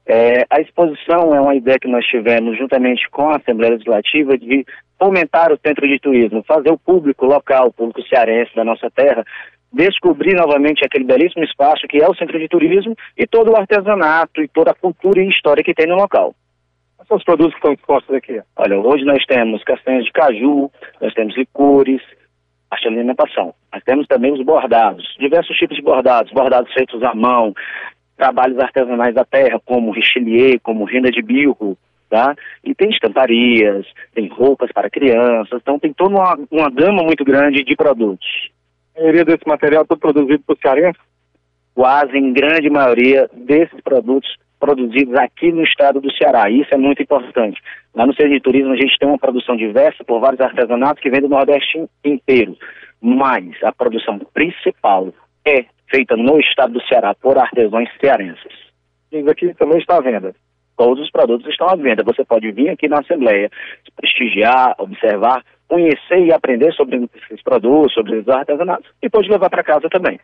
É, 0.07 0.45
a 0.49 0.61
exposição 0.61 1.35
é 1.35 1.41
uma 1.41 1.57
ideia 1.57 1.79
que 1.79 1.89
nós 1.89 2.07
tivemos 2.07 2.57
juntamente 2.57 3.09
com 3.11 3.29
a 3.29 3.37
Assembleia 3.37 3.73
Legislativa 3.73 4.39
de 4.39 4.65
fomentar 4.97 5.53
o 5.53 5.59
centro 5.59 5.87
de 5.89 5.99
turismo, 5.99 6.45
fazer 6.47 6.71
o 6.71 6.79
público 6.79 7.27
local, 7.27 7.67
o 7.67 7.73
público 7.73 8.01
cearense 8.09 8.55
da 8.55 8.65
nossa 8.65 8.89
terra, 8.91 9.25
descobrir 9.73 10.35
novamente 10.35 10.85
aquele 10.85 11.05
belíssimo 11.05 11.45
espaço 11.45 11.89
que 11.89 12.01
é 12.01 12.09
o 12.09 12.15
centro 12.15 12.39
de 12.39 12.49
turismo 12.49 12.95
e 13.17 13.27
todo 13.27 13.51
o 13.51 13.57
artesanato 13.57 14.41
e 14.41 14.49
toda 14.49 14.71
a 14.71 14.75
cultura 14.75 15.21
e 15.21 15.29
história 15.29 15.65
que 15.65 15.75
tem 15.75 15.87
no 15.87 15.97
local. 15.97 16.33
Quais 16.97 17.09
são 17.09 17.17
os 17.17 17.25
produtos 17.25 17.55
que 17.55 17.59
estão 17.59 17.73
expostos 17.73 18.15
aqui? 18.15 18.41
Olha, 18.57 18.79
hoje 18.79 19.05
nós 19.05 19.25
temos 19.27 19.63
castanhas 19.65 20.05
de 20.05 20.13
caju, 20.13 20.71
nós 21.01 21.13
temos 21.15 21.37
licores, 21.37 22.01
arte 22.71 22.89
de 22.89 22.89
alimentação. 22.89 23.55
Nós 23.73 23.83
temos 23.85 24.07
também 24.07 24.33
os 24.33 24.45
bordados, 24.45 25.17
diversos 25.19 25.57
tipos 25.57 25.77
de 25.77 25.83
bordados, 25.83 26.33
bordados 26.33 26.73
feitos 26.73 27.03
à 27.03 27.15
mão, 27.15 27.55
trabalhos 28.17 28.59
artesanais 28.59 29.15
da 29.15 29.25
terra, 29.25 29.61
como 29.65 29.93
richelieu, 29.93 30.59
como 30.63 30.85
renda 30.85 31.11
de 31.11 31.23
bilro, 31.23 31.79
tá? 32.11 32.35
E 32.65 32.75
tem 32.75 32.91
estamparias, 32.91 33.87
tem 34.15 34.27
roupas 34.29 34.71
para 34.73 34.91
crianças, 34.91 35.61
então 35.63 35.79
tem 35.79 35.93
toda 35.93 36.15
uma, 36.15 36.39
uma 36.51 36.71
gama 36.71 37.03
muito 37.03 37.25
grande 37.25 37.63
de 37.65 37.77
produtos. 37.77 38.51
A 38.97 39.01
maioria 39.01 39.25
desse 39.25 39.47
material 39.47 39.83
é 39.83 39.87
todo 39.87 40.01
produzido 40.01 40.43
por 40.45 40.59
cearense? 40.59 40.99
Quase 41.75 42.17
em 42.17 42.33
grande 42.33 42.69
maioria 42.69 43.31
desses 43.33 43.81
produtos 43.83 44.29
produzidos 44.59 45.15
aqui 45.17 45.53
no 45.53 45.63
estado 45.63 46.01
do 46.01 46.13
Ceará. 46.13 46.51
Isso 46.51 46.73
é 46.73 46.77
muito 46.77 47.03
importante. 47.03 47.61
Lá 47.95 48.07
no 48.07 48.15
Centro 48.15 48.33
de 48.33 48.41
Turismo 48.41 48.73
a 48.73 48.77
gente 48.77 48.99
tem 48.99 49.09
uma 49.09 49.19
produção 49.19 49.57
diversa 49.57 50.05
por 50.05 50.21
vários 50.21 50.41
artesanatos 50.41 51.03
que 51.03 51.11
vêm 51.11 51.21
do 51.21 51.29
Nordeste 51.29 51.85
inteiro. 52.05 52.57
Mas 53.01 53.51
a 53.63 53.73
produção 53.73 54.19
principal 54.35 55.13
é 55.47 55.65
feita 55.91 56.17
no 56.17 56.39
estado 56.41 56.73
do 56.73 56.83
Ceará 56.87 57.15
por 57.15 57.39
artesãos 57.39 57.89
cearenses. 58.01 58.53
Isso 59.11 59.31
aqui 59.31 59.55
também 59.55 59.79
está 59.79 59.97
à 59.97 60.01
venda. 60.01 60.35
Todos 60.77 61.03
os 61.03 61.11
produtos 61.11 61.49
estão 61.49 61.69
à 61.69 61.75
venda. 61.75 62.05
Você 62.05 62.25
pode 62.25 62.51
vir 62.53 62.69
aqui 62.69 62.89
na 62.89 63.01
Assembleia, 63.01 63.51
prestigiar, 63.97 64.75
observar, 64.79 65.43
conhecer 65.67 66.25
e 66.25 66.33
aprender 66.33 66.73
sobre 66.73 67.09
esses 67.15 67.43
produtos, 67.43 67.93
sobre 67.93 68.17
os 68.17 68.29
artesanatos 68.29 68.89
e 69.03 69.11
pode 69.11 69.29
levar 69.29 69.51
para 69.51 69.63
casa 69.63 69.89
também. 69.89 70.19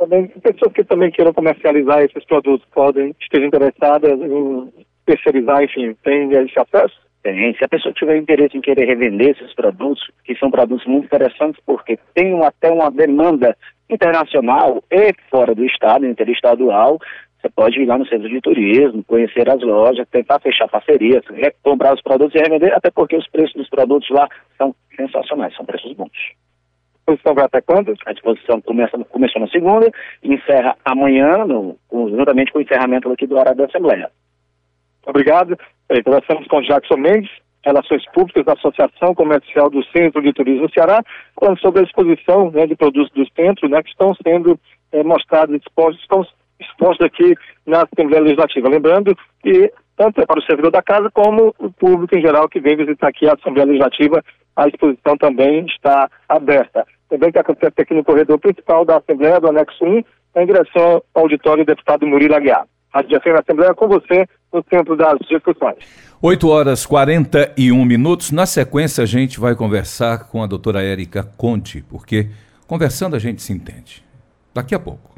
Também, 0.00 0.28
pessoas 0.28 0.72
que 0.72 0.82
também 0.82 1.10
queiram 1.10 1.34
comercializar 1.34 2.00
esses 2.00 2.24
produtos 2.24 2.66
podem, 2.72 3.14
estejam 3.20 3.48
interessadas 3.48 4.18
em 4.18 4.72
terceirizar, 5.04 5.62
enfim, 5.62 5.94
tem 6.02 6.32
esse 6.32 6.58
acesso? 6.58 6.98
Tem. 7.22 7.54
Se 7.54 7.62
a 7.62 7.68
pessoa 7.68 7.92
tiver 7.92 8.16
interesse 8.16 8.56
em 8.56 8.62
querer 8.62 8.86
revender 8.86 9.36
esses 9.36 9.54
produtos, 9.54 10.10
que 10.24 10.34
são 10.36 10.50
produtos 10.50 10.86
muito 10.86 11.04
interessantes, 11.04 11.62
porque 11.66 11.98
tem 12.14 12.42
até 12.42 12.72
uma 12.72 12.90
demanda 12.90 13.54
internacional 13.90 14.82
e 14.90 15.12
fora 15.30 15.54
do 15.54 15.66
estado, 15.66 16.06
interestadual, 16.06 16.98
você 17.38 17.50
pode 17.50 17.78
ir 17.78 17.84
lá 17.84 17.98
no 17.98 18.06
centro 18.06 18.26
de 18.26 18.40
turismo, 18.40 19.04
conhecer 19.04 19.50
as 19.50 19.60
lojas, 19.60 20.08
tentar 20.08 20.40
fechar 20.40 20.66
parcerias, 20.66 21.22
comprar 21.62 21.92
os 21.92 22.00
produtos 22.00 22.34
e 22.34 22.42
revender, 22.42 22.72
até 22.74 22.90
porque 22.90 23.16
os 23.16 23.28
preços 23.28 23.52
dos 23.52 23.68
produtos 23.68 24.08
lá 24.08 24.26
são 24.56 24.74
sensacionais, 24.96 25.54
são 25.54 25.66
preços 25.66 25.92
bons. 25.92 26.10
A 27.10 27.14
exposição 27.14 27.34
vai 27.34 27.44
até 27.44 27.60
quando? 27.60 27.94
A 28.06 28.12
exposição 28.12 28.60
começa, 28.60 28.96
começou 29.10 29.40
na 29.40 29.48
segunda 29.48 29.90
e 30.22 30.34
encerra 30.34 30.76
amanhã, 30.84 31.44
no, 31.44 31.76
juntamente 31.90 32.52
com 32.52 32.58
o 32.58 32.62
encerramento 32.62 33.10
aqui 33.10 33.26
do 33.26 33.36
horário 33.36 33.56
da 33.56 33.64
Assembleia. 33.64 34.10
Obrigado. 35.06 35.58
Conversamos 36.04 36.46
com 36.46 36.62
Jackson 36.62 36.96
Mendes, 36.96 37.30
Relações 37.64 38.04
Públicas 38.12 38.44
da 38.44 38.52
Associação 38.52 39.14
Comercial 39.14 39.68
do 39.68 39.84
Centro 39.86 40.22
de 40.22 40.32
Turismo 40.32 40.70
Ceará, 40.72 41.02
falando 41.38 41.58
sobre 41.58 41.80
a 41.80 41.84
exposição 41.84 42.50
né, 42.50 42.66
de 42.66 42.76
produtos 42.76 43.10
do 43.12 43.26
centro 43.34 43.68
né, 43.68 43.82
que 43.82 43.90
estão 43.90 44.14
sendo 44.26 44.58
é, 44.92 45.02
mostrados, 45.02 45.56
expostos, 45.56 46.00
estão 46.00 46.24
exposto 46.60 47.04
aqui 47.04 47.34
na 47.66 47.82
Assembleia 47.82 48.22
Legislativa. 48.22 48.68
Lembrando 48.68 49.16
que 49.42 49.72
tanto 49.96 50.20
é 50.20 50.26
para 50.26 50.38
o 50.38 50.42
servidor 50.42 50.70
da 50.70 50.82
casa 50.82 51.10
como 51.10 51.54
o 51.58 51.72
público 51.72 52.16
em 52.16 52.22
geral 52.22 52.48
que 52.48 52.60
vem 52.60 52.76
visitar 52.76 53.08
aqui 53.08 53.28
a 53.28 53.34
Assembleia 53.34 53.66
Legislativa, 53.66 54.22
a 54.56 54.68
exposição 54.68 55.16
também 55.16 55.66
está 55.66 56.08
aberta. 56.28 56.86
Também 57.10 57.32
que 57.32 57.38
acontece 57.38 57.74
aqui 57.76 57.92
no 57.92 58.04
corredor 58.04 58.38
principal 58.38 58.84
da 58.84 58.98
Assembleia, 58.98 59.40
do 59.40 59.48
anexo 59.48 59.84
1, 59.84 60.04
em 60.36 60.46
direção 60.46 61.02
ao 61.12 61.24
auditório 61.24 61.64
do 61.64 61.66
deputado 61.66 62.06
Murilo 62.06 62.36
Aguiar. 62.36 62.64
Rádio 62.94 63.20
FM 63.20 63.40
Assembleia 63.40 63.74
com 63.74 63.88
você 63.88 64.26
no 64.52 64.64
centro 64.70 64.96
das 64.96 65.18
discussões. 65.28 65.76
8 66.22 66.48
horas 66.48 66.86
41 66.86 67.84
minutos. 67.84 68.30
Na 68.30 68.46
sequência, 68.46 69.02
a 69.02 69.06
gente 69.06 69.40
vai 69.40 69.54
conversar 69.54 70.28
com 70.28 70.42
a 70.42 70.46
doutora 70.46 70.82
Érica 70.82 71.24
Conte, 71.36 71.82
porque 71.82 72.28
conversando 72.66 73.16
a 73.16 73.18
gente 73.18 73.42
se 73.42 73.52
entende. 73.52 74.04
Daqui 74.54 74.74
a 74.74 74.78
pouco. 74.78 75.10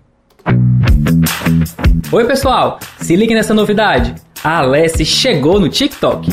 Oi, 2.12 2.26
pessoal! 2.26 2.78
Se 2.98 3.14
ligue 3.16 3.34
nessa 3.34 3.54
novidade. 3.54 4.14
A 4.42 4.58
Alessi 4.58 5.04
chegou 5.04 5.60
no 5.60 5.68
TikTok. 5.68 6.28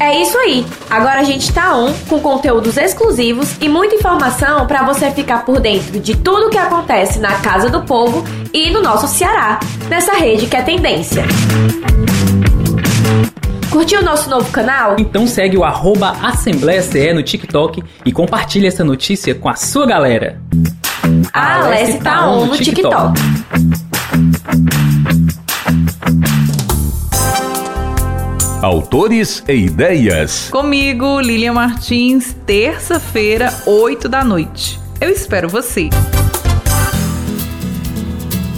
É 0.00 0.20
isso 0.22 0.36
aí. 0.38 0.64
Agora 0.88 1.20
a 1.20 1.24
gente 1.24 1.52
tá 1.52 1.76
on 1.76 1.92
com 2.08 2.20
conteúdos 2.20 2.76
exclusivos 2.76 3.56
e 3.60 3.68
muita 3.68 3.94
informação 3.94 4.66
para 4.66 4.82
você 4.82 5.10
ficar 5.10 5.44
por 5.44 5.60
dentro 5.60 5.98
de 6.00 6.16
tudo 6.16 6.50
que 6.50 6.58
acontece 6.58 7.18
na 7.18 7.34
Casa 7.40 7.68
do 7.68 7.82
Povo 7.82 8.24
e 8.52 8.70
no 8.70 8.82
nosso 8.82 9.08
Ceará, 9.08 9.58
nessa 9.88 10.12
rede 10.12 10.46
que 10.46 10.56
é 10.56 10.62
tendência. 10.62 11.24
Curtiu 13.70 14.00
o 14.00 14.04
nosso 14.04 14.30
novo 14.30 14.50
canal? 14.50 14.96
Então 14.98 15.26
segue 15.26 15.56
o 15.56 15.64
arroba 15.64 16.16
Assembleia 16.22 16.82
CE 16.82 17.12
no 17.12 17.22
TikTok 17.22 17.82
e 18.04 18.12
compartilha 18.12 18.68
essa 18.68 18.82
notícia 18.82 19.34
com 19.34 19.48
a 19.48 19.54
sua 19.54 19.86
galera. 19.86 20.40
A 21.32 21.64
Alessi 21.64 21.98
tá 21.98 22.28
on 22.28 22.46
no 22.46 22.56
TikTok. 22.56 23.12
Autores 28.68 29.42
e 29.48 29.54
ideias. 29.54 30.50
Comigo, 30.50 31.22
Lilian 31.22 31.54
Martins, 31.54 32.36
terça-feira, 32.44 33.50
8 33.66 34.10
da 34.10 34.22
noite. 34.22 34.78
Eu 35.00 35.08
espero 35.08 35.48
você. 35.48 35.88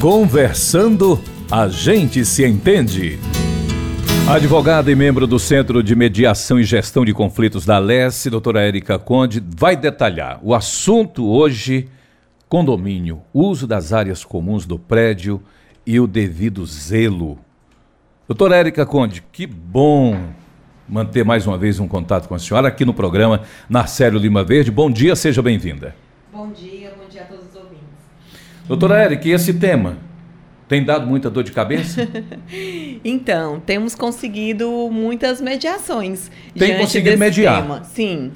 Conversando, 0.00 1.20
a 1.48 1.68
gente 1.68 2.24
se 2.24 2.44
entende. 2.44 3.20
advogada 4.28 4.90
e 4.90 4.96
membro 4.96 5.28
do 5.28 5.38
Centro 5.38 5.80
de 5.80 5.94
Mediação 5.94 6.58
e 6.58 6.64
Gestão 6.64 7.04
de 7.04 7.14
Conflitos 7.14 7.64
da 7.64 7.76
Alesse, 7.76 8.28
doutora 8.28 8.62
Érica 8.62 8.98
Conde, 8.98 9.40
vai 9.56 9.76
detalhar 9.76 10.40
o 10.42 10.56
assunto 10.56 11.24
hoje 11.24 11.86
condomínio, 12.48 13.22
uso 13.32 13.64
das 13.64 13.92
áreas 13.92 14.24
comuns 14.24 14.66
do 14.66 14.76
prédio 14.76 15.40
e 15.86 16.00
o 16.00 16.08
devido 16.08 16.66
zelo. 16.66 17.38
Doutora 18.30 18.58
Érica 18.58 18.86
Conde, 18.86 19.24
que 19.32 19.44
bom 19.44 20.16
manter 20.88 21.24
mais 21.24 21.48
uma 21.48 21.58
vez 21.58 21.80
um 21.80 21.88
contato 21.88 22.28
com 22.28 22.34
a 22.36 22.38
senhora 22.38 22.68
aqui 22.68 22.84
no 22.84 22.94
programa 22.94 23.42
Narcélio 23.68 24.20
Lima 24.20 24.44
Verde. 24.44 24.70
Bom 24.70 24.88
dia, 24.88 25.16
seja 25.16 25.42
bem-vinda. 25.42 25.96
Bom 26.32 26.52
dia, 26.52 26.92
bom 26.96 27.08
dia 27.08 27.22
a 27.22 27.24
todos 27.24 27.48
os 27.48 27.56
ouvintes. 27.56 27.82
Doutora 28.68 29.02
Érica, 29.02 29.26
e 29.26 29.32
esse 29.32 29.54
tema? 29.54 29.96
Tem 30.68 30.84
dado 30.84 31.08
muita 31.08 31.28
dor 31.28 31.42
de 31.42 31.50
cabeça? 31.50 32.06
então, 33.04 33.58
temos 33.58 33.96
conseguido 33.96 34.88
muitas 34.92 35.40
mediações. 35.40 36.30
Tem 36.56 36.78
conseguido 36.78 37.18
mediar? 37.18 37.62
Tema. 37.62 37.82
Sim, 37.82 38.30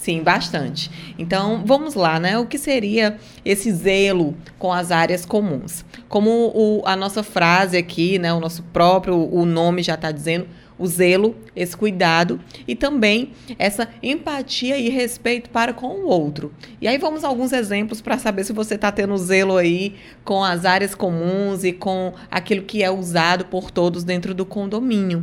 Sim, 0.00 0.22
bastante. 0.22 0.90
Então, 1.18 1.62
vamos 1.62 1.94
lá, 1.94 2.18
né? 2.18 2.38
O 2.38 2.46
que 2.46 2.56
seria 2.56 3.18
esse 3.44 3.70
zelo 3.70 4.34
com 4.58 4.72
as 4.72 4.90
áreas 4.90 5.26
comuns? 5.26 5.84
Como 6.08 6.30
o, 6.54 6.82
a 6.86 6.96
nossa 6.96 7.22
frase 7.22 7.76
aqui, 7.76 8.18
né? 8.18 8.32
O 8.32 8.40
nosso 8.40 8.62
próprio, 8.62 9.14
o 9.30 9.44
nome 9.44 9.82
já 9.82 9.96
está 9.96 10.10
dizendo, 10.10 10.48
o 10.78 10.86
zelo, 10.86 11.36
esse 11.54 11.76
cuidado 11.76 12.40
e 12.66 12.74
também 12.74 13.32
essa 13.58 13.90
empatia 14.02 14.78
e 14.78 14.88
respeito 14.88 15.50
para 15.50 15.74
com 15.74 15.88
o 15.88 16.06
outro. 16.06 16.50
E 16.80 16.88
aí 16.88 16.96
vamos 16.96 17.22
alguns 17.22 17.52
exemplos 17.52 18.00
para 18.00 18.16
saber 18.16 18.44
se 18.44 18.54
você 18.54 18.76
está 18.76 18.90
tendo 18.90 19.14
zelo 19.18 19.58
aí 19.58 19.96
com 20.24 20.42
as 20.42 20.64
áreas 20.64 20.94
comuns 20.94 21.62
e 21.62 21.74
com 21.74 22.14
aquilo 22.30 22.62
que 22.62 22.82
é 22.82 22.90
usado 22.90 23.44
por 23.44 23.70
todos 23.70 24.02
dentro 24.02 24.32
do 24.32 24.46
condomínio. 24.46 25.22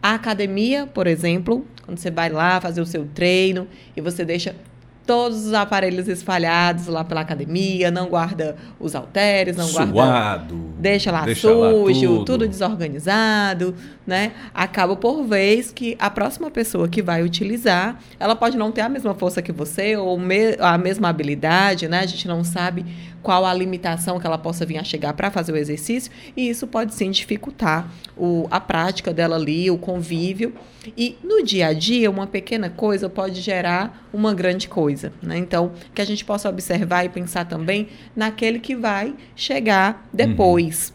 A 0.00 0.14
academia, 0.14 0.84
por 0.84 1.06
exemplo, 1.06 1.64
quando 1.82 1.98
você 1.98 2.10
vai 2.10 2.28
lá 2.28 2.60
fazer 2.60 2.80
o 2.80 2.86
seu 2.86 3.06
treino 3.06 3.66
e 3.96 4.00
você 4.00 4.24
deixa 4.24 4.54
todos 5.06 5.46
os 5.46 5.52
aparelhos 5.52 6.08
espalhados 6.08 6.86
lá 6.86 7.04
pela 7.04 7.20
academia, 7.20 7.90
não 7.90 8.08
guarda 8.08 8.56
os 8.78 8.94
halteres, 8.94 9.56
não 9.56 9.66
Suado, 9.66 9.92
guarda. 9.92 10.54
Deixa 10.78 11.10
lá 11.10 11.24
deixa 11.24 11.48
sujo, 11.48 11.60
lá 11.60 11.70
tudo. 11.70 12.24
tudo. 12.24 12.48
desorganizado, 12.48 13.74
né? 14.06 14.32
Acaba 14.54 14.96
por 14.96 15.24
vez 15.24 15.72
que 15.72 15.96
a 15.98 16.10
próxima 16.10 16.50
pessoa 16.50 16.88
que 16.88 17.02
vai 17.02 17.22
utilizar, 17.22 18.00
ela 18.18 18.36
pode 18.36 18.56
não 18.56 18.70
ter 18.70 18.82
a 18.82 18.88
mesma 18.88 19.14
força 19.14 19.42
que 19.42 19.52
você 19.52 19.96
ou 19.96 20.18
me, 20.18 20.56
a 20.58 20.78
mesma 20.78 21.08
habilidade, 21.08 21.88
né? 21.88 22.00
A 22.00 22.06
gente 22.06 22.28
não 22.28 22.44
sabe 22.44 22.84
qual 23.22 23.46
a 23.46 23.54
limitação 23.54 24.18
que 24.18 24.26
ela 24.26 24.38
possa 24.38 24.66
vir 24.66 24.78
a 24.78 24.84
chegar 24.84 25.14
para 25.14 25.30
fazer 25.30 25.52
o 25.52 25.56
exercício, 25.56 26.10
e 26.36 26.48
isso 26.48 26.66
pode 26.66 26.92
sim 26.94 27.10
dificultar 27.10 27.88
o, 28.16 28.46
a 28.50 28.60
prática 28.60 29.14
dela 29.14 29.36
ali, 29.36 29.70
o 29.70 29.78
convívio. 29.78 30.52
E 30.96 31.16
no 31.22 31.44
dia 31.44 31.68
a 31.68 31.72
dia, 31.72 32.10
uma 32.10 32.26
pequena 32.26 32.68
coisa 32.68 33.08
pode 33.08 33.40
gerar 33.40 34.08
uma 34.12 34.34
grande 34.34 34.68
coisa. 34.68 34.91
Né? 35.22 35.38
Então, 35.38 35.72
que 35.94 36.02
a 36.02 36.04
gente 36.04 36.24
possa 36.24 36.48
observar 36.48 37.04
e 37.04 37.08
pensar 37.08 37.44
também 37.44 37.88
naquele 38.14 38.58
que 38.58 38.74
vai 38.74 39.14
chegar 39.34 40.06
depois. 40.12 40.92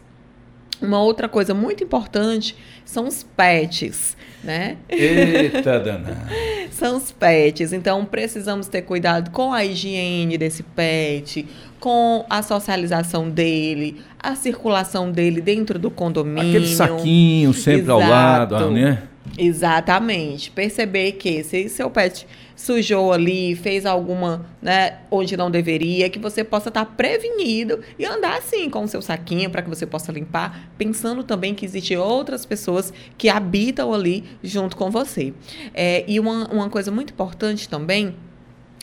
Uhum. 0.80 0.88
Uma 0.88 1.02
outra 1.02 1.28
coisa 1.28 1.52
muito 1.54 1.82
importante 1.82 2.54
são 2.84 3.08
os 3.08 3.24
pets, 3.24 4.16
né? 4.44 4.76
Eita 4.88 5.80
danada. 5.80 6.28
são 6.70 6.96
os 6.96 7.10
pets. 7.10 7.72
Então 7.72 8.04
precisamos 8.04 8.68
ter 8.68 8.82
cuidado 8.82 9.30
com 9.30 9.52
a 9.52 9.64
higiene 9.64 10.38
desse 10.38 10.62
pet, 10.62 11.46
com 11.80 12.24
a 12.30 12.42
socialização 12.42 13.28
dele, 13.28 14.00
a 14.20 14.36
circulação 14.36 15.10
dele 15.10 15.40
dentro 15.40 15.78
do 15.78 15.90
condomínio. 15.90 16.48
Aquele 16.48 16.68
saquinho 16.68 17.52
sempre 17.52 17.82
Exato. 17.82 18.00
ao 18.00 18.08
lado, 18.08 18.70
né? 18.70 19.02
Exatamente. 19.36 20.50
Perceber 20.50 21.12
que 21.12 21.42
se 21.44 21.68
seu 21.68 21.90
pet 21.90 22.26
sujou 22.56 23.12
ali, 23.12 23.54
fez 23.54 23.86
alguma, 23.86 24.46
né, 24.60 24.98
onde 25.10 25.36
não 25.36 25.50
deveria, 25.50 26.10
que 26.10 26.18
você 26.18 26.42
possa 26.42 26.70
estar 26.70 26.84
prevenido 26.84 27.80
e 27.98 28.04
andar 28.04 28.38
assim 28.38 28.68
com 28.68 28.82
o 28.82 28.88
seu 28.88 29.00
saquinho 29.00 29.48
para 29.48 29.62
que 29.62 29.68
você 29.68 29.86
possa 29.86 30.10
limpar, 30.10 30.70
pensando 30.76 31.22
também 31.22 31.54
que 31.54 31.64
existem 31.64 31.96
outras 31.96 32.44
pessoas 32.44 32.92
que 33.16 33.28
habitam 33.28 33.94
ali 33.94 34.24
junto 34.42 34.76
com 34.76 34.90
você. 34.90 35.32
É, 35.72 36.04
e 36.08 36.18
uma, 36.18 36.48
uma 36.48 36.68
coisa 36.68 36.90
muito 36.90 37.12
importante 37.12 37.68
também 37.68 38.16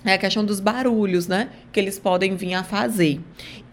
é 0.05 0.13
a 0.13 0.17
questão 0.17 0.45
dos 0.45 0.59
barulhos, 0.59 1.27
né? 1.27 1.49
Que 1.71 1.79
eles 1.79 1.97
podem 1.97 2.35
vir 2.35 2.53
a 2.53 2.63
fazer. 2.63 3.19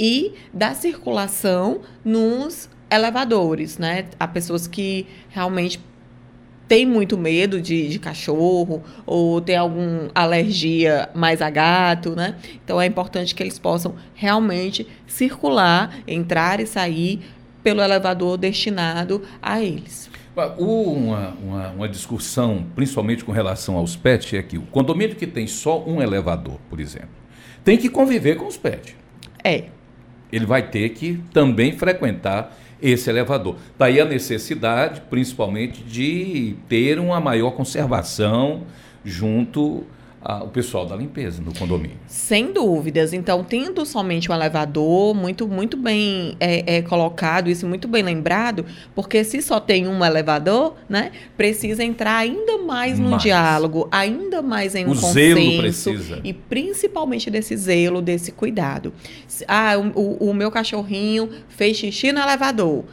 E 0.01 0.33
da 0.53 0.75
circulação 0.75 1.83
nos 2.03 2.71
elevadores, 2.91 3.77
né? 3.77 4.07
Há 4.19 4.27
pessoas 4.27 4.67
que 4.67 5.07
realmente 5.29 5.79
tem 6.73 6.87
muito 6.87 7.19
medo 7.19 7.61
de, 7.61 7.87
de 7.87 7.99
cachorro 7.99 8.83
ou 9.05 9.43
tem 9.43 9.57
alguma 9.57 10.11
alergia 10.15 11.11
mais 11.15 11.43
a 11.43 11.51
gato, 11.51 12.17
né? 12.17 12.35
Então 12.65 12.81
é 12.81 12.87
importante 12.87 13.35
que 13.35 13.43
eles 13.43 13.59
possam 13.59 13.95
realmente 14.15 14.87
circular, 15.07 15.95
entrar 16.09 16.61
e 16.61 16.67
sair 16.67 17.21
pelo 17.63 17.83
elevador 17.83 18.39
destinado 18.39 19.21
a 19.43 19.63
eles. 19.63 20.11
Uma, 20.35 21.35
uma, 21.45 21.69
uma, 21.73 21.89
discussão, 21.91 22.65
principalmente 22.75 23.23
com 23.23 23.33
relação 23.33 23.77
aos 23.77 23.95
pets, 23.95 24.33
é 24.33 24.43
que 24.43 24.57
o 24.57 24.63
condomínio 24.63 25.15
que 25.15 25.27
tem 25.27 25.47
só 25.47 25.85
um 25.85 26.01
elevador, 26.01 26.59
por 26.71 26.81
exemplo, 26.81 27.11
tem 27.63 27.77
que 27.77 27.91
conviver 27.91 28.37
com 28.37 28.47
os 28.47 28.57
pets. 28.57 28.97
É. 29.45 29.65
Ele 30.33 30.47
vai 30.47 30.67
ter 30.71 30.89
que 30.89 31.23
também 31.35 31.77
frequentar 31.77 32.57
esse 32.83 33.09
elevador. 33.09 33.57
Daí 33.79 34.01
a 34.01 34.05
necessidade, 34.05 35.03
principalmente, 35.09 35.83
de 35.85 36.57
ter 36.69 36.99
uma 36.99 37.21
maior 37.21 37.53
conservação 37.53 38.63
junto 39.05 39.85
o 40.25 40.49
pessoal 40.49 40.87
da 40.87 40.95
limpeza 40.95 41.43
no 41.43 41.53
condomínio. 41.53 41.97
Sem 42.07 42.53
dúvidas. 42.53 43.13
Então, 43.13 43.43
tendo 43.43 43.85
somente 43.85 44.31
um 44.31 44.35
elevador, 44.35 45.15
muito, 45.15 45.49
muito 45.49 45.77
bem 45.77 46.37
é, 46.39 46.77
é, 46.77 46.83
colocado, 46.83 47.51
isso 47.51 47.67
muito 47.67 47.89
bem 47.89 48.03
lembrado, 48.03 48.65
porque 48.95 49.25
se 49.25 49.43
só 49.43 49.59
tem 49.59 49.89
um 49.89 50.05
elevador, 50.05 50.77
né, 50.89 51.11
precisa 51.37 51.83
entrar 51.83 52.17
ainda 52.19 52.59
mais 52.59 52.99
no 52.99 53.11
mais. 53.11 53.23
diálogo, 53.23 53.89
ainda 53.91 54.41
mais 54.43 54.75
em 54.75 54.87
um 54.87 54.93
o 54.93 54.95
consenso. 54.95 55.13
Zelo 55.13 55.59
precisa. 55.59 56.21
E 56.23 56.33
principalmente 56.33 57.31
desse 57.31 57.57
zelo, 57.57 58.01
desse 58.01 58.31
cuidado. 58.31 58.93
Ah, 59.49 59.75
o, 59.95 60.31
o 60.31 60.35
meu 60.35 60.51
cachorrinho 60.51 61.29
fez 61.49 61.77
xixi 61.77 62.13
no 62.13 62.21
elevador 62.21 62.85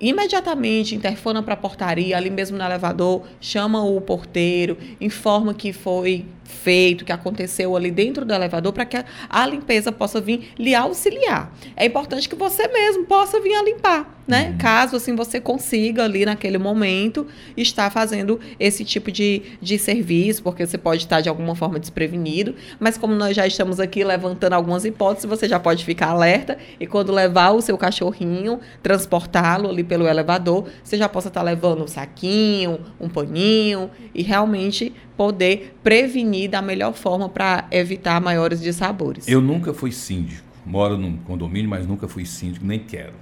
imediatamente 0.00 0.94
interfona 0.94 1.42
para 1.42 1.54
a 1.54 1.56
portaria, 1.56 2.16
ali 2.16 2.30
mesmo 2.30 2.56
no 2.56 2.64
elevador, 2.64 3.22
chama 3.40 3.82
o 3.82 4.00
porteiro, 4.00 4.78
informa 5.00 5.52
que 5.52 5.72
foi 5.72 6.24
feito, 6.48 7.04
que 7.04 7.12
aconteceu 7.12 7.76
ali 7.76 7.90
dentro 7.90 8.24
do 8.24 8.32
elevador, 8.32 8.72
para 8.72 8.86
que 8.86 8.96
a, 9.28 9.46
limpeza 9.46 9.92
possa 9.92 10.20
vir 10.20 10.50
lhe 10.58 10.74
auxiliar. 10.74 11.52
É 11.76 11.84
importante 11.84 12.28
que 12.28 12.34
você 12.34 12.66
mesmo 12.66 13.04
possa 13.04 13.38
vir 13.40 13.54
a 13.54 13.62
limpar, 13.62 14.18
né? 14.26 14.50
Uhum. 14.50 14.58
Caso 14.58 14.96
assim 14.96 15.14
você 15.14 15.40
consiga 15.40 16.04
ali 16.04 16.24
naquele 16.24 16.58
momento 16.58 17.26
estar 17.56 17.90
fazendo 17.90 18.40
esse 18.58 18.84
tipo 18.84 19.12
de, 19.12 19.42
de 19.60 19.78
serviço, 19.78 20.42
porque 20.42 20.66
você 20.66 20.78
pode 20.78 21.02
estar 21.02 21.20
de 21.20 21.28
alguma 21.28 21.54
forma 21.54 21.78
desprevenido, 21.78 22.54
mas 22.80 22.96
como 22.96 23.14
nós 23.14 23.36
já 23.36 23.46
estamos 23.46 23.78
aqui 23.78 24.02
levantando 24.02 24.54
algumas 24.54 24.84
hipóteses, 24.84 25.28
você 25.28 25.46
já 25.46 25.60
pode 25.60 25.84
ficar 25.84 26.08
alerta 26.08 26.56
e 26.80 26.86
quando 26.86 27.12
levar 27.12 27.50
o 27.50 27.60
seu 27.60 27.76
cachorrinho, 27.76 28.58
transportá-lo 28.82 29.68
ali 29.68 29.84
pelo 29.84 30.08
elevador, 30.08 30.66
você 30.82 30.96
já 30.96 31.08
possa 31.08 31.28
estar 31.28 31.42
levando 31.42 31.84
um 31.84 31.88
saquinho, 31.88 32.80
um 32.98 33.08
paninho 33.08 33.90
e 34.14 34.22
realmente 34.22 34.94
poder 35.18 35.74
prevenir 35.82 36.37
da 36.46 36.60
melhor 36.62 36.92
forma 36.92 37.28
para 37.28 37.66
evitar 37.70 38.20
maiores 38.20 38.60
dissabores. 38.60 39.26
Eu 39.26 39.40
nunca 39.40 39.72
fui 39.72 39.90
síndico. 39.90 40.46
Moro 40.64 40.98
num 40.98 41.16
condomínio, 41.16 41.68
mas 41.68 41.86
nunca 41.86 42.06
fui 42.06 42.26
síndico, 42.26 42.64
nem 42.66 42.78
quero. 42.78 43.14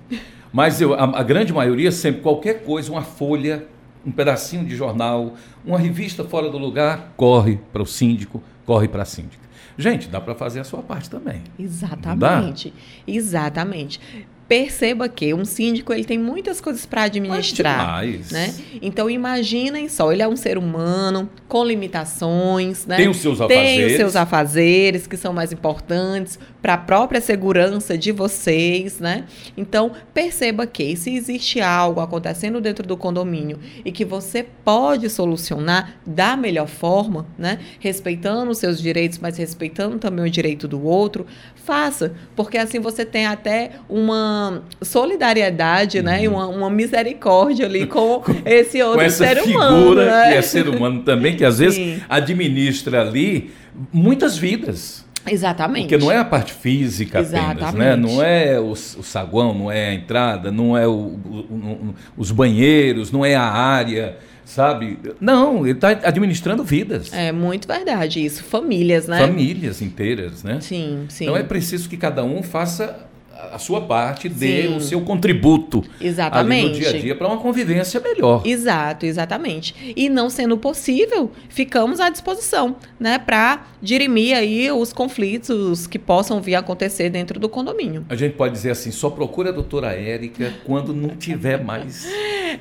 Mas 0.52 0.80
eu, 0.80 0.94
a, 0.94 1.20
a 1.20 1.22
grande 1.22 1.52
maioria, 1.52 1.92
sempre, 1.92 2.20
qualquer 2.20 2.64
coisa, 2.64 2.90
uma 2.90 3.02
folha, 3.02 3.66
um 4.04 4.10
pedacinho 4.10 4.64
de 4.64 4.74
jornal, 4.74 5.34
uma 5.64 5.78
revista 5.78 6.24
fora 6.24 6.50
do 6.50 6.58
lugar, 6.58 7.12
corre 7.16 7.60
para 7.72 7.82
o 7.82 7.86
síndico, 7.86 8.42
corre 8.64 8.88
para 8.88 9.02
a 9.02 9.06
síndica. 9.06 9.46
Gente, 9.78 10.08
dá 10.08 10.20
para 10.20 10.34
fazer 10.34 10.60
a 10.60 10.64
sua 10.64 10.82
parte 10.82 11.08
também. 11.08 11.42
Exatamente. 11.58 12.74
Exatamente 13.06 14.00
perceba 14.48 15.08
que 15.08 15.34
um 15.34 15.44
síndico 15.44 15.92
ele 15.92 16.04
tem 16.04 16.18
muitas 16.18 16.60
coisas 16.60 16.86
para 16.86 17.02
administrar, 17.02 18.04
né? 18.30 18.54
Então 18.80 19.10
imaginem 19.10 19.88
só, 19.88 20.12
ele 20.12 20.22
é 20.22 20.28
um 20.28 20.36
ser 20.36 20.56
humano 20.56 21.28
com 21.48 21.64
limitações, 21.64 22.86
né? 22.86 22.96
Tem 22.96 23.08
os 23.08 23.16
seus 23.16 23.40
afazeres, 23.40 23.76
tem 23.76 23.86
os 23.86 23.92
seus 23.96 24.16
afazeres 24.16 25.06
que 25.06 25.16
são 25.16 25.32
mais 25.32 25.52
importantes 25.52 26.38
para 26.66 26.74
a 26.74 26.78
própria 26.78 27.20
segurança 27.20 27.96
de 27.96 28.10
vocês, 28.10 28.98
né? 28.98 29.22
Então 29.56 29.92
perceba 30.12 30.66
que 30.66 30.96
se 30.96 31.14
existe 31.14 31.60
algo 31.60 32.00
acontecendo 32.00 32.60
dentro 32.60 32.84
do 32.84 32.96
condomínio 32.96 33.60
e 33.84 33.92
que 33.92 34.04
você 34.04 34.44
pode 34.64 35.08
solucionar 35.08 36.00
da 36.04 36.36
melhor 36.36 36.66
forma, 36.66 37.24
né? 37.38 37.60
Respeitando 37.78 38.50
os 38.50 38.58
seus 38.58 38.82
direitos, 38.82 39.20
mas 39.20 39.36
respeitando 39.36 39.96
também 40.00 40.24
o 40.24 40.28
direito 40.28 40.66
do 40.66 40.84
outro, 40.84 41.24
faça, 41.54 42.14
porque 42.34 42.58
assim 42.58 42.80
você 42.80 43.04
tem 43.04 43.26
até 43.26 43.70
uma 43.88 44.64
solidariedade, 44.82 45.98
uhum. 45.98 46.04
né? 46.04 46.24
E 46.24 46.26
uma, 46.26 46.48
uma, 46.48 46.68
misericórdia 46.68 47.64
ali 47.64 47.86
com 47.86 48.24
esse 48.44 48.82
outro 48.82 49.04
com 49.04 49.10
ser 49.10 49.40
humano. 49.40 49.78
Figura 49.78 50.06
né? 50.06 50.32
que 50.32 50.38
é 50.38 50.42
ser 50.42 50.68
humano 50.68 51.04
também, 51.04 51.36
que 51.36 51.44
às 51.44 51.54
Sim. 51.54 51.62
vezes 51.62 52.02
administra 52.08 53.02
ali 53.02 53.52
muitas 53.92 54.36
vidas. 54.36 55.05
Exatamente. 55.26 55.88
Porque 55.88 56.04
não 56.04 56.10
é 56.10 56.18
a 56.18 56.24
parte 56.24 56.52
física 56.52 57.20
Exatamente. 57.20 57.64
apenas, 57.64 57.76
né? 57.78 57.96
Não 57.96 58.22
é 58.22 58.60
o, 58.60 58.70
o, 58.70 58.76
saguão, 58.76 59.54
não 59.54 59.70
é 59.70 59.88
a 59.88 59.94
entrada, 59.94 60.50
não 60.50 60.76
é 60.76 60.86
o, 60.86 60.92
o, 60.92 61.94
os 62.16 62.30
banheiros, 62.30 63.10
não 63.10 63.24
é 63.24 63.34
a 63.34 63.44
área 63.44 64.16
sabe? 64.44 64.98
Não, 65.20 65.66
ele 65.66 65.72
está 65.72 65.88
administrando 65.88 66.62
vidas. 66.62 67.12
É 67.12 67.32
muito 67.32 67.66
verdade 67.66 68.24
isso. 68.24 68.44
Famílias, 68.44 69.08
né? 69.08 69.18
Famílias 69.18 69.82
inteiras, 69.82 70.44
né? 70.44 70.60
Sim, 70.60 71.04
sim. 71.08 71.24
Então 71.24 71.36
é 71.36 71.42
preciso 71.42 71.88
que 71.88 71.96
cada 71.96 72.22
um 72.24 72.42
faça 72.42 73.06
a 73.52 73.58
sua 73.58 73.80
parte, 73.80 74.28
dê 74.28 74.62
Sim. 74.62 74.76
o 74.76 74.80
seu 74.80 75.00
contributo 75.00 75.84
exatamente. 76.00 76.68
no 76.68 76.74
dia 76.74 76.90
a 76.90 76.92
dia 76.92 77.14
para 77.14 77.26
uma 77.28 77.38
convivência 77.38 78.00
melhor. 78.00 78.42
Exato, 78.44 79.06
exatamente. 79.06 79.94
E 79.96 80.08
não 80.08 80.28
sendo 80.28 80.56
possível, 80.56 81.30
ficamos 81.48 82.00
à 82.00 82.08
disposição, 82.08 82.76
né, 82.98 83.18
para 83.18 83.66
dirimir 83.80 84.36
aí 84.36 84.70
os 84.70 84.92
conflitos 84.92 85.86
que 85.86 85.98
possam 85.98 86.40
vir 86.40 86.54
a 86.54 86.60
acontecer 86.60 87.10
dentro 87.10 87.38
do 87.38 87.48
condomínio. 87.48 88.04
A 88.08 88.16
gente 88.16 88.34
pode 88.34 88.52
dizer 88.54 88.70
assim, 88.70 88.90
só 88.90 89.10
procura 89.10 89.50
a 89.50 89.52
doutora 89.52 89.92
Érica 89.92 90.52
quando 90.64 90.92
não 90.92 91.10
tiver 91.16 91.62
mais. 91.62 92.06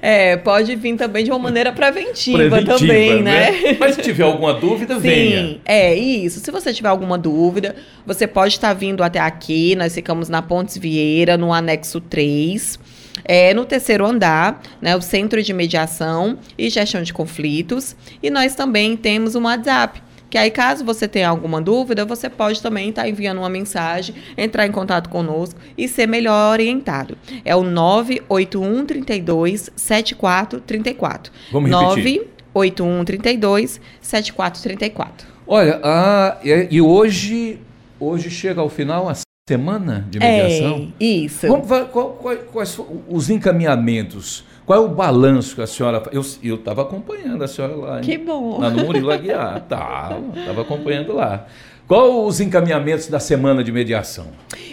É, 0.01 0.35
pode 0.37 0.75
vir 0.75 0.95
também 0.95 1.23
de 1.23 1.31
uma 1.31 1.39
maneira 1.39 1.71
preventiva, 1.71 2.37
preventiva 2.37 2.77
também, 2.77 3.21
né? 3.21 3.51
né? 3.51 3.77
Mas 3.79 3.95
se 3.95 4.01
tiver 4.01 4.23
alguma 4.23 4.53
dúvida, 4.53 4.95
Sim, 4.95 5.01
venha. 5.01 5.61
É, 5.65 5.95
isso. 5.95 6.39
Se 6.39 6.51
você 6.51 6.73
tiver 6.73 6.89
alguma 6.89 7.17
dúvida, 7.17 7.75
você 8.05 8.27
pode 8.27 8.53
estar 8.53 8.73
vindo 8.73 9.03
até 9.03 9.19
aqui, 9.19 9.75
nós 9.75 9.93
ficamos 9.93 10.29
na 10.29 10.41
Pontes 10.65 10.77
Vieira, 10.77 11.37
no 11.37 11.53
anexo 11.53 12.01
3. 12.01 12.79
É, 13.23 13.53
no 13.53 13.65
terceiro 13.65 14.05
andar, 14.05 14.61
né, 14.81 14.95
o 14.95 15.01
Centro 15.01 15.41
de 15.41 15.53
Mediação 15.53 16.39
e 16.57 16.69
Gestão 16.69 17.03
de 17.03 17.13
Conflitos. 17.13 17.95
E 18.21 18.31
nós 18.31 18.55
também 18.55 18.97
temos 18.97 19.35
um 19.35 19.43
WhatsApp, 19.43 20.01
que 20.29 20.37
aí, 20.37 20.49
caso 20.49 20.83
você 20.83 21.07
tenha 21.07 21.29
alguma 21.29 21.61
dúvida, 21.61 22.03
você 22.03 22.29
pode 22.29 22.61
também 22.61 22.89
estar 22.89 23.03
tá 23.03 23.09
enviando 23.09 23.37
uma 23.37 23.49
mensagem, 23.49 24.15
entrar 24.35 24.65
em 24.65 24.71
contato 24.71 25.07
conosco 25.09 25.59
e 25.77 25.87
ser 25.87 26.07
melhor 26.07 26.51
orientado. 26.51 27.15
É 27.45 27.55
o 27.55 27.63
981 27.63 28.85
32 28.85 29.69
7434. 29.75 31.31
Vamos 31.51 31.69
repetir. 31.69 32.27
981 32.53 33.05
32 33.05 33.81
7434. 34.01 35.27
Olha, 35.47 35.79
ah, 35.83 36.37
e 36.43 36.81
hoje, 36.81 37.59
hoje 37.99 38.31
chega 38.31 38.61
ao 38.61 38.69
final 38.69 39.07
a 39.07 39.13
semana 39.47 40.07
de 40.09 40.17
mediação? 40.17 40.91
É, 40.99 41.03
isso. 41.05 41.47
Vamos, 41.47 41.67
qual, 41.91 42.13
qual, 42.13 42.35
quais 42.51 42.79
os 43.07 43.29
encaminhamentos? 43.29 44.43
Qual 44.65 44.81
é 44.81 44.83
o 44.83 44.89
balanço 44.89 45.53
que 45.53 45.61
a 45.61 45.67
senhora. 45.67 46.01
Eu 46.11 46.55
estava 46.55 46.81
acompanhando 46.81 47.43
a 47.43 47.47
senhora 47.47 47.75
lá. 47.75 47.97
Hein? 47.97 48.03
Que 48.03 48.17
bom. 48.17 48.59
Lá 48.59 48.71
no 48.71 48.83
Murilo 48.83 49.11
Aguiar. 49.11 49.61
Tá, 49.69 50.17
estava 50.35 50.63
acompanhando 50.63 51.13
lá. 51.13 51.45
Qual 51.87 52.25
os 52.25 52.39
encaminhamentos 52.39 53.05
da 53.05 53.19
semana 53.19 53.63
de 53.63 53.71
mediação? 53.71 54.29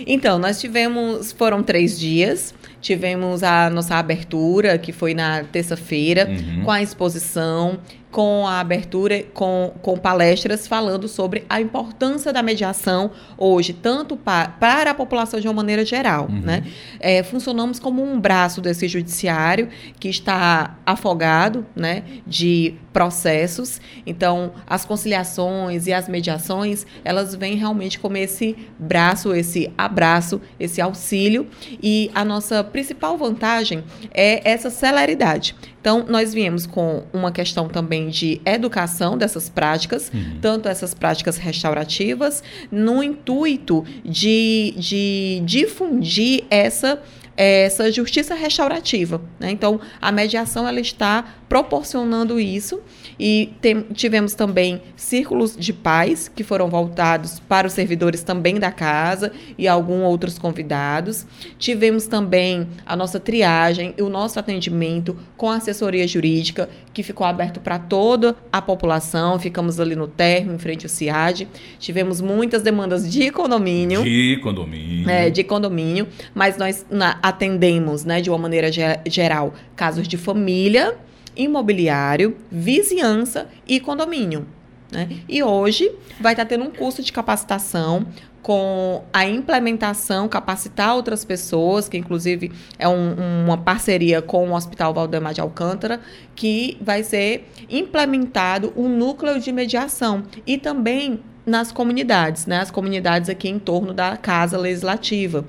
Então, 0.06 0.38
nós 0.38 0.58
tivemos, 0.58 1.32
foram 1.32 1.62
três 1.62 2.00
dias 2.00 2.54
tivemos 2.82 3.42
a 3.44 3.70
nossa 3.70 3.94
abertura, 3.94 4.76
que 4.76 4.92
foi 4.92 5.14
na 5.14 5.44
terça-feira, 5.44 6.28
uhum. 6.28 6.64
com 6.64 6.70
a 6.70 6.82
exposição 6.82 7.78
com 8.12 8.46
a 8.46 8.60
abertura, 8.60 9.24
com, 9.32 9.72
com 9.80 9.96
palestras 9.96 10.68
falando 10.68 11.08
sobre 11.08 11.44
a 11.48 11.60
importância 11.60 12.30
da 12.30 12.42
mediação 12.42 13.10
hoje, 13.38 13.72
tanto 13.72 14.16
pa, 14.18 14.46
para 14.46 14.90
a 14.90 14.94
população 14.94 15.40
de 15.40 15.48
uma 15.48 15.54
maneira 15.54 15.84
geral. 15.84 16.28
Uhum. 16.30 16.40
Né? 16.40 16.64
É, 17.00 17.22
funcionamos 17.22 17.80
como 17.80 18.04
um 18.04 18.20
braço 18.20 18.60
desse 18.60 18.86
judiciário 18.86 19.70
que 19.98 20.08
está 20.08 20.76
afogado 20.84 21.66
né, 21.74 22.04
de 22.26 22.74
processos. 22.92 23.80
Então, 24.06 24.52
as 24.66 24.84
conciliações 24.84 25.86
e 25.86 25.92
as 25.92 26.06
mediações, 26.06 26.86
elas 27.02 27.34
vêm 27.34 27.56
realmente 27.56 27.98
como 27.98 28.18
esse 28.18 28.54
braço, 28.78 29.34
esse 29.34 29.72
abraço, 29.76 30.40
esse 30.60 30.82
auxílio. 30.82 31.46
E 31.82 32.10
a 32.14 32.24
nossa 32.24 32.62
principal 32.62 33.16
vantagem 33.16 33.82
é 34.12 34.48
essa 34.48 34.68
celeridade. 34.68 35.56
Então, 35.82 36.06
nós 36.08 36.32
viemos 36.32 36.64
com 36.64 37.02
uma 37.12 37.32
questão 37.32 37.68
também 37.68 38.08
de 38.08 38.40
educação 38.46 39.18
dessas 39.18 39.48
práticas, 39.48 40.12
uhum. 40.14 40.38
tanto 40.40 40.68
essas 40.68 40.94
práticas 40.94 41.36
restaurativas, 41.36 42.40
no 42.70 43.02
intuito 43.02 43.84
de, 44.04 44.74
de 44.78 45.42
difundir 45.44 46.44
essa 46.48 47.02
essa 47.36 47.90
justiça 47.90 48.34
restaurativa. 48.34 49.20
Né? 49.38 49.50
Então, 49.50 49.80
a 50.00 50.12
mediação 50.12 50.66
ela 50.66 50.80
está 50.80 51.24
proporcionando 51.48 52.40
isso 52.40 52.80
e 53.18 53.52
tem, 53.60 53.82
tivemos 53.92 54.34
também 54.34 54.80
círculos 54.96 55.56
de 55.56 55.72
paz 55.72 56.28
que 56.28 56.42
foram 56.42 56.68
voltados 56.68 57.40
para 57.40 57.66
os 57.66 57.72
servidores 57.74 58.22
também 58.22 58.58
da 58.58 58.70
casa 58.70 59.32
e 59.58 59.68
alguns 59.68 60.02
outros 60.04 60.38
convidados. 60.38 61.26
Tivemos 61.58 62.06
também 62.06 62.66
a 62.86 62.96
nossa 62.96 63.20
triagem 63.20 63.94
e 63.98 64.02
o 64.02 64.08
nosso 64.08 64.38
atendimento 64.38 65.16
com 65.36 65.50
assessoria 65.50 66.06
jurídica 66.08 66.68
que 66.92 67.02
ficou 67.02 67.26
aberto 67.26 67.60
para 67.60 67.78
toda 67.78 68.36
a 68.50 68.60
população. 68.60 69.38
Ficamos 69.38 69.80
ali 69.80 69.96
no 69.96 70.06
térreo, 70.06 70.54
em 70.54 70.58
frente 70.58 70.86
ao 70.86 70.90
CIAD. 70.90 71.48
Tivemos 71.78 72.20
muitas 72.20 72.62
demandas 72.62 73.10
de 73.10 73.30
condomínio. 73.30 74.02
De 74.02 74.38
condomínio. 74.42 75.08
É, 75.08 75.30
de 75.30 75.44
condomínio, 75.44 76.08
mas 76.34 76.56
nós 76.56 76.86
na, 76.90 77.18
atendemos, 77.22 78.04
né, 78.04 78.20
de 78.20 78.28
uma 78.28 78.38
maneira 78.38 78.68
geral, 79.06 79.54
casos 79.76 80.08
de 80.08 80.16
família, 80.16 80.96
imobiliário, 81.36 82.36
vizinhança 82.50 83.48
e 83.66 83.78
condomínio. 83.80 84.46
Né? 84.90 85.08
E 85.28 85.42
hoje 85.42 85.90
vai 86.20 86.34
estar 86.34 86.44
tendo 86.44 86.64
um 86.64 86.70
curso 86.70 87.02
de 87.02 87.12
capacitação 87.12 88.06
com 88.42 89.04
a 89.12 89.24
implementação, 89.24 90.28
capacitar 90.28 90.96
outras 90.96 91.24
pessoas, 91.24 91.88
que 91.88 91.96
inclusive 91.96 92.50
é 92.78 92.88
um, 92.88 93.44
uma 93.44 93.56
parceria 93.56 94.20
com 94.20 94.50
o 94.50 94.54
Hospital 94.54 94.92
Valdemar 94.92 95.32
de 95.32 95.40
Alcântara, 95.40 96.00
que 96.34 96.76
vai 96.80 97.04
ser 97.04 97.48
implementado 97.70 98.72
um 98.76 98.88
núcleo 98.88 99.38
de 99.38 99.52
mediação 99.52 100.24
e 100.44 100.58
também 100.58 101.20
nas 101.46 101.72
comunidades, 101.72 102.46
né? 102.46 102.60
As 102.60 102.70
comunidades 102.70 103.28
aqui 103.28 103.48
em 103.48 103.58
torno 103.58 103.92
da 103.92 104.16
Casa 104.16 104.58
Legislativa. 104.58 105.44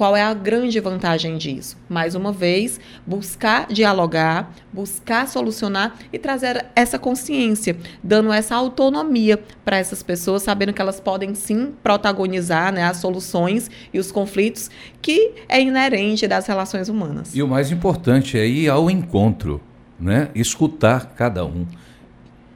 Qual 0.00 0.16
é 0.16 0.22
a 0.22 0.32
grande 0.32 0.80
vantagem 0.80 1.36
disso? 1.36 1.76
Mais 1.86 2.14
uma 2.14 2.32
vez, 2.32 2.80
buscar 3.06 3.66
dialogar, 3.66 4.50
buscar 4.72 5.28
solucionar 5.28 5.94
e 6.10 6.18
trazer 6.18 6.64
essa 6.74 6.98
consciência, 6.98 7.76
dando 8.02 8.32
essa 8.32 8.56
autonomia 8.56 9.38
para 9.62 9.76
essas 9.76 10.02
pessoas, 10.02 10.42
sabendo 10.42 10.72
que 10.72 10.80
elas 10.80 10.98
podem 10.98 11.34
sim 11.34 11.74
protagonizar 11.82 12.72
né, 12.72 12.82
as 12.82 12.96
soluções 12.96 13.70
e 13.92 13.98
os 13.98 14.10
conflitos 14.10 14.70
que 15.02 15.32
é 15.46 15.60
inerente 15.60 16.26
das 16.26 16.46
relações 16.46 16.88
humanas. 16.88 17.34
E 17.34 17.42
o 17.42 17.46
mais 17.46 17.70
importante 17.70 18.38
é 18.38 18.46
ir 18.46 18.70
ao 18.70 18.90
encontro, 18.90 19.60
né? 20.00 20.30
escutar 20.34 21.12
cada 21.14 21.44
um 21.44 21.66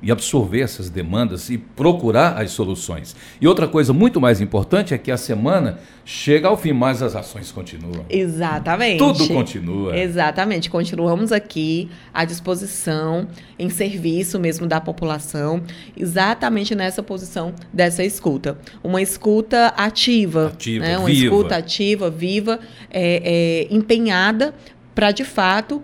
e 0.04 0.12
absorver 0.12 0.60
essas 0.60 0.90
demandas 0.90 1.48
e 1.48 1.56
procurar 1.56 2.40
as 2.40 2.50
soluções. 2.50 3.16
E 3.40 3.48
outra 3.48 3.66
coisa 3.66 3.90
muito 3.94 4.20
mais 4.20 4.38
importante 4.38 4.92
é 4.92 4.98
que 4.98 5.10
a 5.10 5.16
semana 5.16 5.78
chega 6.04 6.46
ao 6.46 6.58
fim, 6.58 6.74
mas 6.74 7.02
as 7.02 7.16
ações 7.16 7.50
continuam. 7.50 8.04
Exatamente. 8.10 8.98
Tudo 8.98 9.26
continua. 9.26 9.98
Exatamente. 9.98 10.68
Continuamos 10.68 11.32
aqui 11.32 11.88
à 12.12 12.26
disposição, 12.26 13.26
em 13.58 13.70
serviço 13.70 14.38
mesmo 14.38 14.66
da 14.66 14.78
população, 14.78 15.62
exatamente 15.96 16.74
nessa 16.74 17.02
posição 17.02 17.54
dessa 17.72 18.04
escuta. 18.04 18.58
Uma 18.82 19.00
escuta 19.00 19.68
ativa. 19.68 20.48
Ativa, 20.48 20.84
né? 20.84 20.98
Uma 20.98 21.08
viva. 21.08 21.24
escuta 21.24 21.56
ativa, 21.56 22.10
viva, 22.10 22.60
é, 22.90 23.68
é, 23.70 23.74
empenhada 23.74 24.54
para, 24.94 25.10
de 25.12 25.24
fato, 25.24 25.82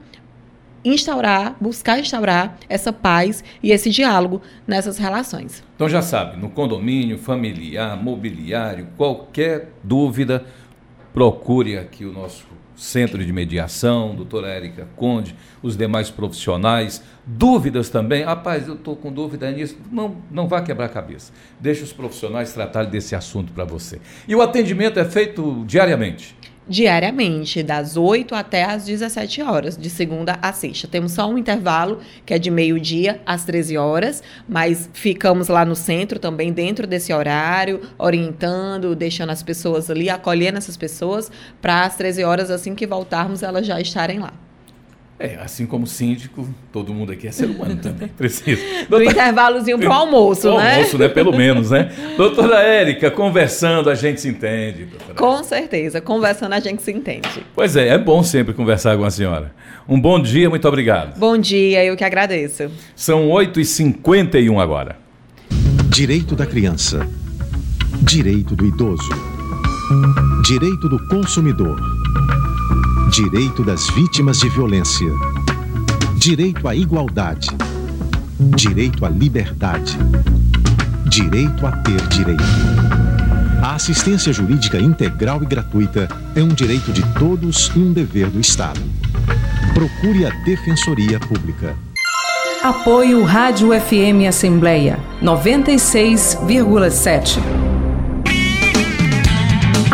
instaurar, 0.84 1.56
buscar 1.60 1.98
instaurar 1.98 2.56
essa 2.68 2.92
paz 2.92 3.44
e 3.62 3.70
esse 3.70 3.90
diálogo 3.90 4.40
nessas 4.66 4.98
relações. 4.98 5.62
Então 5.74 5.88
já 5.88 6.02
sabe, 6.02 6.36
no 6.36 6.50
condomínio, 6.50 7.18
familiar, 7.18 7.96
mobiliário, 7.96 8.88
qualquer 8.96 9.72
dúvida, 9.82 10.44
procure 11.12 11.76
aqui 11.76 12.04
o 12.04 12.12
nosso 12.12 12.46
centro 12.80 13.22
de 13.22 13.30
mediação, 13.30 14.14
doutora 14.14 14.48
Érica 14.48 14.88
Conde, 14.96 15.36
os 15.62 15.76
demais 15.76 16.10
profissionais. 16.10 17.02
Dúvidas 17.26 17.90
também? 17.90 18.24
Rapaz, 18.24 18.66
eu 18.66 18.74
estou 18.74 18.96
com 18.96 19.12
dúvida 19.12 19.50
nisso. 19.50 19.76
Não, 19.92 20.16
não 20.30 20.48
vá 20.48 20.62
quebrar 20.62 20.86
a 20.86 20.88
cabeça. 20.88 21.30
Deixa 21.60 21.84
os 21.84 21.92
profissionais 21.92 22.52
tratarem 22.54 22.90
desse 22.90 23.14
assunto 23.14 23.52
para 23.52 23.64
você. 23.64 24.00
E 24.26 24.34
o 24.34 24.40
atendimento 24.40 24.98
é 24.98 25.04
feito 25.04 25.62
diariamente? 25.66 26.34
Diariamente, 26.70 27.64
das 27.64 27.96
8 27.96 28.32
até 28.32 28.62
as 28.62 28.84
17 28.84 29.42
horas, 29.42 29.76
de 29.76 29.90
segunda 29.90 30.38
a 30.40 30.52
sexta. 30.52 30.86
Temos 30.86 31.10
só 31.10 31.28
um 31.28 31.36
intervalo, 31.36 31.98
que 32.24 32.32
é 32.32 32.38
de 32.38 32.48
meio-dia 32.48 33.20
às 33.26 33.44
13 33.44 33.76
horas, 33.76 34.22
mas 34.48 34.88
ficamos 34.92 35.48
lá 35.48 35.64
no 35.64 35.74
centro 35.74 36.20
também, 36.20 36.52
dentro 36.52 36.86
desse 36.86 37.12
horário, 37.12 37.80
orientando, 37.98 38.94
deixando 38.94 39.30
as 39.30 39.42
pessoas 39.42 39.90
ali, 39.90 40.08
acolhendo 40.08 40.58
essas 40.58 40.76
pessoas, 40.76 41.28
para 41.60 41.82
às 41.84 41.96
13 41.96 42.22
horas, 42.22 42.52
assim 42.52 42.76
que 42.76 42.86
voltarmos, 42.86 43.42
elas 43.42 43.66
já 43.66 43.80
estarem 43.80 44.20
lá. 44.20 44.32
É, 45.22 45.36
assim 45.38 45.66
como 45.66 45.86
síndico, 45.86 46.48
todo 46.72 46.94
mundo 46.94 47.12
aqui 47.12 47.28
é 47.28 47.30
ser 47.30 47.44
humano 47.44 47.76
também, 47.82 48.08
precisa. 48.08 48.58
Do 48.88 49.02
intervalozinho 49.02 49.78
para 49.78 49.90
o 49.90 49.92
almoço, 49.92 50.40
pro 50.40 50.56
né? 50.56 50.76
almoço, 50.76 50.96
né? 50.96 51.08
Pelo 51.10 51.36
menos, 51.36 51.70
né? 51.70 51.92
Doutora 52.16 52.62
Érica, 52.62 53.10
conversando 53.10 53.90
a 53.90 53.94
gente 53.94 54.18
se 54.18 54.30
entende. 54.30 54.88
Com 55.14 55.44
certeza, 55.44 56.00
conversando 56.00 56.54
a 56.54 56.60
gente 56.60 56.82
se 56.82 56.90
entende. 56.90 57.44
Pois 57.54 57.76
é, 57.76 57.88
é 57.88 57.98
bom 57.98 58.22
sempre 58.22 58.54
conversar 58.54 58.96
com 58.96 59.04
a 59.04 59.10
senhora. 59.10 59.52
Um 59.86 60.00
bom 60.00 60.18
dia, 60.18 60.48
muito 60.48 60.66
obrigado. 60.66 61.18
Bom 61.18 61.36
dia, 61.36 61.84
eu 61.84 61.94
que 61.98 62.04
agradeço. 62.04 62.70
São 62.96 63.28
8h51 63.28 64.58
agora. 64.58 64.96
Direito 65.90 66.34
da 66.34 66.46
criança. 66.46 67.06
Direito 68.00 68.56
do 68.56 68.64
idoso. 68.64 69.10
Direito 70.46 70.88
do 70.88 70.98
consumidor 71.08 71.78
Direito 73.22 73.62
das 73.62 73.86
vítimas 73.90 74.40
de 74.40 74.48
violência. 74.48 75.12
Direito 76.16 76.66
à 76.66 76.74
igualdade. 76.74 77.50
Direito 78.56 79.04
à 79.04 79.10
liberdade. 79.10 79.98
Direito 81.04 81.66
a 81.66 81.72
ter 81.72 82.00
direito. 82.08 82.42
A 83.62 83.74
assistência 83.74 84.32
jurídica 84.32 84.78
integral 84.78 85.42
e 85.42 85.46
gratuita 85.46 86.08
é 86.34 86.42
um 86.42 86.48
direito 86.48 86.94
de 86.94 87.02
todos 87.18 87.70
e 87.76 87.78
um 87.78 87.92
dever 87.92 88.30
do 88.30 88.40
Estado. 88.40 88.80
Procure 89.74 90.24
a 90.24 90.30
Defensoria 90.46 91.20
Pública. 91.20 91.76
Apoio 92.62 93.22
Rádio 93.22 93.78
FM 93.78 94.26
Assembleia 94.26 94.98
96,7. 95.22 97.69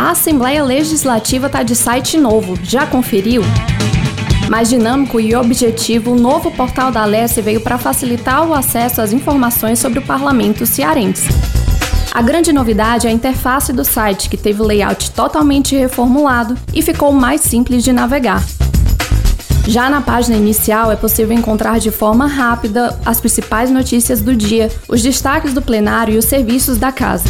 A 0.06 0.10
Assembleia 0.10 0.62
Legislativa 0.62 1.48
está 1.48 1.64
de 1.64 1.74
site 1.74 2.16
novo, 2.16 2.56
já 2.62 2.86
conferiu? 2.86 3.42
Mais 4.48 4.68
dinâmico 4.68 5.18
e 5.18 5.34
objetivo, 5.34 6.12
o 6.12 6.14
novo 6.14 6.48
portal 6.52 6.92
da 6.92 7.02
Alesse 7.02 7.42
veio 7.42 7.60
para 7.60 7.76
facilitar 7.76 8.48
o 8.48 8.54
acesso 8.54 9.02
às 9.02 9.12
informações 9.12 9.80
sobre 9.80 9.98
o 9.98 10.02
parlamento 10.02 10.64
cearense. 10.64 11.26
A 12.14 12.22
grande 12.22 12.52
novidade 12.52 13.08
é 13.08 13.10
a 13.10 13.12
interface 13.12 13.72
do 13.72 13.84
site, 13.84 14.30
que 14.30 14.36
teve 14.36 14.62
o 14.62 14.64
layout 14.64 15.10
totalmente 15.10 15.74
reformulado 15.74 16.56
e 16.72 16.82
ficou 16.82 17.10
mais 17.10 17.40
simples 17.40 17.82
de 17.82 17.92
navegar. 17.92 18.44
Já 19.66 19.90
na 19.90 20.00
página 20.00 20.36
inicial 20.36 20.92
é 20.92 20.94
possível 20.94 21.36
encontrar 21.36 21.80
de 21.80 21.90
forma 21.90 22.28
rápida 22.28 22.96
as 23.04 23.20
principais 23.20 23.72
notícias 23.72 24.20
do 24.20 24.36
dia, 24.36 24.70
os 24.88 25.02
destaques 25.02 25.52
do 25.52 25.60
plenário 25.60 26.14
e 26.14 26.18
os 26.18 26.26
serviços 26.26 26.78
da 26.78 26.92
casa. 26.92 27.24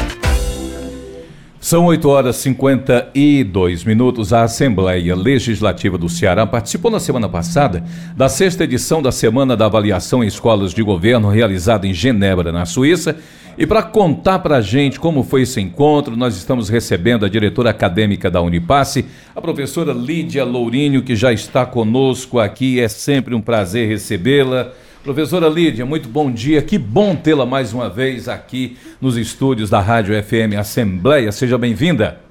São 1.60 1.86
8 1.86 2.10
horas 2.10 2.38
e 2.38 2.42
52 2.46 3.84
minutos. 3.84 4.34
A 4.34 4.42
Assembleia 4.42 5.16
Legislativa 5.16 6.00
do 6.00 6.10
Ceará 6.10 6.48
participou 6.48 6.90
na 6.90 7.00
semana 7.00 7.30
passada 7.30 7.84
da 8.18 8.28
sexta 8.28 8.64
edição 8.64 9.04
da 9.04 9.12
Semana 9.12 9.56
da 9.56 9.68
Avaliação 9.68 10.24
em 10.24 10.28
Escolas 10.28 10.74
de 10.74 10.82
Governo, 10.82 11.30
realizada 11.30 11.86
em 11.86 11.94
Genebra, 11.94 12.52
na 12.52 12.66
Suíça. 12.66 13.16
E 13.56 13.68
para 13.68 13.84
contar 13.84 14.40
para 14.40 14.58
a 14.58 14.62
gente 14.62 15.00
como 15.00 15.22
foi 15.22 15.44
esse 15.44 15.62
encontro, 15.62 16.18
nós 16.18 16.36
estamos 16.36 16.68
recebendo 16.68 17.24
a 17.24 17.30
diretora 17.30 17.70
acadêmica 17.70 18.32
da 18.32 18.42
Unipasse, 18.42 19.06
a 19.36 19.40
professora 19.40 19.94
Lídia 19.94 20.44
Lourinho, 20.44 21.04
que 21.04 21.16
já 21.16 21.32
está 21.32 21.68
conosco 21.68 22.40
aqui. 22.40 22.80
É 22.80 22.88
sempre 22.88 23.36
um 23.36 23.42
prazer 23.42 23.88
recebê-la. 23.88 24.74
Professora 25.06 25.48
Lídia, 25.48 25.86
muito 25.86 26.10
bom 26.10 26.32
dia. 26.32 26.64
Que 26.64 26.80
bom 26.80 27.16
tê-la 27.16 27.46
mais 27.46 27.72
uma 27.72 27.88
vez 27.88 28.28
aqui 28.28 28.76
nos 29.00 29.18
estúdios 29.18 29.70
da 29.70 29.80
Rádio 29.80 30.16
FM 30.24 30.58
Assembleia. 30.58 31.32
Seja 31.32 31.60
bem-vinda. 31.60 32.22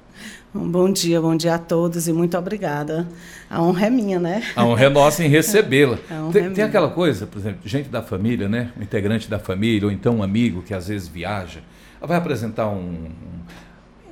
Bom 0.53 0.91
dia, 0.91 1.21
bom 1.21 1.37
dia 1.37 1.55
a 1.55 1.57
todos 1.57 2.05
e 2.09 2.11
muito 2.11 2.37
obrigada. 2.37 3.07
A 3.49 3.63
honra 3.63 3.87
é 3.87 3.89
minha, 3.89 4.19
né? 4.19 4.43
A 4.57 4.65
honra 4.65 4.87
é 4.87 4.89
nossa 4.89 5.23
em 5.23 5.29
recebê-la. 5.29 5.97
Tem, 6.33 6.47
é 6.47 6.49
tem, 6.49 6.63
aquela 6.65 6.89
coisa, 6.89 7.25
por 7.25 7.39
exemplo, 7.39 7.59
gente 7.63 7.87
da 7.87 8.01
família, 8.01 8.49
né? 8.49 8.73
Um 8.77 8.83
integrante 8.83 9.29
da 9.29 9.39
família, 9.39 9.85
ou 9.87 9.91
então 9.91 10.17
um 10.17 10.23
amigo 10.23 10.61
que 10.61 10.73
às 10.73 10.89
vezes 10.89 11.07
viaja, 11.07 11.61
vai 12.01 12.17
apresentar 12.17 12.67
um, 12.67 13.05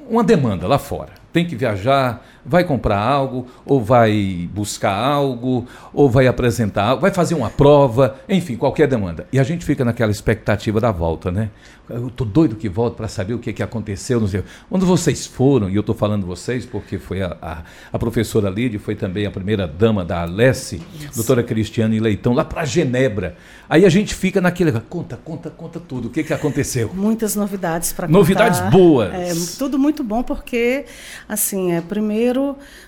uma 0.09 0.23
demanda 0.23 0.69
lá 0.69 0.79
fora. 0.79 1.09
Tem 1.33 1.45
que 1.45 1.57
viajar, 1.57 2.25
vai 2.45 2.63
comprar 2.63 2.99
algo, 2.99 3.47
ou 3.65 3.81
vai 3.81 4.49
buscar 4.53 4.93
algo, 4.93 5.65
ou 5.93 6.09
vai 6.09 6.27
apresentar 6.27 6.83
algo, 6.85 7.01
vai 7.01 7.11
fazer 7.11 7.35
uma 7.35 7.49
prova, 7.49 8.15
enfim, 8.27 8.55
qualquer 8.55 8.87
demanda. 8.87 9.27
E 9.31 9.39
a 9.39 9.43
gente 9.43 9.65
fica 9.65 9.85
naquela 9.85 10.11
expectativa 10.11 10.79
da 10.79 10.91
volta, 10.91 11.31
né? 11.31 11.49
Eu 11.89 12.09
tô 12.09 12.23
doido 12.23 12.55
que 12.55 12.69
volto 12.69 12.95
para 12.95 13.09
saber 13.09 13.33
o 13.33 13.39
que, 13.39 13.51
que 13.51 13.61
aconteceu. 13.61 14.17
Não 14.19 14.27
sei. 14.27 14.41
Quando 14.69 14.85
vocês 14.85 15.27
foram, 15.27 15.69
e 15.69 15.75
eu 15.75 15.81
estou 15.81 15.93
falando 15.93 16.25
vocês 16.25 16.65
porque 16.65 16.97
foi 16.97 17.21
a, 17.21 17.37
a, 17.41 17.63
a, 17.91 17.99
professora 17.99 18.49
Lídia, 18.49 18.79
foi 18.79 18.95
também 18.95 19.25
a 19.25 19.31
primeira 19.31 19.67
dama 19.67 20.05
da 20.05 20.21
Alesse, 20.21 20.81
doutora 21.13 21.43
Cristiane 21.43 21.99
Leitão, 21.99 22.33
lá 22.33 22.45
para 22.45 22.63
Genebra. 22.63 23.35
Aí 23.69 23.85
a 23.85 23.89
gente 23.89 24.15
fica 24.15 24.39
naquele. 24.39 24.71
Conta, 24.71 25.17
conta, 25.17 25.49
conta 25.49 25.79
tudo. 25.79 26.07
O 26.07 26.11
que, 26.11 26.23
que 26.23 26.33
aconteceu? 26.33 26.89
Muitas 26.93 27.35
novidades 27.35 27.91
para 27.91 28.07
contar. 28.07 28.17
Novidades 28.17 28.59
boas. 28.71 29.13
É, 29.13 29.33
tudo 29.57 29.77
muito 29.77 30.05
bom, 30.05 30.23
porque, 30.23 30.85
assim, 31.27 31.73
é, 31.73 31.81
primeiro, 31.81 32.32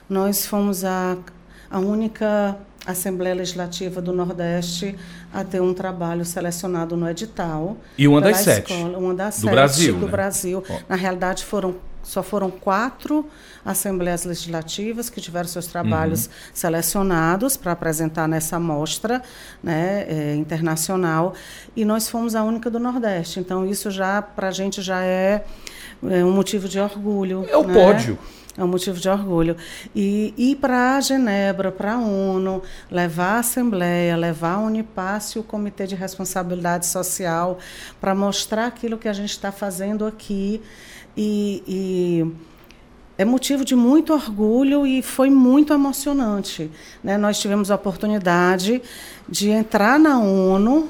nós 0.09 0.45
fomos 0.45 0.83
a, 0.83 1.17
a 1.69 1.79
única 1.79 2.57
Assembleia 2.85 3.33
Legislativa 3.33 4.01
do 4.01 4.13
Nordeste 4.13 4.95
a 5.33 5.43
ter 5.43 5.61
um 5.61 5.73
trabalho 5.73 6.23
selecionado 6.23 6.95
no 6.95 7.09
edital. 7.09 7.77
E 7.97 8.07
uma 8.07 8.21
das 8.21 8.37
sete. 8.37 8.73
Escola, 8.73 8.97
uma 8.97 9.13
das 9.13 9.35
do 9.35 9.41
sete 9.41 9.51
Brasil. 9.51 9.93
Do 9.95 10.05
né? 10.05 10.11
Brasil. 10.11 10.63
Oh. 10.69 10.79
Na 10.87 10.95
realidade, 10.95 11.43
foram 11.43 11.75
só 12.05 12.21
foram 12.21 12.51
quatro 12.51 13.25
assembleias 13.65 14.25
legislativas 14.25 15.09
que 15.09 15.19
tiveram 15.19 15.47
seus 15.47 15.65
trabalhos 15.65 16.27
uhum. 16.27 16.31
selecionados 16.53 17.57
para 17.57 17.71
apresentar 17.71 18.27
nessa 18.27 18.59
mostra 18.59 19.23
né, 19.63 20.05
é, 20.07 20.35
internacional 20.35 21.33
e 21.75 21.83
nós 21.83 22.07
fomos 22.07 22.35
a 22.35 22.43
única 22.43 22.69
do 22.69 22.77
Nordeste. 22.79 23.39
Então 23.39 23.65
isso 23.65 23.89
já 23.89 24.21
para 24.21 24.49
a 24.49 24.51
gente 24.51 24.83
já 24.83 25.01
é, 25.03 25.43
é, 26.03 26.23
um 26.23 26.31
motivo 26.31 26.69
de 26.69 26.79
orgulho. 26.79 27.43
É 27.49 27.57
o 27.57 27.63
né? 27.63 27.73
pódio. 27.73 28.19
É 28.57 28.63
um 28.63 28.67
motivo 28.67 28.97
de 28.99 29.09
orgulho. 29.09 29.57
E 29.93 30.33
ir 30.37 30.55
para 30.55 30.99
Genebra, 31.01 31.71
para 31.71 31.95
a 31.95 31.99
ONU, 31.99 32.63
levar 32.89 33.35
a 33.35 33.39
Assembleia, 33.39 34.15
levar 34.15 34.53
a 34.53 34.59
Unipasse 34.59 35.37
e 35.37 35.41
o 35.41 35.43
Comitê 35.43 35.85
de 35.85 35.95
Responsabilidade 35.95 36.85
Social 36.85 37.59
para 37.99 38.15
mostrar 38.15 38.67
aquilo 38.67 38.97
que 38.97 39.09
a 39.09 39.13
gente 39.13 39.31
está 39.31 39.51
fazendo 39.51 40.05
aqui. 40.05 40.61
E, 41.17 41.63
e, 41.67 42.33
é 43.17 43.25
motivo 43.25 43.65
de 43.65 43.75
muito 43.75 44.13
orgulho 44.13 44.87
e 44.87 45.01
foi 45.01 45.29
muito 45.29 45.73
emocionante. 45.73 46.71
Né? 47.03 47.17
Nós 47.17 47.39
tivemos 47.39 47.69
a 47.71 47.75
oportunidade 47.75 48.81
de 49.27 49.49
entrar 49.49 49.99
na 49.99 50.19
ONU 50.19 50.89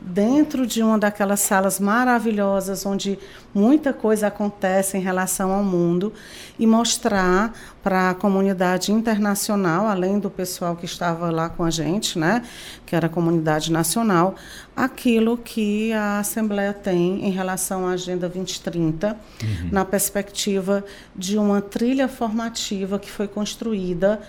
dentro 0.00 0.66
de 0.66 0.82
uma 0.82 0.98
daquelas 0.98 1.40
salas 1.40 1.78
maravilhosas 1.78 2.86
onde 2.86 3.18
muita 3.54 3.92
coisa 3.92 4.28
acontece 4.28 4.96
em 4.96 5.00
relação 5.00 5.52
ao 5.52 5.62
mundo 5.62 6.12
e 6.58 6.66
mostrar 6.66 7.52
para 7.82 8.10
a 8.10 8.14
comunidade 8.14 8.92
internacional, 8.92 9.86
além 9.86 10.18
do 10.18 10.30
pessoal 10.30 10.74
que 10.76 10.84
estava 10.84 11.30
lá 11.30 11.48
com 11.48 11.64
a 11.64 11.70
gente, 11.70 12.18
né, 12.18 12.42
que 12.86 12.96
era 12.96 13.06
a 13.06 13.10
comunidade 13.10 13.70
nacional, 13.70 14.34
aquilo 14.74 15.36
que 15.36 15.92
a 15.92 16.20
Assembleia 16.20 16.72
tem 16.72 17.26
em 17.26 17.30
relação 17.30 17.86
à 17.86 17.92
Agenda 17.92 18.28
2030, 18.28 19.08
uhum. 19.42 19.68
na 19.70 19.84
perspectiva 19.84 20.84
de 21.14 21.36
uma 21.36 21.60
trilha 21.60 22.08
formativa 22.08 22.98
que 22.98 23.10
foi 23.10 23.28
construída 23.28 24.20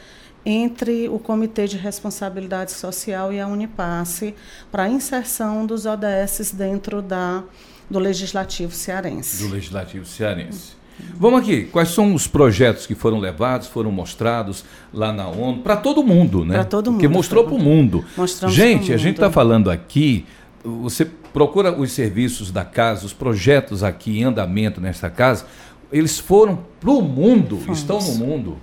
entre 0.46 1.08
o 1.10 1.20
Comitê 1.20 1.68
de 1.68 1.78
Responsabilidade 1.78 2.72
Social 2.72 3.32
e 3.32 3.40
a 3.40 3.48
Unipasse 3.48 4.34
para 4.72 4.84
a 4.84 4.90
inserção 4.90 5.66
dos 5.66 5.86
ODS 5.86 6.52
dentro 6.52 7.02
da, 7.02 7.44
do 7.90 8.00
Legislativo 8.00 8.74
Cearense. 8.74 9.44
Do 9.44 9.54
Legislativo 9.54 10.06
Cearense. 10.06 10.82
Vamos 11.16 11.42
aqui, 11.42 11.64
quais 11.66 11.90
são 11.90 12.14
os 12.14 12.28
projetos 12.28 12.86
que 12.86 12.94
foram 12.94 13.20
levados, 13.20 13.68
foram 13.68 13.92
mostrados 13.92 14.64
lá 14.94 15.12
na 15.12 15.28
ONU, 15.28 15.62
para 15.62 15.78
todo 15.78 16.04
mundo, 16.04 16.46
né? 16.46 16.56
Para 16.56 16.66
todo 16.66 16.92
mundo. 16.92 17.00
Porque 17.00 17.08
mostrou 17.08 17.44
para 17.44 17.54
o 17.54 17.60
mundo. 17.60 18.06
Mostramos 18.16 18.56
gente, 18.56 18.94
a 18.94 18.98
gente 18.98 19.16
está 19.16 19.32
falando 19.32 19.72
aqui, 19.72 20.26
você 20.64 21.06
procura 21.06 21.72
os 21.72 21.92
serviços 21.92 22.52
da 22.52 22.66
casa, 22.66 23.06
os 23.06 23.14
projetos 23.14 23.84
aqui 23.84 24.20
em 24.20 24.24
andamento 24.24 24.80
nessa 24.82 25.10
casa, 25.10 25.46
eles 25.92 26.20
foram 26.20 26.60
para 26.80 26.92
o 26.92 27.02
mundo, 27.02 27.58
Fomos. 27.58 27.80
estão 27.80 28.00
no 28.00 28.16
mundo. 28.16 28.58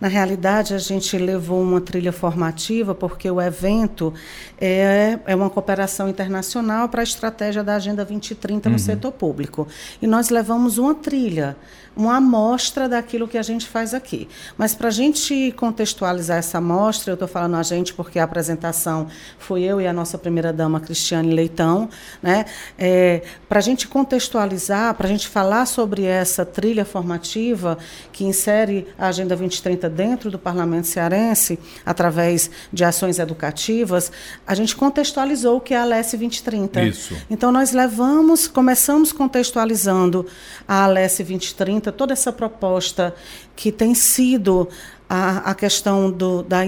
Na 0.00 0.08
realidade, 0.08 0.72
a 0.72 0.78
gente 0.78 1.18
levou 1.18 1.60
uma 1.60 1.80
trilha 1.80 2.10
formativa, 2.10 2.94
porque 2.94 3.30
o 3.30 3.40
evento 3.40 4.14
é, 4.58 5.18
é 5.26 5.36
uma 5.36 5.50
cooperação 5.50 6.08
internacional 6.08 6.88
para 6.88 7.02
a 7.02 7.04
estratégia 7.04 7.62
da 7.62 7.74
Agenda 7.74 8.04
2030 8.04 8.68
no 8.70 8.74
uhum. 8.74 8.78
setor 8.78 9.12
público. 9.12 9.68
E 10.00 10.06
nós 10.06 10.30
levamos 10.30 10.78
uma 10.78 10.94
trilha 10.94 11.56
uma 11.96 12.16
amostra 12.16 12.88
daquilo 12.88 13.26
que 13.26 13.36
a 13.36 13.42
gente 13.42 13.66
faz 13.66 13.92
aqui. 13.92 14.28
Mas 14.56 14.74
para 14.74 14.88
a 14.88 14.90
gente 14.90 15.52
contextualizar 15.56 16.38
essa 16.38 16.58
amostra, 16.58 17.10
eu 17.10 17.14
estou 17.14 17.28
falando 17.28 17.56
a 17.56 17.62
gente 17.62 17.92
porque 17.92 18.18
a 18.18 18.24
apresentação 18.24 19.08
foi 19.38 19.62
eu 19.62 19.80
e 19.80 19.86
a 19.86 19.92
nossa 19.92 20.16
primeira-dama, 20.16 20.80
Cristiane 20.80 21.32
Leitão. 21.32 21.88
Né? 22.22 22.44
É, 22.78 23.22
para 23.48 23.58
a 23.58 23.62
gente 23.62 23.88
contextualizar, 23.88 24.94
para 24.94 25.06
a 25.06 25.10
gente 25.10 25.26
falar 25.28 25.66
sobre 25.66 26.04
essa 26.04 26.44
trilha 26.44 26.84
formativa 26.84 27.76
que 28.12 28.24
insere 28.24 28.86
a 28.98 29.08
Agenda 29.08 29.36
2030 29.36 29.88
dentro 29.90 30.30
do 30.30 30.38
Parlamento 30.38 30.86
Cearense, 30.86 31.58
através 31.84 32.50
de 32.72 32.84
ações 32.84 33.18
educativas, 33.18 34.12
a 34.46 34.54
gente 34.54 34.76
contextualizou 34.76 35.56
o 35.56 35.60
que 35.60 35.74
é 35.74 35.78
a 35.78 35.82
Alesse 35.82 36.16
2030. 36.16 36.82
Isso. 36.82 37.16
Então, 37.28 37.50
nós 37.50 37.72
levamos, 37.72 38.46
começamos 38.46 39.12
contextualizando 39.12 40.26
a 40.66 40.84
Alesse 40.84 41.22
2030 41.24 41.79
toda 41.80 42.12
essa 42.12 42.32
proposta 42.32 43.14
que 43.56 43.72
tem 43.72 43.94
sido 43.94 44.68
a, 45.08 45.50
a 45.50 45.54
questão 45.54 46.10
do, 46.10 46.42
da, 46.42 46.60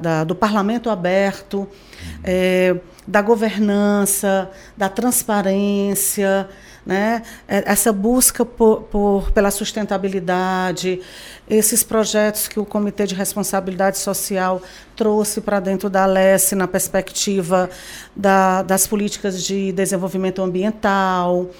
da, 0.00 0.24
do 0.24 0.34
parlamento 0.34 0.90
aberto, 0.90 1.66
é, 2.22 2.76
da 3.06 3.22
governança, 3.22 4.50
da 4.76 4.88
transparência, 4.88 6.48
né? 6.84 7.22
É, 7.46 7.62
essa 7.66 7.92
busca 7.92 8.44
por, 8.44 8.82
por, 8.82 9.30
pela 9.30 9.50
sustentabilidade, 9.50 11.00
esses 11.48 11.82
projetos 11.82 12.48
que 12.48 12.58
o 12.58 12.64
Comitê 12.64 13.06
de 13.06 13.14
Responsabilidade 13.14 13.98
Social 13.98 14.60
trouxe 14.96 15.40
para 15.40 15.60
dentro 15.60 15.88
da 15.88 16.04
Alesse 16.04 16.54
na 16.54 16.66
perspectiva 16.66 17.70
da, 18.14 18.62
das 18.62 18.86
políticas 18.86 19.42
de 19.42 19.72
desenvolvimento 19.72 20.42
ambiental, 20.42 21.50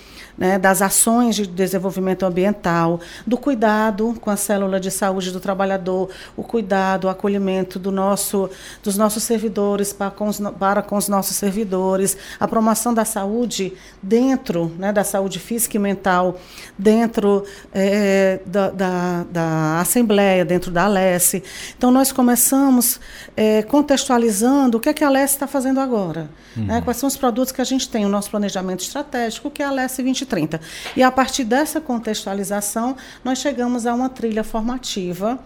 né, 0.43 0.59
das 0.59 0.83
ações 0.83 1.37
de 1.37 1.47
desenvolvimento 1.47 2.27
ambiental, 2.27 2.99
do 3.25 3.37
cuidado 3.37 4.17
com 4.21 4.29
a 4.29 4.37
célula 4.37 4.81
de 4.81 4.91
saúde 4.91 5.31
do 5.31 5.39
trabalhador, 5.39 6.11
o 6.37 6.43
cuidado, 6.43 7.05
o 7.05 7.09
acolhimento 7.09 7.79
do 7.79 7.93
nosso, 7.93 8.51
dos 8.83 8.97
nossos 8.97 9.23
servidores 9.23 9.93
para 9.93 10.11
com 10.11 10.27
os, 10.27 10.41
para 10.59 10.83
com 10.83 10.97
os 10.97 11.07
nossos 11.07 11.37
servidores, 11.37 12.17
a 12.41 12.49
promoção 12.49 12.93
da 12.93 13.05
saúde 13.05 13.73
dentro 14.03 14.73
né, 14.77 14.93
da 14.93 15.05
saúde 15.05 15.39
física 15.39 15.77
e 15.77 15.81
mental, 15.81 16.37
dentro 16.77 17.45
é, 17.73 18.41
da, 18.45 18.71
da, 18.71 19.25
da, 19.31 19.81
Assembleia, 19.81 20.45
dentro 20.45 20.73
da 20.73 20.87
ALES. 20.87 21.35
Então, 21.79 21.93
nós 21.93 22.11
começamos 22.11 22.99
é, 23.37 23.63
contextualizando 23.63 24.79
o 24.79 24.81
que, 24.81 24.89
é 24.89 24.93
que 24.93 25.05
a 25.05 25.07
ALES 25.07 25.31
está 25.31 25.47
fazendo 25.47 25.79
agora, 25.79 26.23
né? 26.23 26.29
uhum. 26.57 26.65
né, 26.65 26.81
quais 26.81 26.97
são 26.97 27.07
os 27.07 27.17
produtos 27.17 27.53
que 27.53 27.61
a 27.61 27.65
gente 27.65 27.89
tem, 27.89 28.05
o 28.05 28.09
nosso 28.09 28.29
planejamento 28.29 28.81
estratégico, 28.81 29.49
que 29.49 29.63
é 29.63 29.67
a 29.67 29.69
ALES 29.69 29.97
23 29.99 30.32
30. 30.33 30.59
E 30.97 31.03
a 31.03 31.11
partir 31.11 31.45
dessa 31.45 31.79
contextualização, 31.79 32.97
nós 33.23 33.39
chegamos 33.39 33.85
a 33.85 33.93
uma 33.93 34.09
trilha 34.09 34.43
formativa 34.43 35.39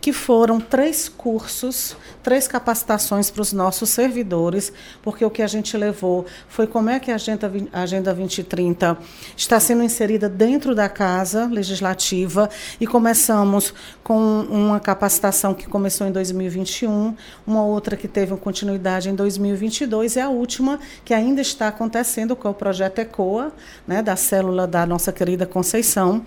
que 0.00 0.12
foram 0.12 0.58
três 0.58 1.08
cursos, 1.08 1.96
três 2.22 2.48
capacitações 2.48 3.30
para 3.30 3.42
os 3.42 3.52
nossos 3.52 3.90
servidores, 3.90 4.72
porque 5.02 5.24
o 5.24 5.30
que 5.30 5.42
a 5.42 5.46
gente 5.46 5.76
levou 5.76 6.24
foi 6.48 6.66
como 6.66 6.88
é 6.88 6.98
que 6.98 7.10
a 7.10 7.16
Agenda, 7.16 7.52
a 7.72 7.82
Agenda 7.82 8.14
2030 8.14 8.96
está 9.36 9.60
sendo 9.60 9.82
inserida 9.82 10.28
dentro 10.28 10.74
da 10.74 10.88
Casa 10.88 11.46
Legislativa 11.46 12.48
e 12.80 12.86
começamos 12.86 13.74
com 14.02 14.18
uma 14.42 14.80
capacitação 14.80 15.52
que 15.52 15.66
começou 15.66 16.06
em 16.06 16.12
2021, 16.12 17.14
uma 17.46 17.62
outra 17.62 17.96
que 17.96 18.08
teve 18.08 18.32
uma 18.32 18.38
continuidade 18.38 19.10
em 19.10 19.14
2022 19.14 20.16
e 20.16 20.20
a 20.20 20.30
última 20.30 20.80
que 21.04 21.12
ainda 21.12 21.42
está 21.42 21.68
acontecendo, 21.68 22.34
com 22.34 22.48
é 22.48 22.50
o 22.50 22.54
projeto 22.54 23.00
ECOA, 23.00 23.52
né, 23.86 24.02
da 24.02 24.16
célula 24.16 24.66
da 24.66 24.86
nossa 24.86 25.12
querida 25.12 25.46
Conceição 25.46 26.24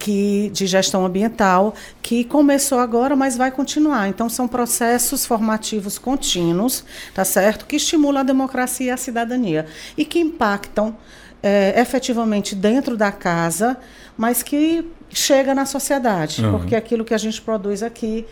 que 0.00 0.50
de 0.54 0.66
gestão 0.66 1.04
ambiental, 1.04 1.74
que 2.02 2.24
começou 2.24 2.78
agora, 2.78 3.14
mas 3.14 3.36
vai 3.36 3.50
continuar. 3.50 4.08
Então 4.08 4.28
são 4.30 4.48
processos 4.48 5.26
formativos 5.26 5.98
contínuos, 5.98 6.82
tá 7.14 7.24
certo? 7.24 7.66
Que 7.66 7.76
estimulam 7.76 8.22
a 8.22 8.24
democracia 8.24 8.86
e 8.86 8.90
a 8.90 8.96
cidadania 8.96 9.66
e 9.96 10.04
que 10.06 10.18
impactam 10.18 10.96
é, 11.42 11.78
efetivamente 11.78 12.54
dentro 12.54 12.96
da 12.96 13.12
casa, 13.12 13.76
mas 14.16 14.42
que 14.42 14.90
chega 15.10 15.54
na 15.54 15.66
sociedade, 15.66 16.42
uhum. 16.42 16.52
porque 16.52 16.74
aquilo 16.74 17.04
que 17.04 17.12
a 17.12 17.18
gente 17.18 17.40
produz 17.42 17.82
aqui 17.82 18.26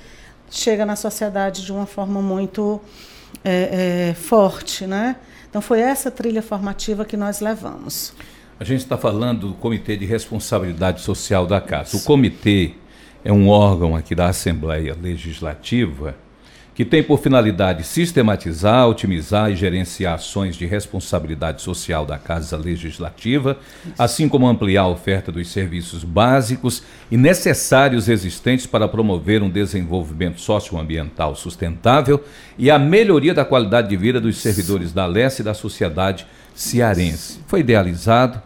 chega 0.50 0.86
na 0.86 0.96
sociedade 0.96 1.64
de 1.64 1.70
uma 1.70 1.84
forma 1.84 2.22
muito 2.22 2.80
é, 3.44 4.08
é, 4.10 4.14
forte, 4.14 4.86
né? 4.86 5.16
Então 5.50 5.60
foi 5.60 5.80
essa 5.80 6.10
trilha 6.10 6.40
formativa 6.40 7.04
que 7.04 7.16
nós 7.16 7.40
levamos. 7.40 8.14
A 8.60 8.64
gente 8.64 8.80
está 8.80 8.98
falando 8.98 9.48
do 9.48 9.54
Comitê 9.54 9.96
de 9.96 10.04
Responsabilidade 10.04 11.00
Social 11.02 11.46
da 11.46 11.60
Casa. 11.60 11.96
O 11.96 12.02
comitê 12.02 12.72
é 13.24 13.32
um 13.32 13.48
órgão 13.48 13.94
aqui 13.94 14.16
da 14.16 14.26
Assembleia 14.26 14.96
Legislativa 15.00 16.16
que 16.78 16.84
tem 16.84 17.02
por 17.02 17.18
finalidade 17.18 17.82
sistematizar, 17.82 18.88
otimizar 18.88 19.50
e 19.50 19.56
gerenciar 19.56 20.14
ações 20.14 20.54
de 20.54 20.64
responsabilidade 20.64 21.60
social 21.60 22.06
da 22.06 22.16
Casa 22.18 22.56
Legislativa, 22.56 23.58
assim 23.98 24.28
como 24.28 24.46
ampliar 24.46 24.82
a 24.82 24.88
oferta 24.88 25.32
dos 25.32 25.48
serviços 25.48 26.04
básicos 26.04 26.84
e 27.10 27.16
necessários 27.16 28.08
existentes 28.08 28.64
para 28.64 28.86
promover 28.86 29.42
um 29.42 29.50
desenvolvimento 29.50 30.40
socioambiental 30.40 31.34
sustentável 31.34 32.22
e 32.56 32.70
a 32.70 32.78
melhoria 32.78 33.34
da 33.34 33.44
qualidade 33.44 33.88
de 33.88 33.96
vida 33.96 34.20
dos 34.20 34.38
servidores 34.38 34.92
da 34.92 35.04
Leste 35.04 35.40
e 35.40 35.44
da 35.44 35.54
sociedade 35.54 36.28
cearense. 36.54 37.40
Foi 37.48 37.58
idealizado 37.58 38.40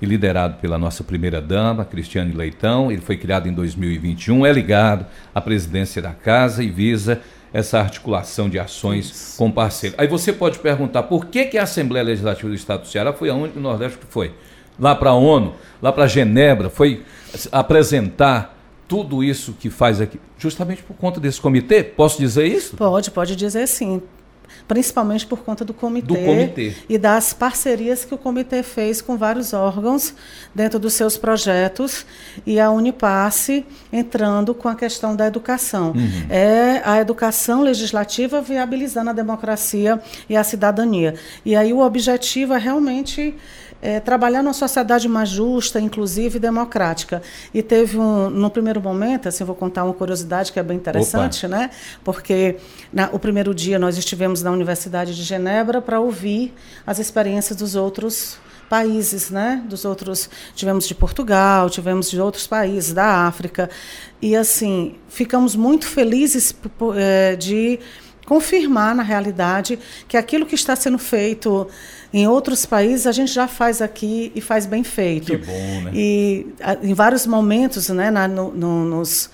e 0.00 0.06
liderado 0.06 0.56
pela 0.58 0.78
nossa 0.78 1.02
primeira-dama, 1.02 1.84
Cristiane 1.84 2.32
Leitão. 2.32 2.90
Ele 2.90 3.00
foi 3.00 3.16
criado 3.16 3.48
em 3.48 3.52
2021, 3.52 4.46
é 4.46 4.52
ligado 4.52 5.06
à 5.34 5.40
presidência 5.40 6.00
da 6.00 6.12
casa 6.12 6.62
e 6.62 6.70
visa 6.70 7.20
essa 7.52 7.78
articulação 7.78 8.48
de 8.48 8.58
ações 8.58 9.10
Isso. 9.10 9.38
com 9.38 9.50
parceiros. 9.50 9.98
Aí 9.98 10.06
você 10.06 10.32
pode 10.32 10.58
perguntar 10.58 11.04
por 11.04 11.26
que, 11.26 11.46
que 11.46 11.58
a 11.58 11.62
Assembleia 11.62 12.04
Legislativa 12.04 12.48
do 12.48 12.54
Estado 12.54 12.82
do 12.82 12.88
Ceará 12.88 13.12
foi 13.12 13.30
aonde 13.30 13.54
no 13.54 13.62
Nordeste 13.62 13.98
que 13.98 14.06
foi? 14.06 14.34
Lá 14.78 14.94
para 14.94 15.10
a 15.10 15.14
ONU, 15.14 15.54
lá 15.82 15.90
para 15.90 16.06
Genebra, 16.06 16.68
foi 16.70 17.02
apresentar 17.50 18.56
tudo 18.86 19.24
isso 19.24 19.54
que 19.58 19.68
faz 19.68 20.00
aqui, 20.00 20.20
justamente 20.38 20.82
por 20.82 20.94
conta 20.94 21.20
desse 21.20 21.40
comitê? 21.40 21.82
Posso 21.82 22.18
dizer 22.18 22.46
isso? 22.46 22.76
Pode, 22.76 23.10
pode 23.10 23.34
dizer 23.34 23.66
sim 23.66 24.00
principalmente 24.66 25.26
por 25.26 25.40
conta 25.40 25.64
do 25.64 25.74
comitê, 25.74 26.06
do 26.06 26.14
comitê, 26.14 26.74
e 26.88 26.98
das 26.98 27.32
parcerias 27.32 28.04
que 28.04 28.14
o 28.14 28.18
comitê 28.18 28.62
fez 28.62 29.00
com 29.00 29.16
vários 29.16 29.52
órgãos 29.52 30.14
dentro 30.54 30.78
dos 30.78 30.94
seus 30.94 31.16
projetos 31.16 32.04
e 32.46 32.58
a 32.60 32.70
Unipasse 32.70 33.64
entrando 33.92 34.54
com 34.54 34.68
a 34.68 34.74
questão 34.74 35.14
da 35.14 35.26
educação. 35.26 35.92
Uhum. 35.92 36.26
É 36.28 36.82
a 36.84 37.00
educação 37.00 37.62
legislativa 37.62 38.40
viabilizando 38.40 39.10
a 39.10 39.12
democracia 39.12 40.00
e 40.28 40.36
a 40.36 40.44
cidadania. 40.44 41.14
E 41.44 41.54
aí 41.56 41.72
o 41.72 41.80
objetivo 41.80 42.54
é 42.54 42.58
realmente 42.58 43.34
é, 43.80 44.00
trabalhar 44.00 44.42
numa 44.42 44.52
sociedade 44.52 45.08
mais 45.08 45.28
justa, 45.28 45.80
inclusiva 45.80 46.36
e 46.36 46.40
democrática. 46.40 47.22
E 47.52 47.62
teve 47.62 47.98
um, 47.98 48.28
no 48.28 48.50
primeiro 48.50 48.80
momento, 48.80 49.28
assim, 49.28 49.44
vou 49.44 49.54
contar 49.54 49.84
uma 49.84 49.94
curiosidade 49.94 50.52
que 50.52 50.58
é 50.58 50.62
bem 50.62 50.76
interessante, 50.76 51.46
Opa. 51.46 51.56
né? 51.56 51.70
Porque 52.02 52.56
na, 52.92 53.08
o 53.12 53.18
primeiro 53.18 53.54
dia 53.54 53.78
nós 53.78 53.96
estivemos 53.96 54.42
na 54.42 54.50
Universidade 54.50 55.14
de 55.14 55.22
Genebra 55.22 55.80
para 55.80 56.00
ouvir 56.00 56.52
as 56.86 56.98
experiências 56.98 57.56
dos 57.56 57.74
outros 57.74 58.38
países, 58.68 59.30
né? 59.30 59.62
Dos 59.66 59.84
outros, 59.84 60.28
tivemos 60.54 60.86
de 60.86 60.94
Portugal, 60.94 61.70
tivemos 61.70 62.10
de 62.10 62.20
outros 62.20 62.46
países, 62.46 62.92
da 62.92 63.26
África, 63.26 63.70
e 64.20 64.36
assim 64.36 64.96
ficamos 65.08 65.56
muito 65.56 65.86
felizes 65.86 66.54
é, 66.96 67.34
de 67.34 67.80
confirmar 68.28 68.94
na 68.94 69.02
realidade 69.02 69.78
que 70.06 70.14
aquilo 70.14 70.44
que 70.44 70.54
está 70.54 70.76
sendo 70.76 70.98
feito 70.98 71.66
em 72.12 72.28
outros 72.28 72.66
países 72.66 73.06
a 73.06 73.12
gente 73.12 73.32
já 73.32 73.48
faz 73.48 73.80
aqui 73.80 74.30
e 74.34 74.40
faz 74.42 74.66
bem 74.66 74.84
feito. 74.84 75.32
Que 75.32 75.38
bom, 75.38 75.80
né? 75.80 75.90
E 75.94 76.46
em 76.82 76.92
vários 76.92 77.26
momentos, 77.26 77.88
né, 77.88 78.10
na, 78.10 78.28
no, 78.28 78.52
no, 78.52 78.84
nos 78.84 79.30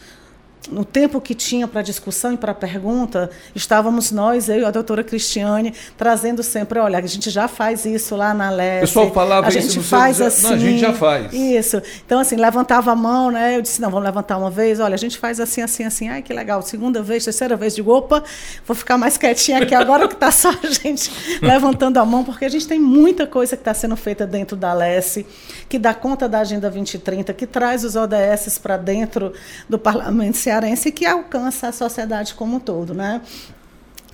no 0.71 0.85
tempo 0.85 1.21
que 1.21 1.35
tinha 1.35 1.69
para 1.69 1.83
discussão 1.83 2.33
e 2.33 2.37
para 2.37 2.55
pergunta, 2.55 3.31
estávamos 3.55 4.11
nós, 4.11 4.49
eu 4.49 4.61
e 4.61 4.65
a 4.65 4.71
doutora 4.71 5.05
Cristiane, 5.05 5.75
trazendo 5.97 6.43
sempre, 6.43 6.79
olha, 6.79 6.99
a 6.99 7.07
gente 7.07 7.31
já 7.31 7.49
faz 7.49 7.85
isso 7.85 8.17
lá 8.17 8.33
na 8.33 8.51
LES. 8.51 8.79
O 8.79 8.81
pessoal 8.81 9.13
falava 9.13 9.47
a 9.47 9.51
gente 9.51 9.67
isso 9.67 9.83
faz 9.83 10.17
seu... 10.17 10.27
assim. 10.27 10.43
Não, 10.43 10.53
a 10.53 10.59
gente 10.59 10.81
já 10.81 10.93
faz. 10.93 11.33
Isso. 11.33 11.83
Então, 12.05 12.19
assim, 12.21 12.37
levantava 12.37 12.93
a 12.93 12.97
mão, 12.97 13.31
né? 13.31 13.57
Eu 13.57 13.63
disse, 13.63 13.81
não, 13.81 13.91
vamos 13.91 14.05
levantar 14.05 14.37
uma 14.39 14.51
vez, 14.51 14.81
olha, 14.81 14.95
a 14.95 14.99
gente 14.99 15.19
faz 15.19 15.41
assim, 15.41 15.61
assim, 15.61 15.85
assim. 15.85 16.09
Ai, 16.09 16.23
que 16.23 16.33
legal. 16.33 16.63
Segunda 16.63 17.03
vez, 17.03 17.25
terceira 17.25 17.57
vez, 17.57 17.75
digo, 17.75 17.93
opa, 17.93 18.23
vou 18.67 18.75
ficar 18.75 18.97
mais 18.97 19.17
quietinha 19.17 19.59
aqui 19.59 19.75
agora 19.75 20.09
que 20.09 20.15
está 20.15 20.31
só 20.31 20.51
a 20.51 20.67
gente 20.71 21.11
levantando 21.43 21.99
a 21.99 22.05
mão, 22.05 22.25
porque 22.25 22.45
a 22.45 22.49
gente 22.49 22.67
tem 22.67 22.79
muita 22.79 23.27
coisa 23.27 23.57
que 23.57 23.61
está 23.61 23.75
sendo 23.75 23.97
feita 23.97 24.27
dentro 24.27 24.57
da 24.57 24.73
LES, 24.73 25.25
que 25.69 25.79
dá 25.79 25.93
conta 25.93 26.29
da 26.29 26.41
Agenda 26.41 26.71
2030, 26.71 27.33
que 27.35 27.47
traz 27.47 27.85
os 27.85 27.97
ODS 27.97 28.59
para 28.59 28.77
dentro 28.77 29.33
do 29.69 29.79
Parlamento 29.79 30.37
Cearense, 30.55 30.93
que 30.93 31.05
alcança 31.05 31.69
a 31.69 31.73
sociedade 31.73 32.35
como 32.35 32.57
um 32.57 32.61
todo, 32.61 32.95
né? 32.95 33.21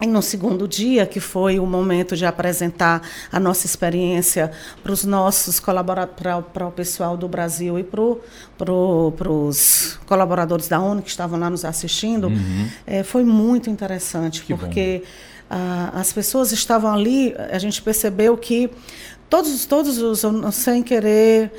E 0.00 0.06
no 0.06 0.22
segundo 0.22 0.66
dia, 0.66 1.04
que 1.04 1.20
foi 1.20 1.58
o 1.58 1.66
momento 1.66 2.16
de 2.16 2.24
apresentar 2.24 3.02
a 3.30 3.38
nossa 3.38 3.66
experiência 3.66 4.50
para 4.82 4.92
os 4.92 5.04
nossos 5.04 5.60
colaboradores, 5.60 6.16
para 6.54 6.66
o 6.66 6.72
pessoal 6.72 7.18
do 7.18 7.28
Brasil 7.28 7.78
e 7.78 7.84
para 7.84 8.00
pro, 8.56 9.12
os 9.28 9.98
colaboradores 10.06 10.68
da 10.68 10.80
ONU 10.80 11.02
que 11.02 11.10
estavam 11.10 11.38
lá 11.38 11.50
nos 11.50 11.66
assistindo, 11.66 12.28
uhum. 12.28 12.68
é, 12.86 13.02
foi 13.02 13.24
muito 13.24 13.68
interessante, 13.68 14.42
que 14.42 14.54
porque 14.54 15.02
a, 15.50 16.00
as 16.00 16.10
pessoas 16.14 16.50
estavam 16.50 16.94
ali, 16.94 17.34
a 17.50 17.58
gente 17.58 17.82
percebeu 17.82 18.38
que 18.38 18.70
todos, 19.28 19.66
todos 19.66 19.98
os, 19.98 20.24
sem 20.54 20.82
querer, 20.82 21.52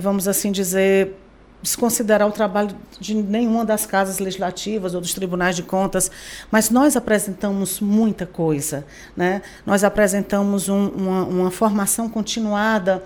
vamos 0.00 0.26
assim 0.26 0.50
dizer, 0.50 1.14
desconsiderar 1.62 2.26
o 2.26 2.32
trabalho 2.32 2.74
de 2.98 3.14
nenhuma 3.14 3.64
das 3.64 3.86
casas 3.86 4.18
legislativas 4.18 4.94
ou 4.94 5.00
dos 5.00 5.14
tribunais 5.14 5.54
de 5.54 5.62
contas, 5.62 6.10
mas 6.50 6.68
nós 6.70 6.96
apresentamos 6.96 7.80
muita 7.80 8.26
coisa. 8.26 8.84
Né? 9.16 9.42
Nós 9.64 9.84
apresentamos 9.84 10.68
um, 10.68 10.88
uma, 10.88 11.24
uma 11.24 11.50
formação 11.50 12.08
continuada 12.08 13.02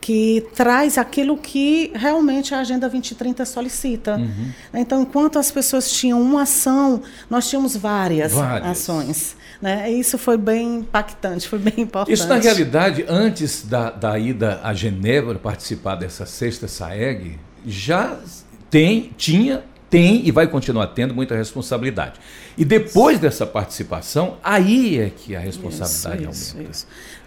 que 0.00 0.46
traz 0.54 0.96
aquilo 0.96 1.36
que 1.36 1.92
realmente 1.94 2.54
a 2.54 2.60
Agenda 2.60 2.88
2030 2.88 3.44
solicita. 3.44 4.16
Uhum. 4.16 4.52
Então, 4.72 5.02
enquanto 5.02 5.38
as 5.38 5.50
pessoas 5.50 5.90
tinham 5.90 6.22
uma 6.22 6.42
ação, 6.42 7.02
nós 7.28 7.48
tínhamos 7.50 7.76
várias, 7.76 8.32
várias. 8.32 8.70
ações. 8.70 9.36
Né? 9.60 9.90
Isso 9.90 10.16
foi 10.16 10.38
bem 10.38 10.76
impactante, 10.76 11.48
foi 11.48 11.58
bem 11.58 11.74
importante. 11.78 12.14
Isso, 12.14 12.28
na 12.28 12.36
realidade, 12.36 13.04
antes 13.08 13.66
da, 13.66 13.90
da 13.90 14.18
ida 14.18 14.60
a 14.62 14.72
Genebra 14.72 15.34
participar 15.34 15.96
dessa 15.96 16.24
sexta 16.24 16.68
SAEG, 16.68 17.38
já 17.66 18.18
tem, 18.70 19.10
tinha, 19.16 19.62
tem 19.90 20.26
e 20.26 20.30
vai 20.30 20.46
continuar 20.46 20.88
tendo 20.88 21.14
muita 21.14 21.36
responsabilidade. 21.36 22.14
E 22.56 22.64
depois 22.64 23.18
dessa 23.20 23.46
participação, 23.46 24.36
aí 24.42 24.98
é 24.98 25.10
que 25.10 25.36
a 25.36 25.40
responsabilidade 25.40 26.28
isso, 26.30 26.54
aumenta. 26.54 26.70
Isso, 26.72 26.86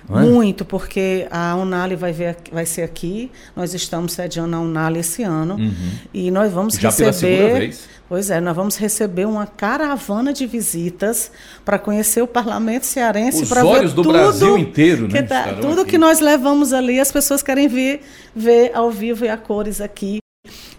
é? 0.10 0.20
Muito, 0.20 0.66
porque 0.66 1.28
a 1.32 1.56
Unali 1.56 1.96
vai, 1.96 2.12
ver, 2.12 2.36
vai 2.52 2.66
ser 2.66 2.82
aqui, 2.82 3.32
nós 3.56 3.74
estamos 3.74 4.14
sediando 4.14 4.56
a 4.56 4.60
Unali 4.60 5.00
esse 5.00 5.24
ano, 5.24 5.56
uhum. 5.56 5.92
e 6.14 6.30
nós 6.32 6.52
vamos 6.52 6.76
Já 6.76 6.90
receber... 6.90 7.12
Pela 7.12 7.14
segunda 7.14 7.60
vez. 7.60 7.90
Pois 8.10 8.30
é, 8.30 8.42
nós 8.42 8.54
vamos 8.54 8.76
receber 8.76 9.26
uma 9.26 9.48
caravana 9.48 10.34
de 10.34 10.46
visitas 10.46 11.32
para 11.64 11.80
conhecer 11.80 12.22
o 12.22 12.28
Parlamento 12.28 12.86
Cearense, 12.86 13.46
para 13.46 13.64
ver 13.64 13.88
do 13.88 14.04
tudo 14.04 14.12
Brasil 14.12 14.58
inteiro, 14.58 15.08
né? 15.08 15.22
Tá, 15.22 15.54
tudo 15.54 15.84
aqui. 15.84 15.92
que 15.92 15.98
nós 15.98 16.20
levamos 16.20 16.74
ali, 16.74 17.00
as 17.00 17.10
pessoas 17.10 17.42
querem 17.42 17.70
ver, 17.70 18.02
ver 18.36 18.72
ao 18.74 18.92
vivo 18.92 19.24
e 19.24 19.30
a 19.30 19.38
cores 19.38 19.80
aqui 19.80 20.21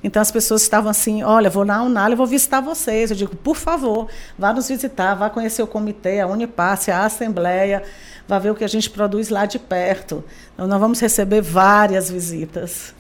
Então 0.03 0.21
as 0.21 0.31
pessoas 0.31 0.63
estavam 0.63 0.91
assim, 0.91 1.23
olha, 1.23 1.49
vou 1.49 1.65
na 1.65 1.83
Unal 1.83 2.17
vou 2.17 2.27
visitar 2.27 2.61
vocês. 2.61 3.11
Eu 3.11 3.17
digo, 3.17 3.37
por 3.37 3.57
favor, 3.57 4.09
vá 4.39 4.53
nos 4.53 4.69
visitar, 4.69 5.15
vá 5.15 5.31
conhecer 5.31 5.63
o 5.63 5.67
comitê, 5.67 6.21
a 6.21 6.27
Unipasse, 6.27 6.91
a 6.91 7.05
Assembleia, 7.05 7.83
vá 8.27 8.39
ver 8.39 8.51
o 8.51 8.55
que 8.55 8.65
a 8.65 8.69
gente 8.69 8.91
produz 8.91 9.29
lá 9.29 9.47
de 9.47 9.59
perto. 9.59 10.25
Então 10.55 10.67
nós 10.67 10.81
vamos 10.81 11.01
receber 11.01 11.41
várias 11.41 12.11
visitas. 12.11 12.95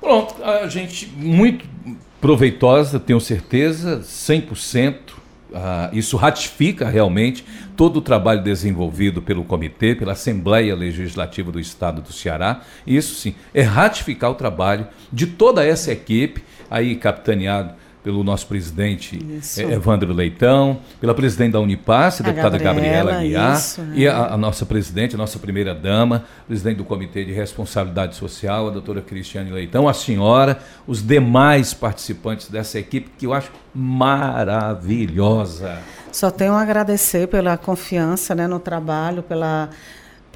Pronto, 0.00 0.42
a 0.42 0.66
gente 0.66 1.06
muito 1.06 1.66
proveitosa, 2.20 2.98
tenho 2.98 3.20
certeza, 3.20 4.00
100%. 4.00 5.20
Ah, 5.54 5.90
isso 5.92 6.16
ratifica 6.16 6.88
realmente 6.88 7.44
todo 7.76 7.98
o 7.98 8.02
trabalho 8.02 8.42
desenvolvido 8.42 9.20
pelo 9.22 9.44
Comitê, 9.44 9.94
pela 9.94 10.12
Assembleia 10.12 10.74
Legislativa 10.74 11.50
do 11.50 11.58
Estado 11.58 12.02
do 12.02 12.12
Ceará. 12.12 12.60
Isso 12.86 13.14
sim, 13.14 13.34
é 13.52 13.62
ratificar 13.62 14.30
o 14.30 14.34
trabalho 14.34 14.86
de 15.12 15.26
toda 15.26 15.64
essa 15.64 15.92
equipe, 15.92 16.42
aí 16.70 16.94
capitaneado 16.96 17.74
pelo 18.02 18.24
nosso 18.24 18.46
presidente 18.46 19.18
isso. 19.38 19.60
Eh, 19.60 19.74
Evandro 19.74 20.12
Leitão, 20.12 20.80
pela 21.00 21.14
presidente 21.14 21.52
da 21.52 21.60
Unipasse, 21.60 22.22
a 22.22 22.26
deputada 22.26 22.58
Gabriela, 22.58 23.12
Gabriela 23.12 23.54
isso, 23.54 23.82
e 23.94 24.08
a, 24.08 24.34
a, 24.34 24.36
nossa 24.36 24.64
presidente, 24.64 25.14
a 25.14 25.18
nossa 25.18 25.38
primeira 25.38 25.74
dama, 25.74 26.24
presidente 26.46 26.78
do 26.78 26.84
Comitê 26.84 27.24
de 27.24 27.32
Responsabilidade 27.32 28.16
Social, 28.16 28.68
a 28.68 28.70
doutora 28.70 29.02
Cristiane 29.02 29.50
Leitão, 29.50 29.88
a 29.88 29.94
senhora, 29.94 30.58
os 30.86 31.06
demais 31.06 31.74
participantes 31.74 32.48
dessa 32.48 32.78
equipe, 32.78 33.10
que 33.18 33.26
eu 33.26 33.34
acho 33.34 33.50
maravilhosa. 33.74 35.78
Só 36.12 36.30
tenho 36.30 36.54
a 36.54 36.60
agradecer 36.60 37.28
pela 37.28 37.56
confiança 37.56 38.34
né, 38.34 38.48
no 38.48 38.58
trabalho, 38.58 39.22
pela 39.22 39.70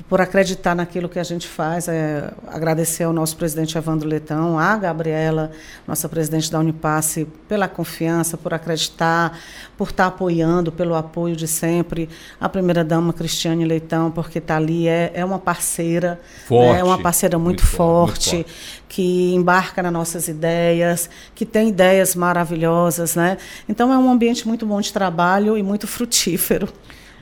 por 0.09 0.21
acreditar 0.21 0.75
naquilo 0.75 1.09
que 1.09 1.19
a 1.19 1.25
gente 1.25 1.49
faz. 1.49 1.89
É, 1.89 2.31
agradecer 2.49 3.05
ao 3.05 3.13
nosso 3.13 3.37
presidente 3.37 3.77
Evandro 3.79 4.09
Letão, 4.09 4.59
à 4.59 4.77
Gabriela, 4.77 5.51
nossa 5.87 6.09
presidente 6.09 6.51
da 6.51 6.59
Unipasse, 6.59 7.27
pela 7.49 7.69
confiança, 7.69 8.37
por 8.37 8.53
acreditar, 8.53 9.39
por 9.79 9.89
estar 9.89 10.07
apoiando, 10.07 10.71
pelo 10.71 10.95
apoio 10.95 11.35
de 11.35 11.49
sempre. 11.49 12.09
A 12.41 12.49
primeira-dama 12.49 13.13
Cristiane 13.13 13.65
Leitão, 13.65 14.11
porque 14.11 14.39
está 14.39 14.57
ali, 14.57 14.89
é, 14.89 15.11
é 15.15 15.25
uma 15.25 15.39
parceira, 15.39 16.21
forte, 16.47 16.73
né, 16.73 16.81
é 16.81 16.85
uma 16.85 16.99
parceira 17.01 17.39
muito, 17.39 17.63
muito 17.63 17.67
forte, 17.67 18.31
forte, 18.31 18.47
que 18.89 19.35
embarca 19.35 19.83
nas 19.83 19.93
nossas 19.93 20.29
ideias, 20.29 21.09
que 21.35 21.47
tem 21.47 21.71
ideias 21.71 22.15
maravilhosas. 22.15 23.15
Né? 23.15 23.39
Então, 23.69 23.93
é 23.93 23.97
um 23.97 24.11
ambiente 24.11 24.47
muito 24.47 24.67
bom 24.67 24.81
de 24.81 24.93
trabalho 24.93 25.57
e 25.57 25.63
muito 25.63 25.87
frutífero. 25.87 26.69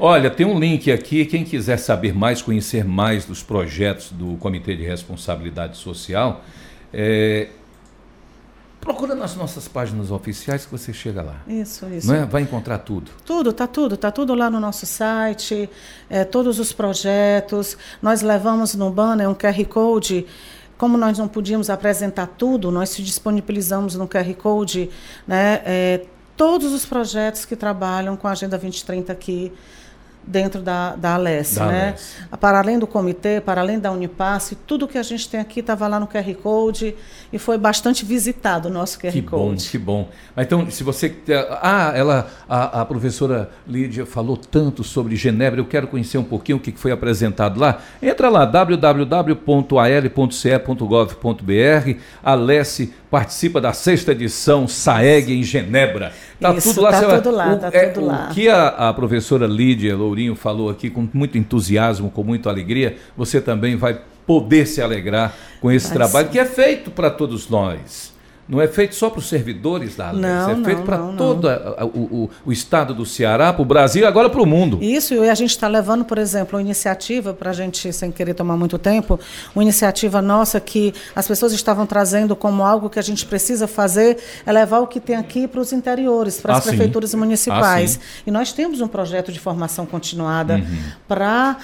Olha, 0.05 0.29
tem 0.29 0.45
um 0.45 0.59
link 0.59 0.91
aqui. 0.91 1.25
Quem 1.25 1.45
quiser 1.45 1.77
saber 1.77 2.13
mais, 2.13 2.43
conhecer 2.43 2.85
mais 2.85 3.25
dos 3.25 3.41
projetos 3.41 4.11
do 4.11 4.37
Comitê 4.39 4.75
de 4.75 4.83
Responsabilidade 4.83 5.77
Social, 5.77 6.43
é, 6.93 7.51
procura 8.81 9.15
nas 9.15 9.37
nossas 9.37 9.69
páginas 9.69 10.11
oficiais 10.11 10.67
que 10.67 10.73
você 10.73 10.93
chega 10.93 11.23
lá. 11.23 11.37
Isso, 11.47 11.87
isso. 11.87 12.13
É? 12.13 12.27
Vai 12.27 12.43
encontrar 12.43 12.79
tudo. 12.79 13.13
Tudo, 13.25 13.53
tá 13.53 13.69
tudo, 13.69 13.97
tá 13.97 14.11
tudo 14.11 14.35
lá 14.35 14.51
no 14.51 14.59
nosso 14.59 14.87
site, 14.87 15.71
é, 16.11 16.25
todos 16.25 16.59
os 16.59 16.73
projetos. 16.73 17.79
Nós 18.03 18.23
levamos 18.23 18.75
no 18.75 18.91
banner 18.91 19.31
um 19.31 19.35
QR 19.37 19.65
Code. 19.67 20.27
Como 20.77 20.99
nós 20.99 21.17
não 21.17 21.29
podíamos 21.29 21.71
apresentar 21.71 22.27
tudo, 22.27 22.73
nós 22.73 22.89
se 22.89 23.03
disponibilizamos 23.05 23.95
no 23.95 24.09
QR 24.09 24.35
Code, 24.35 24.91
né, 25.29 25.63
é, 25.65 26.01
todos 26.37 26.73
os 26.73 26.85
projetos 26.85 27.45
que 27.45 27.55
trabalham 27.55 28.17
com 28.17 28.27
a 28.27 28.33
Agenda 28.33 28.59
2030 28.59 29.13
aqui 29.13 29.53
dentro 30.27 30.63
da, 30.63 30.95
da 30.97 31.15
Alesse, 31.15 31.57
da 31.57 31.67
né? 31.67 31.89
Alesse. 31.89 32.15
Para 32.41 32.59
além 32.59 32.79
do 32.79 32.87
comitê, 32.87 33.41
para 33.41 33.61
além 33.61 33.79
da 33.79 33.91
Unipasse, 33.91 34.55
tudo 34.55 34.87
que 34.89 34.99
a 34.99 35.03
gente 35.03 35.29
tem 35.29 35.41
aqui 35.41 35.61
estava 35.61 35.87
lá 35.89 35.99
no 35.99 36.07
QR 36.07 36.35
Code 36.43 36.95
e 37.33 37.39
foi 37.39 37.59
bastante 37.59 38.05
visitado 38.05 38.69
o 38.69 38.71
nosso 38.71 38.99
QR 38.99 39.13
que 39.13 39.23
Code. 39.23 39.69
Que 39.69 39.79
bom, 39.79 40.05
que 40.05 40.07
bom. 40.07 40.09
Mas 40.37 40.47
então, 40.47 40.71
se 40.71 40.85
você... 40.85 41.15
Ah, 41.61 41.93
ela, 41.95 42.29
a, 42.49 42.83
a 42.83 42.85
professora 42.85 43.51
Lídia 43.67 44.05
falou 44.07 44.37
tanto 44.37 44.85
sobre 44.85 45.17
Genebra, 45.17 45.61
eu 45.61 45.67
quero 45.67 45.87
conhecer 45.87 46.19
um 46.19 46.25
pouquinho 46.25 46.59
o 46.59 46.61
que 46.61 46.73
foi 46.73 46.93
apresentado 46.93 47.59
lá. 47.59 47.81
Entra 48.03 48.29
lá, 48.29 48.45
www.al.ce.gov.br, 48.45 49.43
Alesse 52.23 52.95
participa 53.13 53.61
da 53.61 53.75
sexta 53.75 54.13
edição 54.13 54.67
SAEG 54.67 55.35
em 55.39 55.43
Genebra. 55.43 56.13
Tá 56.41 56.55
Isso, 56.55 56.71
tudo 56.71 56.81
lá. 56.81 56.93
Tá 56.93 57.21
tudo 57.21 57.31
lá, 57.31 57.53
o, 57.53 57.59
tá 57.59 57.71
é, 57.71 57.87
tudo 57.89 58.07
lá. 58.07 58.29
O 58.31 58.35
que 58.35 58.49
a, 58.49 58.69
a 58.69 58.95
professora 58.95 59.47
Lídia 59.47 59.95
Lourinho 60.13 60.35
falou 60.35 60.69
aqui 60.69 60.91
com 60.91 61.09
muito 61.15 61.39
entusiasmo, 61.39 62.11
com 62.11 62.23
muita 62.23 62.51
alegria, 62.51 62.99
você 63.17 63.41
também 63.41 63.77
vai 63.77 63.99
poder 64.27 64.67
se 64.67 64.83
alegrar 64.83 65.35
com 65.59 65.73
esse 65.73 65.89
Mas, 65.89 65.95
trabalho 65.95 66.29
que 66.29 66.39
é 66.39 66.45
feito 66.45 66.91
para 66.91 67.11
todos 67.11 67.49
nós. 67.49 68.12
Não 68.49 68.61
é 68.61 68.67
feito 68.67 68.95
só 68.97 69.09
para 69.09 69.21
os 69.21 69.29
servidores 69.29 69.95
da 69.95 70.13
não, 70.13 70.51
é 70.51 70.65
feito 70.65 70.83
para 70.83 70.99
todo 70.99 71.49
a, 71.49 71.85
o, 71.85 72.29
o, 72.45 72.53
estado 72.53 72.93
do 72.93 73.07
Ceará, 73.07 73.53
para 73.53 73.63
o 73.63 73.65
Brasil 73.65 74.03
e 74.03 74.05
agora 74.05 74.29
para 74.29 74.43
o 74.43 74.47
mundo. 74.47 74.79
Isso, 74.83 75.15
e 75.15 75.31
a 75.31 75.35
gente 75.35 75.51
está 75.51 75.69
levando, 75.69 76.05
por 76.05 76.19
exemplo, 76.19 76.59
uma 76.59 76.61
iniciativa, 76.61 77.33
para 77.33 77.51
a 77.51 77.53
gente, 77.53 77.93
sem 77.93 78.11
querer 78.11 78.35
tomar 78.35 78.57
muito 78.57 78.79
tempo, 78.79 79.19
uma 79.55 79.63
iniciativa 79.63 80.21
nossa 80.21 80.59
que 80.59 80.93
as 81.15 81.27
pessoas 81.27 81.53
estavam 81.53 81.87
trazendo 81.87 82.35
como 82.35 82.65
algo 82.65 82.91
que 82.91 82.99
a 82.99 83.03
gente 83.03 83.25
precisa 83.25 83.69
fazer, 83.69 84.19
é 84.45 84.51
levar 84.51 84.81
o 84.81 84.89
que 84.89 84.99
tem 84.99 85.15
aqui 85.15 85.47
para 85.47 85.61
os 85.61 85.73
interiores, 85.73 86.41
para 86.41 86.55
as 86.55 86.67
ah, 86.67 86.69
prefeituras 86.69 87.11
sim. 87.11 87.17
municipais. 87.17 87.99
Ah, 88.03 88.23
e 88.27 88.31
nós 88.33 88.53
temos 88.53 88.81
um 88.81 88.89
projeto 88.89 89.31
de 89.31 89.39
formação 89.39 89.87
continuada 89.87 90.57
uhum. 90.57 90.83
para 91.07 91.57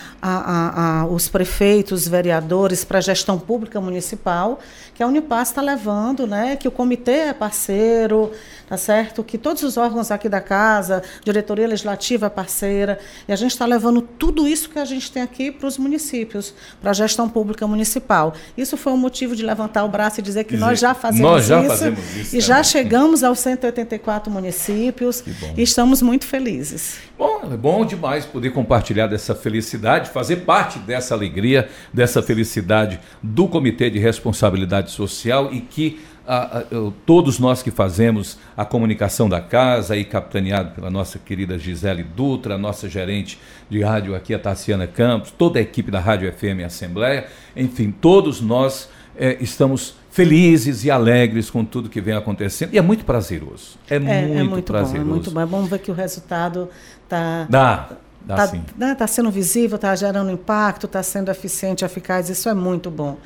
os 1.11 1.29
prefeitos, 1.29 2.07
vereadores, 2.07 2.85
para 2.85 2.99
a 2.99 3.03
gestão 3.03 3.37
pública 3.37 3.81
municipal, 3.81 4.61
que 4.99 5.03
a 5.05 5.07
Unipaz 5.07 5.51
está 5.51 5.62
levando, 5.62 6.26
né? 6.26 6.57
Que 6.57 6.66
o 6.66 6.72
comitê 6.72 7.28
é 7.28 7.32
parceiro, 7.32 8.32
tá 8.69 8.77
certo? 8.77 9.25
Que 9.25 9.39
todos 9.39 9.62
os 9.62 9.77
órgãos 9.77 10.11
aqui 10.11 10.29
da 10.29 10.41
casa, 10.41 11.03
diretoria 11.25 11.66
legislativa 11.66 12.27
é 12.27 12.31
parceira, 12.31 12.99
e 13.27 13.33
a 13.33 13.37
gente 13.37 13.53
está 13.53 13.64
levando 13.64 14.03
tudo 14.03 14.47
isso 14.47 14.69
que 14.69 14.79
a 14.79 14.85
gente 14.85 15.11
tem 15.11 15.23
aqui 15.23 15.51
para 15.51 15.66
os 15.66 15.79
municípios, 15.79 16.55
para 16.81 16.91
a 16.91 16.95
gestão 16.95 17.29
pública 17.29 17.66
municipal. 17.66 18.35
Isso 18.57 18.77
foi 18.77 18.93
um 18.93 18.97
motivo 18.97 19.35
de 19.35 19.43
levantar 19.45 19.85
o 19.85 19.89
braço 19.89 20.21
e 20.21 20.23
dizer 20.23 20.45
que 20.45 20.55
dizer, 20.55 20.64
nós 20.64 20.79
já 20.79 20.95
fazemos 20.95 21.31
nós 21.31 21.47
já 21.47 21.61
isso, 21.61 21.69
fazemos 21.69 22.16
isso 22.16 22.37
e 22.37 22.41
já 22.41 22.62
chegamos 22.62 23.25
aos 23.25 23.39
184 23.39 24.31
municípios 24.31 25.23
e 25.57 25.62
estamos 25.62 26.03
muito 26.03 26.27
felizes. 26.27 26.99
Bom, 27.16 27.41
é 27.51 27.57
bom 27.57 27.85
demais 27.85 28.25
poder 28.25 28.51
compartilhar 28.51 29.07
dessa 29.07 29.35
felicidade, 29.35 30.11
fazer 30.11 30.37
parte 30.37 30.79
dessa 30.79 31.14
alegria, 31.14 31.69
dessa 31.93 32.23
felicidade 32.23 33.01
do 33.23 33.49
Comitê 33.49 33.91
de 33.91 33.99
Responsabilidade 33.99 34.91
social 34.91 35.53
e 35.53 35.61
que 35.61 36.01
a, 36.29 36.59
a, 36.59 36.64
todos 37.07 37.39
nós 37.39 37.62
que 37.62 37.70
fazemos 37.70 38.39
a 38.55 38.62
comunicação 38.62 39.31
da 39.31 39.41
casa, 39.41 39.95
aí 39.95 40.05
capitaneado 40.05 40.74
pela 40.74 40.91
nossa 40.91 41.18
querida 41.18 41.59
Gisele 41.59 42.03
Dutra, 42.03 42.59
nossa 42.59 42.87
gerente 42.87 43.41
de 43.70 43.83
rádio 43.83 44.14
aqui, 44.14 44.35
a 44.35 44.39
Tassiana 44.39 44.87
Campos, 44.87 45.31
toda 45.31 45.59
a 45.59 45.62
equipe 45.62 45.91
da 45.91 45.99
Rádio 45.99 46.31
FM 46.31 46.66
Assembleia, 46.66 47.26
enfim, 47.57 47.91
todos 47.91 48.43
nós 48.43 48.91
é, 49.16 49.39
estamos 49.41 49.97
felizes 50.11 50.85
e 50.85 50.91
alegres 50.91 51.49
com 51.49 51.64
tudo 51.64 51.89
que 51.89 52.01
vem 52.01 52.14
acontecendo 52.14 52.74
e 52.74 52.79
é 52.79 52.83
muito 52.83 53.07
prazeroso. 53.07 53.79
É, 53.89 53.97
é, 53.97 53.99
muito, 53.99 54.39
é 54.39 54.43
muito 54.43 54.64
prazeroso. 54.66 55.05
Bom, 55.05 55.11
é 55.11 55.14
muito 55.14 55.31
bom. 55.31 55.41
É 55.41 55.47
bom 55.47 55.64
ver 55.64 55.79
que 55.79 55.91
o 55.91 55.95
resultado 55.95 56.68
está. 57.05 57.47
Dá. 57.49 57.89
Está 58.29 58.53
né, 58.76 58.95
tá 58.95 59.07
sendo 59.07 59.31
visível, 59.31 59.76
está 59.76 59.97
gerando 59.97 60.31
impacto, 60.31 60.85
está 60.85 61.03
sendo 61.03 61.31
eficiente, 61.31 61.83
eficaz, 61.83 62.29
isso 62.29 62.47
é 62.47 62.53
muito 62.53 62.91
bom 62.91 63.16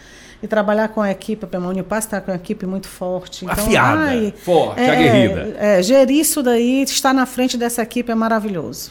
e 0.42 0.48
trabalhar 0.48 0.88
com 0.88 1.00
a 1.00 1.10
equipe, 1.10 1.46
a 1.50 1.58
Unipaz 1.58 2.04
está 2.04 2.20
com 2.20 2.30
uma 2.32 2.36
equipe 2.36 2.66
muito 2.66 2.88
forte. 2.88 3.44
Então, 3.44 3.64
Afiada, 3.64 4.00
ai, 4.00 4.34
forte, 4.36 4.80
é, 4.80 4.90
aguerrida. 4.90 5.56
É, 5.58 5.82
gerir 5.82 6.20
isso 6.20 6.42
daí, 6.42 6.82
estar 6.82 7.14
na 7.14 7.26
frente 7.26 7.56
dessa 7.56 7.82
equipe 7.82 8.10
é 8.10 8.14
maravilhoso. 8.14 8.90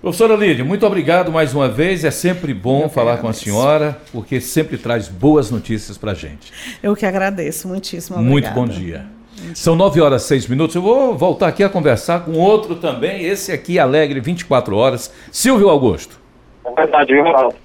Professora 0.00 0.36
Lídia, 0.36 0.64
muito 0.64 0.86
obrigado 0.86 1.32
mais 1.32 1.52
uma 1.52 1.68
vez. 1.68 2.04
É 2.04 2.10
sempre 2.10 2.54
bom 2.54 2.82
Eu 2.82 2.88
falar 2.88 3.18
com 3.18 3.28
a 3.28 3.32
senhora, 3.32 3.98
porque 4.12 4.40
sempre 4.40 4.78
traz 4.78 5.08
boas 5.08 5.50
notícias 5.50 5.98
para 5.98 6.12
a 6.12 6.14
gente. 6.14 6.52
Eu 6.82 6.94
que 6.94 7.04
agradeço, 7.04 7.66
muitíssimo 7.66 8.18
obrigada. 8.18 8.54
Muito 8.54 8.54
bom 8.54 8.66
dia. 8.66 9.06
São 9.54 9.74
nove 9.74 10.00
horas 10.00 10.22
seis 10.22 10.46
minutos. 10.46 10.76
Eu 10.76 10.82
vou 10.82 11.16
voltar 11.16 11.48
aqui 11.48 11.62
a 11.62 11.68
conversar 11.68 12.24
com 12.24 12.32
outro 12.32 12.76
também, 12.76 13.24
esse 13.24 13.52
aqui, 13.52 13.78
alegre, 13.78 14.20
24 14.20 14.76
horas, 14.76 15.12
Silvio 15.30 15.68
Augusto. 15.68 16.18
É 16.64 16.72
verdade, 16.72 17.12
viu, 17.12 17.22
Ronaldo? 17.22 17.56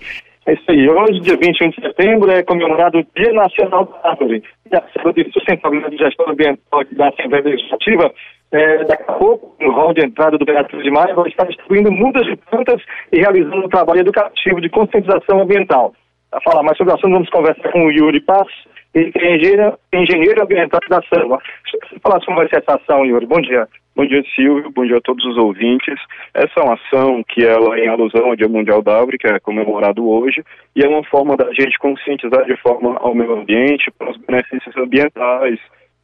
É 0.45 0.53
isso 0.53 0.63
aí. 0.69 0.89
Hoje, 0.89 1.19
dia 1.19 1.37
21 1.37 1.69
de 1.69 1.81
setembro, 1.81 2.31
é 2.31 2.41
comemorado 2.41 2.99
o 2.99 3.05
Dia 3.15 3.31
Nacional 3.31 3.85
da 3.85 4.09
Árvore. 4.09 4.43
E 4.71 4.75
a 4.75 4.81
Secretaria 4.93 5.25
de 5.25 5.33
Sustentabilidade 5.33 5.95
e 5.95 5.97
Gestão 5.99 6.29
Ambiental 6.29 6.83
da 6.93 7.09
Assembleia 7.09 7.43
Legislativa, 7.43 8.11
é, 8.51 8.83
daqui 8.85 9.03
a 9.07 9.13
pouco, 9.13 9.55
no 9.63 9.71
hall 9.71 9.93
de 9.93 10.03
entrada 10.03 10.37
do 10.37 10.45
Beatriz 10.45 10.83
de 10.83 10.89
Maio, 10.89 11.15
vai 11.15 11.29
estar 11.29 11.45
distribuindo 11.45 11.91
mudas 11.91 12.25
de 12.25 12.35
plantas 12.37 12.81
e 13.11 13.19
realizando 13.19 13.65
um 13.65 13.69
trabalho 13.69 13.99
educativo 13.99 14.59
de 14.59 14.69
conscientização 14.69 15.41
ambiental. 15.41 15.93
Para 16.31 16.41
falar 16.41 16.63
mais 16.63 16.77
sobre 16.77 16.93
o 16.93 16.95
assunto, 16.95 17.13
vamos 17.13 17.29
conversar 17.29 17.71
com 17.71 17.85
o 17.85 17.91
Yuri 17.91 18.21
Paz, 18.21 18.47
ele 18.93 19.11
é 19.15 19.35
engenheiro, 19.35 19.77
engenheiro 19.93 20.43
ambiental 20.43 20.79
da 20.89 21.01
SAMA. 21.03 21.39
Você 21.65 21.99
falar 21.99 22.21
sobre 22.21 22.49
essa 22.51 22.75
ação, 22.75 23.05
Yuri. 23.05 23.25
Bom 23.25 23.41
dia. 23.41 23.67
Bom 23.95 24.05
dia, 24.05 24.23
Silvio. 24.35 24.71
Bom 24.71 24.85
dia 24.85 24.97
a 24.97 25.01
todos 25.01 25.25
os 25.25 25.37
ouvintes. 25.37 25.99
Essa 26.33 26.59
é 26.59 26.63
uma 26.63 26.73
ação 26.73 27.23
que 27.23 27.45
ela 27.45 27.77
em 27.79 27.87
alusão 27.87 28.25
ao 28.25 28.35
Dia 28.35 28.47
Mundial 28.47 28.81
da 28.81 28.97
Árvore, 28.97 29.17
que 29.17 29.27
é 29.27 29.39
comemorado 29.39 30.07
hoje, 30.07 30.43
e 30.75 30.83
é 30.83 30.87
uma 30.87 31.03
forma 31.03 31.35
da 31.37 31.51
gente 31.53 31.77
conscientizar 31.77 32.45
de 32.45 32.55
forma 32.57 32.97
ao 32.97 33.13
meio 33.15 33.33
ambiente, 33.33 33.91
para 33.91 34.11
os 34.11 34.17
benefícios 34.17 34.75
ambientais, 34.77 35.59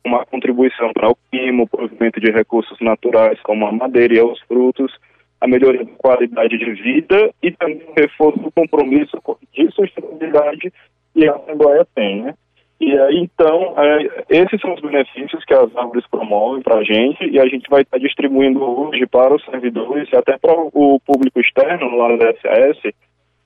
uma 0.05 0.25
contribuição 0.25 0.91
para 0.93 1.09
o 1.09 1.17
clima, 1.29 1.63
o 1.63 1.67
provimento 1.67 2.19
de 2.19 2.31
recursos 2.31 2.79
naturais 2.79 3.39
como 3.41 3.65
a 3.67 3.71
madeira 3.71 4.15
e 4.15 4.21
os 4.21 4.39
frutos, 4.41 4.93
a 5.41 5.47
melhoria 5.47 5.83
da 5.83 5.91
qualidade 5.97 6.57
de 6.57 6.71
vida 6.71 7.31
e 7.43 7.51
também 7.51 7.81
o 7.87 7.99
reforço 7.99 8.39
do 8.39 8.51
compromisso 8.51 9.17
de 9.53 9.71
sustentabilidade 9.71 10.71
que 11.13 11.27
a 11.27 11.35
Assembleia 11.35 11.87
tem, 11.95 12.23
né? 12.23 12.33
E 12.79 12.95
aí, 12.97 13.17
então, 13.17 13.73
é, 13.75 14.23
esses 14.29 14.61
são 14.61 14.73
os 14.73 14.81
benefícios 14.81 15.43
que 15.45 15.53
as 15.53 15.75
árvores 15.75 16.05
promovem 16.07 16.61
para 16.61 16.77
a 16.77 16.83
gente 16.83 17.25
e 17.25 17.39
a 17.39 17.47
gente 17.47 17.67
vai 17.69 17.81
estar 17.81 17.97
distribuindo 17.97 18.63
hoje 18.63 19.05
para 19.07 19.33
os 19.33 19.43
servidores 19.45 20.07
e 20.11 20.15
até 20.15 20.37
para 20.37 20.53
o 20.53 20.99
público 20.99 21.39
externo 21.39 21.97
lá 21.97 22.15
da 22.15 22.33
SAS 22.35 22.93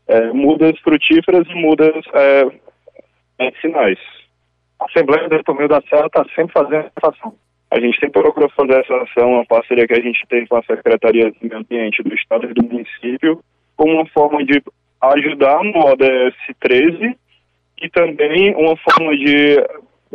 é, 0.08 0.34
mudas 0.34 0.78
frutíferas 0.80 1.48
e 1.48 1.56
mudas 1.56 2.04
é, 2.14 2.46
medicinais. 3.40 3.98
A 4.80 4.86
Assembleia 4.86 5.30
do 5.30 5.56
Meio 5.56 5.70
da 5.70 5.82
Serra 5.90 6.08
está 6.08 6.26
sempre 6.36 6.52
fazendo 6.52 6.92
essa 6.96 7.10
ação. 7.10 7.34
A 7.70 7.80
gente 7.80 7.98
sempre 8.02 8.22
procurou 8.22 8.50
fazer 8.50 8.80
essa 8.82 8.98
ação, 8.98 9.32
uma 9.32 9.46
parceria 9.46 9.88
que 9.88 9.94
a 9.94 10.02
gente 10.02 10.28
tem 10.28 10.46
com 10.46 10.58
a 10.58 10.64
Secretaria 10.64 11.32
do 11.32 11.38
Meio 11.42 11.58
Ambiente 11.58 12.04
do 12.04 12.14
Estado 12.14 12.50
e 12.50 12.54
do 12.54 12.66
município, 12.66 13.40
como 13.78 13.94
uma 13.94 14.06
forma 14.08 14.44
de 14.44 14.62
ajudar 15.02 15.64
no 15.64 15.80
ODS 15.86 16.36
13 16.60 17.16
e 17.82 17.90
também 17.90 18.56
uma 18.56 18.76
forma 18.78 19.16
de. 19.18 19.58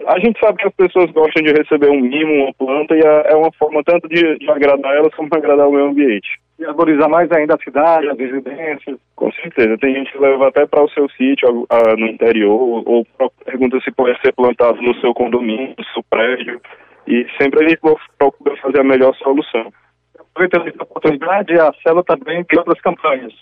A 0.06 0.18
gente 0.20 0.38
sabe 0.38 0.58
que 0.58 0.68
as 0.68 0.74
pessoas 0.74 1.10
gostam 1.10 1.42
de 1.42 1.52
receber 1.52 1.88
um 1.90 2.00
mimo, 2.00 2.44
uma 2.44 2.54
planta, 2.54 2.94
e 2.94 3.00
é 3.00 3.34
uma 3.34 3.50
forma 3.52 3.82
tanto 3.82 4.08
de, 4.08 4.38
de 4.38 4.50
agradar 4.50 4.94
elas 4.94 5.14
como 5.14 5.30
de 5.30 5.38
agradar 5.38 5.66
o 5.66 5.72
meio 5.72 5.86
ambiente. 5.86 6.28
E 6.58 6.64
arboriza 6.64 7.08
mais 7.08 7.30
ainda 7.32 7.54
a 7.54 7.62
cidade, 7.62 8.08
as 8.08 8.18
residências. 8.18 8.98
Com 9.14 9.32
certeza. 9.32 9.76
Tem 9.78 9.94
gente 9.94 10.12
que 10.12 10.18
leva 10.18 10.48
até 10.48 10.66
para 10.66 10.84
o 10.84 10.90
seu 10.90 11.08
sítio 11.10 11.66
a, 11.70 11.96
no 11.96 12.06
interior, 12.06 12.82
ou 12.86 13.06
pergunta 13.44 13.80
se 13.80 13.90
pode 13.90 14.18
ser 14.20 14.32
plantado 14.32 14.80
no 14.82 14.94
seu 15.00 15.14
condomínio, 15.14 15.74
no 15.76 15.84
seu 15.86 16.02
prédio. 16.08 16.60
E 17.06 17.26
sempre 17.40 17.64
a 17.64 17.68
gente 17.68 17.80
procura 18.18 18.56
fazer 18.58 18.80
a 18.80 18.84
melhor 18.84 19.14
solução. 19.16 19.72
Aproveitando 20.18 20.68
essa 20.68 20.82
oportunidade, 20.82 21.58
a 21.58 21.72
Célula 21.82 22.04
também 22.04 22.44
tem 22.44 22.58
outras 22.58 22.80
campanhas. 22.80 23.32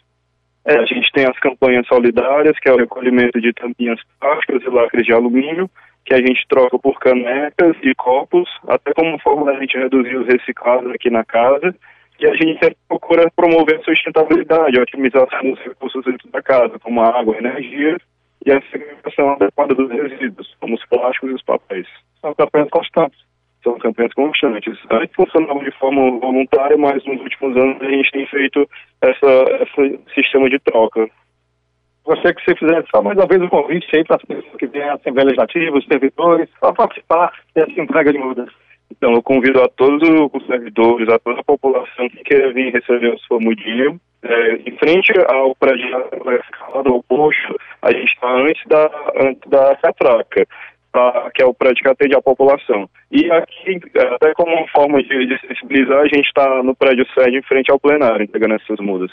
É, 0.67 0.79
a 0.79 0.85
gente 0.87 1.11
tem 1.13 1.27
as 1.27 1.39
campanhas 1.39 1.87
solidárias, 1.87 2.59
que 2.59 2.69
é 2.69 2.73
o 2.73 2.79
recolhimento 2.79 3.41
de 3.41 3.53
tampinhas 3.53 4.01
plásticas 4.19 4.63
e 4.63 4.69
lacres 4.69 5.05
de 5.05 5.13
alumínio, 5.13 5.71
que 6.07 6.15
a 6.15 6.19
gente 6.19 6.47
troca 6.49 6.79
por 6.79 6.99
canecas 6.99 7.77
e 7.83 7.95
copos, 7.95 8.49
até 8.69 8.93
como 8.95 9.19
forma 9.21 9.45
da 9.45 9.59
gente 9.59 9.77
reduzir 9.77 10.17
os 10.17 10.27
reciclados 10.27 10.91
aqui 10.93 11.11
na 11.11 11.25
casa. 11.25 11.75
E 12.19 12.27
a 12.27 12.35
gente 12.35 12.77
procura 12.89 13.31
promover 13.35 13.81
a 13.81 13.83
sustentabilidade, 13.83 14.79
a 14.79 14.83
otimização 14.83 15.51
dos 15.51 15.61
recursos 15.61 16.05
dentro 16.05 16.31
da 16.31 16.41
casa, 16.41 16.79
como 16.79 17.01
a 17.01 17.19
água, 17.19 17.35
a 17.35 17.39
energia 17.39 17.99
e 18.47 18.53
a 18.53 18.63
segregação 18.71 19.33
adequada 19.33 19.75
dos 19.75 19.91
resíduos, 19.91 20.55
como 20.61 20.75
os 20.75 20.87
plásticos 20.87 21.31
e 21.31 21.35
os 21.35 21.43
papéis. 21.43 21.89
São 22.21 22.35
campanhas 22.35 22.71
constantes 22.71 23.19
são 23.65 23.79
campanhas 23.79 24.13
constantes. 24.13 24.79
Antes 24.91 25.17
funcionava 25.17 25.59
de 25.65 25.73
forma 25.73 26.21
voluntária, 26.21 26.77
mas 26.77 27.05
nos 27.05 27.21
últimos 27.21 27.57
anos 27.57 27.81
a 27.81 27.91
gente 27.91 28.13
tem 28.13 28.27
feito 28.27 28.69
essa, 29.01 29.45
esse 29.63 29.99
sistema 30.15 30.49
de 30.49 30.61
troca. 30.61 31.09
Gostaria 32.05 32.35
que 32.35 32.45
você 32.45 32.55
fizesse 32.55 32.87
só 32.95 33.03
mais 33.03 33.17
uma 33.17 33.27
vez 33.27 33.41
um 33.41 33.49
convite 33.49 33.89
aí 33.97 34.05
para 34.05 34.17
as 34.17 34.23
pessoas 34.23 34.57
que 34.57 34.67
vêm 34.67 34.83
à 34.83 34.95
Assembleia 34.95 35.25
Legislativa, 35.25 35.79
os 35.79 35.87
servidores, 35.87 36.49
para 36.61 36.75
participar 36.75 37.33
dessa 37.55 37.81
entrega 37.81 38.13
de 38.13 38.19
mudas. 38.19 38.51
Então, 38.91 39.13
eu 39.15 39.23
convido 39.23 39.63
a 39.63 39.69
todos 39.69 40.07
os 40.33 40.47
servidores, 40.47 41.09
a 41.09 41.19
toda 41.19 41.41
a 41.41 41.45
população 41.45 42.09
que 42.11 42.23
queira 42.25 42.53
vir 42.53 42.73
receber 42.73 43.15
o 43.15 43.19
sua 43.21 43.41
mudinha. 43.41 43.99
É, 44.23 44.55
em 44.55 44.77
frente 44.79 45.13
ao 45.29 45.55
prédio 45.57 45.91
da 46.25 46.35
escalada, 46.37 46.91
ao 46.91 47.03
posto, 47.03 47.59
a 47.83 47.93
gente 47.93 48.13
está 48.13 48.31
antes 48.31 48.67
da, 48.67 48.91
antes 49.17 49.51
da 49.51 49.77
catraca 49.77 50.47
que 51.35 51.43
é 51.43 51.47
o 51.47 51.55
prédio 51.55 51.83
que 51.83 51.89
atende 51.89 52.17
a 52.17 52.23
população. 52.23 52.89
E 53.11 53.31
aqui, 53.31 53.81
até 54.15 54.33
como 54.35 54.67
forma 54.69 55.03
de, 55.03 55.27
de 55.27 55.41
sensibilizar, 55.41 56.01
a 56.01 56.05
gente 56.05 56.27
está 56.27 56.63
no 56.63 56.75
prédio 56.75 57.07
sede 57.13 57.39
em 57.39 57.43
frente 57.43 57.71
ao 57.71 57.81
plenário, 57.81 58.23
entregando 58.23 58.55
essas 58.55 58.79
mudas. 58.79 59.11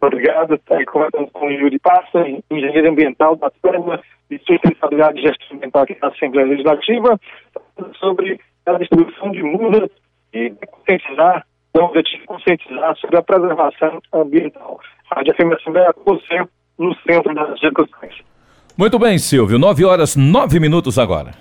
Obrigado. 0.00 0.54
Está 0.54 0.82
comentando 0.86 1.30
com 1.32 1.46
o 1.46 1.50
Yuri 1.50 1.78
Passa, 1.78 2.24
engenheiro 2.50 2.90
ambiental 2.90 3.36
da 3.36 3.50
Câmara 3.62 4.00
de 4.30 4.38
Sustentabilidade 4.38 5.18
e 5.18 5.22
Gestão 5.22 5.56
Ambiental 5.56 5.82
aqui 5.82 5.94
da 6.00 6.08
Assembleia 6.08 6.48
Legislativa, 6.48 7.20
sobre 7.98 8.40
a 8.66 8.72
distribuição 8.74 9.30
de 9.32 9.42
mudas 9.42 9.90
e 10.32 10.50
conscientizar, 10.50 11.44
o 11.74 11.80
objetivo 11.80 12.24
conscientizar 12.26 12.96
sobre 12.96 13.18
a 13.18 13.22
preservação 13.22 14.00
ambiental. 14.12 14.80
A 15.10 15.16
Rádio 15.16 15.34
FM 15.34 15.52
Assembleia, 15.58 15.94
você 16.04 16.44
no 16.78 16.94
centro 17.00 17.34
das 17.34 17.58
discussões. 17.60 18.14
Muito 18.80 18.98
bem, 18.98 19.18
Silvio. 19.18 19.58
9 19.58 19.84
horas 19.84 20.16
9 20.16 20.58
minutos 20.58 20.98
agora. 20.98 21.34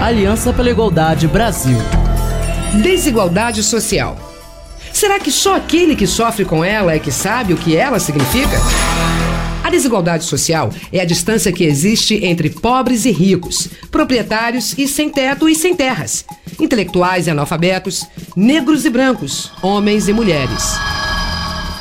Aliança 0.00 0.50
pela 0.50 0.70
Igualdade 0.70 1.28
Brasil. 1.28 1.76
Desigualdade 2.82 3.62
social. 3.62 4.16
Será 4.94 5.20
que 5.20 5.30
só 5.30 5.56
aquele 5.56 5.94
que 5.94 6.06
sofre 6.06 6.46
com 6.46 6.64
ela 6.64 6.94
é 6.94 6.98
que 6.98 7.12
sabe 7.12 7.52
o 7.52 7.56
que 7.58 7.76
ela 7.76 8.00
significa? 8.00 8.56
A 9.62 9.68
desigualdade 9.68 10.24
social 10.24 10.70
é 10.90 11.00
a 11.00 11.04
distância 11.04 11.52
que 11.52 11.64
existe 11.64 12.24
entre 12.24 12.48
pobres 12.48 13.04
e 13.04 13.10
ricos, 13.10 13.68
proprietários 13.90 14.74
e 14.78 14.88
sem 14.88 15.10
teto 15.10 15.46
e 15.50 15.54
sem 15.54 15.76
terras, 15.76 16.24
intelectuais 16.58 17.26
e 17.26 17.30
analfabetos, 17.30 18.06
negros 18.34 18.86
e 18.86 18.88
brancos, 18.88 19.52
homens 19.62 20.08
e 20.08 20.14
mulheres. 20.14 20.78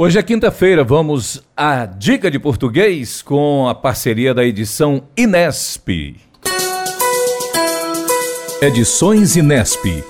Hoje 0.00 0.16
é 0.16 0.22
quinta-feira, 0.22 0.84
vamos 0.84 1.42
à 1.56 1.84
dica 1.84 2.30
de 2.30 2.38
português 2.38 3.20
com 3.20 3.66
a 3.66 3.74
parceria 3.74 4.32
da 4.32 4.44
edição 4.44 5.02
Inesp. 5.16 5.88
Edições 8.62 9.34
Inesp. 9.34 10.04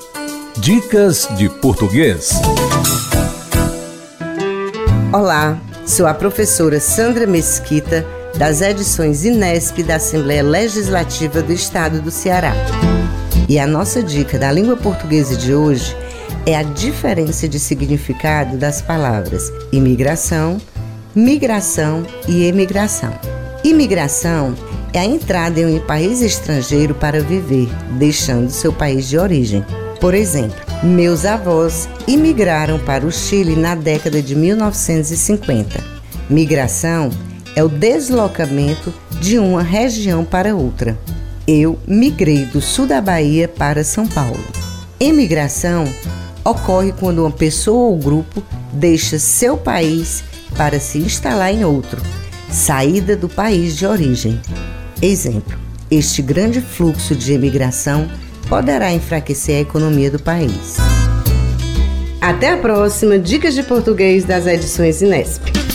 Dicas 0.59 1.27
de 1.39 1.49
português. 1.49 2.33
Olá, 5.11 5.59
sou 5.87 6.07
a 6.07 6.13
professora 6.13 6.79
Sandra 6.81 7.27
Mesquita, 7.27 8.05
das 8.37 8.61
edições 8.61 9.25
Inesp 9.25 9.83
da 9.85 9.97
Assembleia 9.97 10.43
Legislativa 10.43 11.41
do 11.41 11.55
Estado 11.55 12.03
do 12.03 12.11
Ceará. 12.11 12.53
E 13.49 13.59
a 13.59 13.67
nossa 13.67 14.03
dica 14.03 14.39
da 14.39 14.53
língua 14.53 14.77
portuguesa 14.77 15.35
de 15.35 15.55
hoje 15.55 15.97
é 15.97 16.08
a 16.55 16.63
diferença 16.63 17.49
de 17.49 17.59
significado 17.59 18.57
das 18.57 18.81
palavras 18.81 19.53
imigração, 19.73 20.59
migração 21.15 22.07
e 22.27 22.45
emigração. 22.45 23.13
Imigração 23.65 24.55
é 24.93 25.01
a 25.01 25.05
entrada 25.05 25.61
em 25.61 25.77
um 25.77 25.81
país 25.81 26.21
estrangeiro 26.21 26.95
para 26.95 27.21
viver, 27.21 27.69
deixando 27.99 28.51
seu 28.51 28.73
país 28.73 29.09
de 29.09 29.19
origem. 29.19 29.65
Por 30.01 30.15
exemplo, 30.15 30.57
meus 30.83 31.25
avós 31.25 31.89
imigraram 32.07 32.79
para 32.79 33.05
o 33.05 33.11
Chile 33.11 33.57
na 33.57 33.75
década 33.75 34.23
de 34.23 34.35
1950. 34.35 35.83
Migração 36.31 37.11
é 37.57 37.65
o 37.65 37.69
deslocamento 37.69 38.95
de 39.21 39.39
uma 39.39 39.63
região 39.63 40.25
para 40.25 40.55
outra. 40.55 40.97
Eu 41.47 41.79
migrei 41.87 42.45
do 42.45 42.61
sul 42.61 42.87
da 42.87 43.01
Bahia 43.01 43.49
para 43.49 43.83
São 43.83 44.07
Paulo. 44.07 44.45
Emigração 45.01 45.85
ocorre 46.49 46.93
quando 46.93 47.21
uma 47.21 47.31
pessoa 47.31 47.91
ou 47.91 47.99
grupo 47.99 48.43
deixa 48.73 49.19
seu 49.19 49.57
país 49.57 50.25
para 50.57 50.81
se 50.81 50.99
instalar 50.99 51.53
em 51.53 51.65
outro, 51.65 52.01
saída 52.51 53.15
do 53.15 53.29
país 53.29 53.77
de 53.77 53.87
origem. 53.87 54.41
Exemplo: 55.01 55.59
este 55.91 56.23
grande 56.23 56.61
fluxo 56.61 57.15
de 57.15 57.33
imigração 57.33 58.09
poderá 58.49 58.93
enfraquecer 58.93 59.57
a 59.57 59.61
economia 59.61 60.11
do 60.11 60.19
país. 60.19 60.77
Até 62.21 62.53
a 62.53 62.57
próxima 62.57 63.19
Dicas 63.19 63.55
de 63.55 63.63
Português 63.63 64.25
das 64.25 64.47
edições 64.47 65.03
Inesp. 65.03 65.68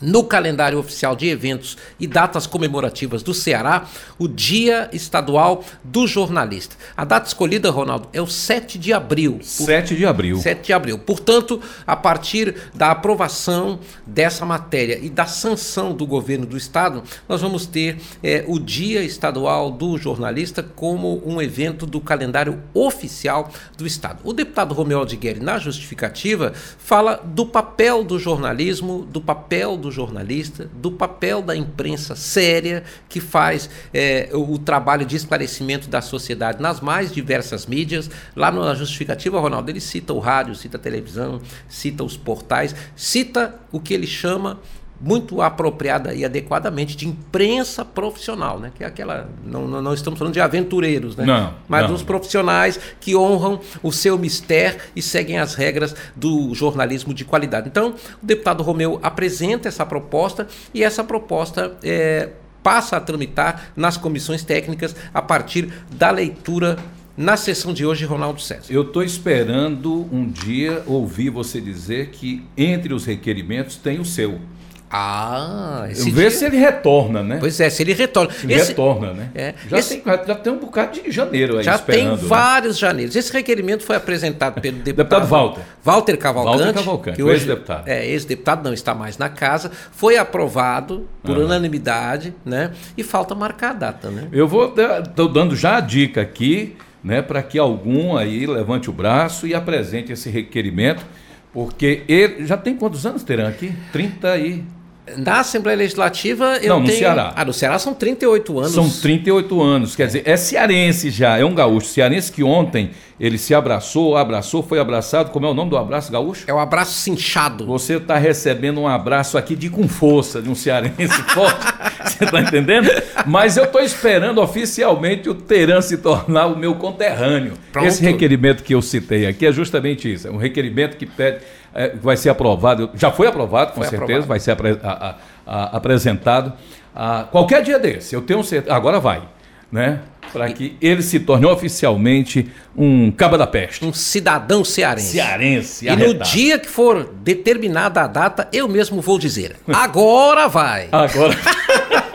no 0.00 0.24
calendário 0.24 0.78
oficial 0.78 1.16
de 1.16 1.28
eventos 1.28 1.76
e 1.98 2.06
datas 2.06 2.46
comemorativas 2.46 3.22
do 3.22 3.32
Ceará, 3.32 3.86
o 4.18 4.28
Dia 4.28 4.88
Estadual 4.92 5.64
do 5.82 6.06
Jornalista. 6.06 6.76
A 6.96 7.04
data 7.04 7.26
escolhida, 7.26 7.70
Ronaldo, 7.70 8.08
é 8.12 8.20
o 8.20 8.26
7 8.26 8.78
de 8.78 8.92
abril. 8.92 9.38
7 9.42 9.96
de 9.96 10.06
abril. 10.06 10.38
7 10.38 10.66
de 10.66 10.72
abril. 10.72 10.98
Portanto, 10.98 11.60
a 11.86 11.96
partir 11.96 12.54
da 12.74 12.90
aprovação 12.90 13.80
dessa 14.06 14.44
matéria 14.44 14.98
e 15.00 15.08
da 15.08 15.26
sanção 15.26 15.92
do 15.92 16.06
governo 16.06 16.46
do 16.46 16.56
estado, 16.56 17.02
nós 17.28 17.40
vamos 17.40 17.66
ter 17.66 17.98
é, 18.22 18.44
o 18.46 18.58
Dia 18.58 19.02
Estadual 19.02 19.70
do 19.70 19.96
Jornalista 19.98 20.62
como 20.62 21.22
um 21.24 21.40
evento 21.40 21.86
do 21.86 22.00
calendário 22.00 22.62
oficial 22.74 23.50
do 23.76 23.86
estado. 23.86 24.20
O 24.24 24.32
deputado 24.32 24.74
Romeu 24.74 24.98
Aldigueri, 24.98 25.40
na 25.40 25.58
justificativa, 25.58 26.52
fala 26.78 27.16
do 27.24 27.46
papel 27.46 28.04
do 28.04 28.18
jornalismo, 28.18 29.06
do 29.10 29.20
papel 29.20 29.76
do 29.76 29.85
do 29.86 29.92
jornalista, 29.92 30.68
do 30.74 30.90
papel 30.90 31.40
da 31.40 31.56
imprensa 31.56 32.16
séria 32.16 32.82
que 33.08 33.20
faz 33.20 33.70
é, 33.94 34.28
o, 34.32 34.58
trabalho 34.58 35.06
de 35.06 35.14
esclarecimento 35.14 35.88
da 35.88 36.02
sociedade 36.02 36.60
nas 36.60 36.80
mais 36.80 37.12
diversas 37.12 37.66
mídias. 37.66 38.10
Lá 38.34 38.50
na 38.50 38.74
justificativa, 38.74 39.40
Ronaldo, 39.40 39.70
ele 39.70 39.80
cita 39.80 40.12
o 40.12 40.18
rádio, 40.18 40.54
cita 40.54 40.76
a 40.76 40.80
televisão, 40.80 41.40
cita 41.68 42.02
os 42.02 42.16
portais, 42.16 42.74
cita 42.96 43.54
o 43.70 43.80
que 43.80 43.94
ele 43.94 44.06
chama 44.06 44.58
muito 45.00 45.42
apropriada 45.42 46.14
e 46.14 46.24
adequadamente 46.24 46.96
de 46.96 47.06
imprensa 47.06 47.84
profissional, 47.84 48.58
né? 48.58 48.72
Que 48.74 48.84
é 48.84 48.86
aquela 48.86 49.28
não, 49.44 49.66
não, 49.66 49.82
não 49.82 49.94
estamos 49.94 50.18
falando 50.18 50.34
de 50.34 50.40
aventureiros, 50.40 51.16
né? 51.16 51.24
Não, 51.24 51.54
Mas 51.68 51.82
não. 51.82 51.90
dos 51.90 52.02
profissionais 52.02 52.78
que 53.00 53.14
honram 53.14 53.60
o 53.82 53.92
seu 53.92 54.18
mistério 54.18 54.80
e 54.94 55.02
seguem 55.02 55.38
as 55.38 55.54
regras 55.54 55.94
do 56.14 56.54
jornalismo 56.54 57.12
de 57.12 57.24
qualidade. 57.24 57.68
Então, 57.68 57.94
o 58.22 58.26
deputado 58.26 58.62
Romeu 58.62 58.98
apresenta 59.02 59.68
essa 59.68 59.84
proposta 59.84 60.46
e 60.72 60.82
essa 60.82 61.04
proposta 61.04 61.76
é, 61.82 62.30
passa 62.62 62.96
a 62.96 63.00
tramitar 63.00 63.70
nas 63.76 63.96
comissões 63.96 64.42
técnicas 64.42 64.96
a 65.12 65.22
partir 65.22 65.72
da 65.90 66.10
leitura 66.10 66.76
na 67.16 67.36
sessão 67.36 67.72
de 67.72 67.86
hoje, 67.86 68.04
Ronaldo 68.04 68.40
César. 68.40 68.70
Eu 68.70 68.82
estou 68.82 69.02
esperando 69.02 70.06
um 70.12 70.28
dia 70.28 70.82
ouvir 70.86 71.30
você 71.30 71.60
dizer 71.60 72.10
que 72.10 72.44
entre 72.56 72.92
os 72.92 73.06
requerimentos 73.06 73.76
tem 73.76 73.98
o 73.98 74.04
seu. 74.04 74.38
Ah, 74.88 75.86
esse 75.90 76.10
Vê 76.10 76.22
dia... 76.22 76.30
se 76.30 76.44
ele 76.44 76.58
retorna, 76.58 77.22
né? 77.22 77.38
Pois 77.40 77.58
é, 77.58 77.68
se 77.68 77.82
ele 77.82 77.92
retorna. 77.92 78.32
Se 78.32 78.52
esse... 78.52 78.68
retorna, 78.68 79.12
né? 79.12 79.30
É. 79.34 79.54
Já, 79.68 79.78
esse... 79.78 79.96
tem, 79.96 80.14
já 80.26 80.34
tem 80.36 80.52
um 80.52 80.58
bocado 80.58 81.00
de 81.00 81.10
janeiro 81.10 81.58
aí 81.58 81.64
Já 81.64 81.76
tem 81.76 82.08
né? 82.08 82.16
vários 82.16 82.78
janeiros. 82.78 83.16
Esse 83.16 83.32
requerimento 83.32 83.82
foi 83.82 83.96
apresentado 83.96 84.60
pelo 84.60 84.76
deputado, 84.78 84.96
deputado 84.96 85.26
Walter. 85.26 85.62
Walter 85.82 86.16
Cavalcante. 86.16 86.58
Walter 86.58 86.74
Cavalcante, 86.74 87.16
que 87.16 87.22
hoje 87.22 87.34
ex-deputado. 87.34 87.88
É, 87.88 88.06
ex-deputado, 88.06 88.64
não 88.64 88.72
está 88.72 88.94
mais 88.94 89.18
na 89.18 89.28
casa. 89.28 89.72
Foi 89.90 90.16
aprovado 90.16 91.08
por 91.22 91.36
unanimidade, 91.36 92.32
né? 92.44 92.70
E 92.96 93.02
falta 93.02 93.34
marcar 93.34 93.70
a 93.70 93.74
data, 93.74 94.10
né? 94.10 94.28
Eu 94.30 94.46
vou, 94.46 94.72
estou 95.04 95.28
dando 95.28 95.56
já 95.56 95.78
a 95.78 95.80
dica 95.80 96.20
aqui, 96.20 96.76
né? 97.02 97.22
Para 97.22 97.42
que 97.42 97.58
algum 97.58 98.16
aí 98.16 98.46
levante 98.46 98.88
o 98.88 98.92
braço 98.92 99.48
e 99.48 99.54
apresente 99.54 100.12
esse 100.12 100.30
requerimento, 100.30 101.04
porque 101.52 102.04
ele 102.06 102.46
já 102.46 102.56
tem 102.56 102.76
quantos 102.76 103.04
anos 103.04 103.24
terão 103.24 103.48
aqui? 103.48 103.72
30 103.92 104.38
e 104.38 104.75
na 105.16 105.40
Assembleia 105.40 105.78
Legislativa 105.78 106.58
eu 106.60 106.70
Não, 106.70 106.80
no 106.80 106.86
tenho... 106.86 106.98
Ceará. 106.98 107.32
Ah, 107.36 107.44
no 107.44 107.52
Ceará 107.52 107.78
são 107.78 107.94
38 107.94 108.58
anos. 108.58 108.72
São 108.72 108.90
38 108.90 109.62
anos, 109.62 109.94
quer 109.94 110.06
dizer, 110.06 110.22
é 110.24 110.36
cearense 110.36 111.10
já, 111.10 111.38
é 111.38 111.44
um 111.44 111.54
gaúcho. 111.54 111.86
Cearense 111.88 112.32
que 112.32 112.42
ontem 112.42 112.90
ele 113.18 113.38
se 113.38 113.54
abraçou, 113.54 114.16
abraçou, 114.16 114.62
foi 114.62 114.78
abraçado. 114.78 115.30
Como 115.30 115.46
é 115.46 115.48
o 115.48 115.54
nome 115.54 115.70
do 115.70 115.76
abraço 115.76 116.10
gaúcho? 116.10 116.44
É 116.46 116.52
o 116.52 116.58
abraço 116.58 116.94
cinchado. 116.94 117.64
Você 117.66 117.94
está 117.94 118.18
recebendo 118.18 118.80
um 118.80 118.88
abraço 118.88 119.38
aqui 119.38 119.54
de 119.54 119.70
com 119.70 119.88
força, 119.88 120.42
de 120.42 120.50
um 120.50 120.54
cearense 120.54 121.22
forte. 121.32 121.64
Você 122.04 122.24
está 122.24 122.40
entendendo? 122.40 122.90
Mas 123.26 123.56
eu 123.56 123.64
estou 123.64 123.80
esperando 123.80 124.40
oficialmente 124.40 125.28
o 125.28 125.34
Teran 125.34 125.80
se 125.80 125.98
tornar 125.98 126.46
o 126.46 126.58
meu 126.58 126.74
conterrâneo. 126.74 127.54
Pronto. 127.72 127.86
Esse 127.86 128.02
requerimento 128.02 128.62
que 128.62 128.74
eu 128.74 128.82
citei 128.82 129.26
aqui 129.26 129.46
é 129.46 129.52
justamente 129.52 130.12
isso. 130.12 130.28
É 130.28 130.30
um 130.30 130.36
requerimento 130.36 130.96
que 130.96 131.06
pede 131.06 131.38
é, 131.76 131.94
vai 131.94 132.16
ser 132.16 132.30
aprovado, 132.30 132.90
já 132.94 133.10
foi 133.12 133.26
aprovado, 133.28 133.72
com 133.72 133.80
Foi 133.82 133.88
certeza, 133.88 134.04
aprovado. 134.04 134.26
vai 134.28 134.40
ser 134.40 134.50
apre- 134.52 134.78
a- 134.82 135.14
a- 135.46 135.76
apresentado 135.76 136.52
a 136.94 137.24
qualquer 137.30 137.62
dia 137.62 137.78
desse. 137.78 138.14
Eu 138.14 138.22
tenho 138.22 138.42
certeza, 138.42 138.74
agora 138.74 138.98
vai, 138.98 139.22
né? 139.70 140.00
Para 140.32 140.50
que 140.50 140.76
ele 140.80 141.02
se 141.02 141.20
torne 141.20 141.46
oficialmente 141.46 142.50
um 142.76 143.10
caba 143.12 143.38
da 143.38 143.46
peste. 143.46 143.84
Um 143.84 143.92
cidadão 143.92 144.64
cearense. 144.64 145.12
Cearense, 145.12 145.86
E 145.86 145.90
no 145.90 146.04
arretado. 146.04 146.30
dia 146.30 146.58
que 146.58 146.68
for 146.68 147.04
determinada 147.22 148.00
a 148.02 148.06
data, 148.08 148.48
eu 148.52 148.66
mesmo 148.68 149.00
vou 149.00 149.18
dizer: 149.18 149.54
agora 149.72 150.48
vai. 150.48 150.88
Agora. 150.90 151.36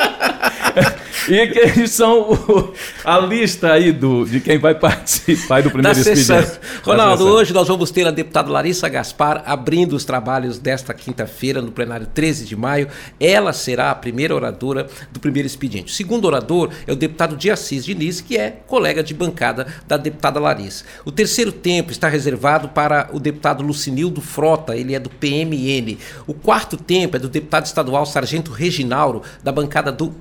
E 1.30 1.48
quem 1.48 1.85
são 1.88 2.31
o- 2.31 2.73
a 3.06 3.19
lista 3.19 3.72
aí 3.73 3.91
do, 3.91 4.26
de 4.26 4.39
quem 4.39 4.57
vai 4.57 4.73
participar 4.73 5.61
do 5.61 5.69
primeiro 5.69 5.98
expediente? 5.99 6.60
Ronaldo, 6.84 7.26
hoje 7.27 7.53
nós 7.53 7.68
vamos 7.68 7.91
ter 7.91 8.07
a 8.07 8.11
deputada 8.11 8.49
Larissa 8.52 8.89
Gaspar 8.89 9.43
abrindo 9.45 9.93
os 9.95 10.03
trabalhos 10.03 10.57
desta 10.57 10.93
quinta-feira 10.93 11.61
no 11.61 11.72
plenário 11.72 12.07
13 12.07 12.45
de 12.45 12.56
maio. 12.56 12.88
Ela 13.19 13.53
será 13.53 13.91
a 13.91 13.95
primeira 13.95 14.35
oradora 14.35 14.88
do 15.11 15.19
primeiro 15.19 15.45
expediente. 15.45 15.91
O 15.91 15.95
segundo 15.95 16.26
orador 16.26 16.69
é 16.88 16.91
o 16.91 16.95
deputado 16.95 17.35
de 17.35 17.52
Assis 17.52 17.85
Diniz, 17.85 18.19
que 18.22 18.38
é 18.38 18.49
colega 18.65 19.03
de 19.03 19.14
bancada 19.14 19.68
da 19.88 19.98
deputada 19.98 20.39
Larissa. 20.39 20.84
O 21.06 21.11
terceiro 21.11 21.52
tempo 21.52 21.91
está 21.91 22.07
reservado 22.07 22.69
para 22.69 23.10
o 23.14 23.19
deputado 23.19 23.64
Lucinildo 23.64 24.22
Frota, 24.22 24.76
ele 24.76 24.95
é 24.95 24.99
do 24.99 25.10
PMN. 25.10 25.98
O 26.26 26.34
quarto 26.34 26.77
tempo 26.77 27.15
é 27.15 27.19
do 27.19 27.30
deputado 27.30 27.65
estadual 27.65 28.06
Sargento 28.06 28.52
Reginauro, 28.52 29.22
da 29.43 29.52
bancada 29.52 29.91
do 29.91 30.14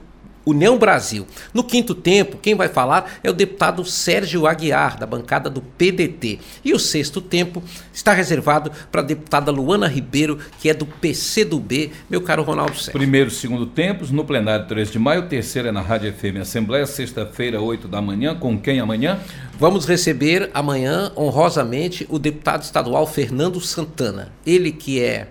União 0.45 0.79
Brasil. 0.79 1.27
No 1.53 1.63
quinto 1.63 1.95
tempo, 1.95 2.39
quem 2.39 2.55
vai 2.55 2.69
falar 2.69 3.19
é 3.23 3.31
o 3.31 3.35
deputado 3.35 3.85
Sérgio 3.85 4.47
Aguiar, 4.47 4.99
da 4.99 5.07
bancada 5.07 5.51
do 5.51 5.61
PDT. 5.61 6.39
E 6.65 6.73
o 6.73 6.79
sexto 6.79 7.21
tempo 7.21 7.63
está 7.93 8.13
reservado 8.13 8.71
para 8.91 9.01
a 9.01 9.05
deputada 9.05 9.51
Luana 9.51 9.87
Ribeiro, 9.87 10.39
que 10.61 10.71
é 10.71 10.75
do 10.75 10.87
PCdoB, 10.87 11.93
meu 12.09 12.23
caro 12.23 12.43
Ronaldo 12.43 12.75
Sérgio. 12.75 12.93
Primeiro 12.93 13.29
e 13.29 13.33
segundo 13.33 13.67
tempos, 13.67 14.11
no 14.11 14.25
plenário 14.25 14.67
13 14.67 14.93
de 14.93 14.99
maio, 14.99 15.29
terceiro 15.29 15.69
é 15.69 15.73
na 15.73 15.81
Rádio 15.81 16.13
FM 16.13 16.41
Assembleia, 16.41 16.87
sexta-feira, 16.87 17.61
8 17.61 17.87
da 17.87 18.01
manhã, 18.01 18.35
com 18.35 18.59
quem 18.59 18.81
amanhã? 18.81 19.19
Vamos 19.59 19.85
receber 19.85 20.51
amanhã, 20.55 21.13
honrosamente, 21.15 22.07
o 22.09 22.19
deputado 22.19 22.63
estadual 22.63 23.07
Fernando 23.07 23.61
Santana. 23.61 24.33
Ele 24.47 24.73
que 24.73 25.03
é 25.03 25.29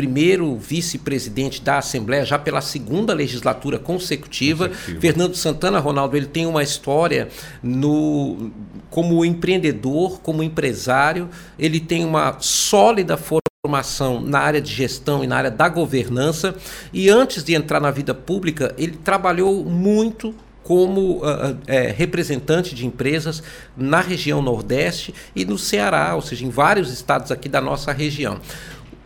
primeiro 0.00 0.56
vice-presidente 0.56 1.60
da 1.60 1.76
Assembleia, 1.76 2.24
já 2.24 2.38
pela 2.38 2.62
segunda 2.62 3.12
legislatura 3.12 3.78
consecutiva. 3.78 4.70
consecutiva. 4.70 4.98
Fernando 4.98 5.34
Santana, 5.34 5.78
Ronaldo, 5.78 6.16
ele 6.16 6.24
tem 6.24 6.46
uma 6.46 6.62
história 6.62 7.28
no, 7.62 8.50
como 8.88 9.22
empreendedor, 9.26 10.18
como 10.22 10.42
empresário, 10.42 11.28
ele 11.58 11.78
tem 11.78 12.02
uma 12.02 12.38
sólida 12.40 13.18
formação 13.18 14.22
na 14.22 14.38
área 14.38 14.60
de 14.60 14.72
gestão 14.72 15.22
e 15.22 15.26
na 15.26 15.36
área 15.36 15.50
da 15.50 15.68
governança 15.68 16.54
e 16.94 17.10
antes 17.10 17.44
de 17.44 17.54
entrar 17.54 17.78
na 17.78 17.90
vida 17.90 18.14
pública 18.14 18.74
ele 18.78 18.96
trabalhou 19.04 19.66
muito 19.66 20.34
como 20.62 21.18
uh, 21.18 21.58
é, 21.66 21.90
representante 21.90 22.74
de 22.74 22.86
empresas 22.86 23.42
na 23.76 24.00
região 24.00 24.40
Nordeste 24.40 25.14
e 25.34 25.44
no 25.44 25.58
Ceará, 25.58 26.14
ou 26.14 26.22
seja, 26.22 26.44
em 26.44 26.50
vários 26.50 26.92
estados 26.92 27.32
aqui 27.32 27.48
da 27.48 27.60
nossa 27.60 27.92
região. 27.92 28.40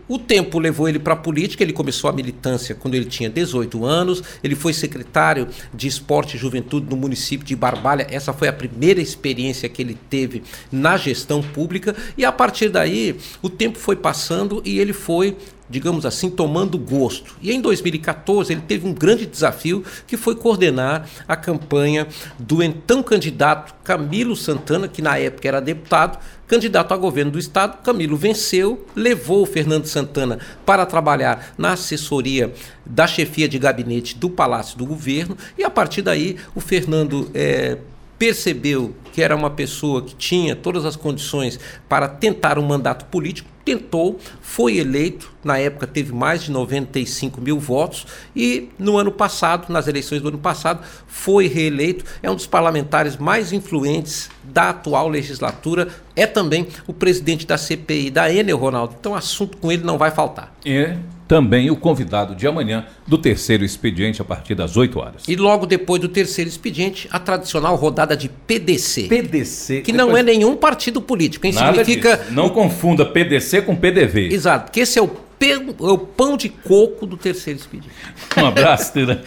O 0.07 0.19
tempo 0.19 0.59
levou 0.59 0.89
ele 0.89 0.99
para 0.99 1.15
a 1.15 1.17
política, 1.17 1.63
ele 1.63 1.73
começou 1.73 2.11
a 2.11 2.13
militância 2.13 2.75
quando 2.75 2.95
ele 2.95 3.07
tinha 3.07 3.31
18 3.31 3.85
anos, 3.85 4.23
ele 4.43 4.55
foi 4.55 4.73
secretário 4.73 5.49
de 5.73 5.89
Esporte 5.89 6.37
e 6.37 6.39
Juventude 6.39 6.87
no 6.91 6.97
município 6.97 7.47
de 7.47 7.57
Barbalha, 7.57 8.07
essa 8.11 8.33
foi 8.33 8.49
a 8.49 8.53
primeira 8.53 9.01
experiência 9.01 9.69
que 9.69 9.81
ele 9.81 9.99
teve 10.11 10.43
na 10.71 10.97
gestão 10.97 11.43
pública, 11.43 11.97
e 12.19 12.25
a 12.25 12.33
partir 12.33 12.69
daí 12.69 13.17
o 13.41 13.49
tempo 13.49 13.79
foi 13.79 13.97
passando 13.97 14.61
e 14.65 14.79
ele 14.79 14.93
foi 14.93 15.37
digamos 15.75 16.07
assim, 16.07 16.31
tomando 16.31 16.79
gosto. 16.79 17.35
E 17.43 17.51
em 17.51 17.61
2014 17.61 18.53
ele 18.53 18.61
teve 18.61 18.87
um 18.87 18.95
grande 18.95 19.27
desafio 19.27 19.85
que 20.07 20.17
foi 20.17 20.37
coordenar 20.37 21.09
a 21.27 21.35
campanha 21.35 22.07
do 22.39 22.63
então 22.63 23.03
candidato 23.03 23.75
Camilo 23.83 24.37
Santana, 24.37 24.87
que 24.87 25.03
na 25.03 25.19
época 25.19 25.49
era 25.49 25.61
deputado, 25.61 26.21
candidato 26.47 26.95
a 26.95 26.97
governo 26.97 27.33
do 27.33 27.41
estado. 27.41 27.83
Camilo 27.83 28.17
venceu, 28.17 28.87
levou 28.95 29.43
o 29.43 29.47
Fernando 29.47 29.87
Santana 29.87 30.39
para 30.65 30.87
trabalhar 30.87 31.53
na 31.59 31.73
assessoria 31.73 32.55
da 32.87 33.09
chefia 33.09 33.49
de 33.49 33.59
gabinete 33.59 34.17
do 34.17 34.31
Palácio 34.31 34.79
do 34.79 34.87
Governo 34.87 35.37
e 35.59 35.65
a 35.65 35.71
partir 35.71 36.03
daí 36.03 36.37
o 36.55 36.61
Fernando 36.61 37.29
é, 37.35 37.79
percebeu 38.17 38.95
que 39.15 39.23
era 39.23 39.37
uma 39.37 39.49
pessoa 39.49 40.03
que 40.03 40.13
tinha 40.17 40.57
todas 40.57 40.85
as 40.85 40.97
condições 40.97 41.61
para 41.89 42.09
tentar 42.09 42.59
um 42.59 42.67
mandato 42.67 43.05
político, 43.05 43.49
tentou, 43.65 44.19
foi 44.41 44.79
eleito, 44.79 45.33
na 45.45 45.57
época 45.57 45.87
teve 45.87 46.13
mais 46.13 46.43
de 46.43 46.51
95 46.51 47.41
mil 47.41 47.61
votos 47.61 48.09
e 48.35 48.71
no 48.77 48.99
ano 48.99 49.13
passado, 49.13 49.73
nas 49.73 49.87
eleições 49.87 50.21
do 50.21 50.29
ano 50.29 50.39
passado, 50.39 50.85
foi 51.07 51.47
reeleito. 51.47 52.05
É 52.25 52.29
um 52.29 52.35
dos 52.35 52.49
parlamentares 52.49 53.17
mais 53.17 53.53
influentes 53.53 54.29
da 54.43 54.71
atual 54.71 55.09
legislatura, 55.09 55.87
é 56.17 56.27
também 56.27 56.67
o 56.89 56.93
presidente 56.93 57.47
da 57.47 57.57
CPI, 57.57 58.11
da 58.11 58.33
Enel, 58.33 58.59
Ronaldo. 58.59 58.97
Então, 58.99 59.15
assunto 59.15 59.59
com 59.59 59.71
ele 59.71 59.85
não 59.85 59.97
vai 59.97 60.11
faltar. 60.11 60.53
É 60.67 60.97
também 61.27 61.71
o 61.71 61.77
convidado 61.77 62.35
de 62.35 62.47
amanhã 62.47 62.87
do 63.07 63.17
terceiro 63.17 63.65
expediente 63.65 64.21
a 64.21 64.25
partir 64.25 64.55
das 64.55 64.77
8 64.77 64.99
horas. 64.99 65.23
E 65.27 65.37
logo 65.37 65.67
depois 65.67 66.01
do 66.01 66.09
terceiro 66.09 66.49
expediente, 66.49 67.09
a 67.11 67.19
tradicional 67.19 67.75
rodada 67.77 68.17
de 68.17 68.29
PDC. 68.29 69.04
PDC. 69.09 69.83
Que 69.83 69.93
depois... 69.93 70.09
não 70.09 70.17
é 70.17 70.23
nenhum 70.23 70.57
partido 70.57 71.01
político? 71.01 71.47
Significa. 71.51 72.27
Não 72.31 72.49
confunda 72.49 73.05
PDC 73.05 73.63
com 73.63 73.75
PDV. 73.75 74.33
Exato, 74.33 74.67
porque 74.67 74.81
esse 74.81 74.99
é 74.99 75.03
o 75.03 75.09
é 75.53 75.59
o 75.93 75.99
pão 75.99 76.37
de 76.37 76.49
coco 76.49 77.07
do 77.07 77.17
terceiro 77.17 77.59
expediente. 77.59 77.95
Um 78.37 78.47
abraço, 78.47 78.93
Teran. 78.93 79.19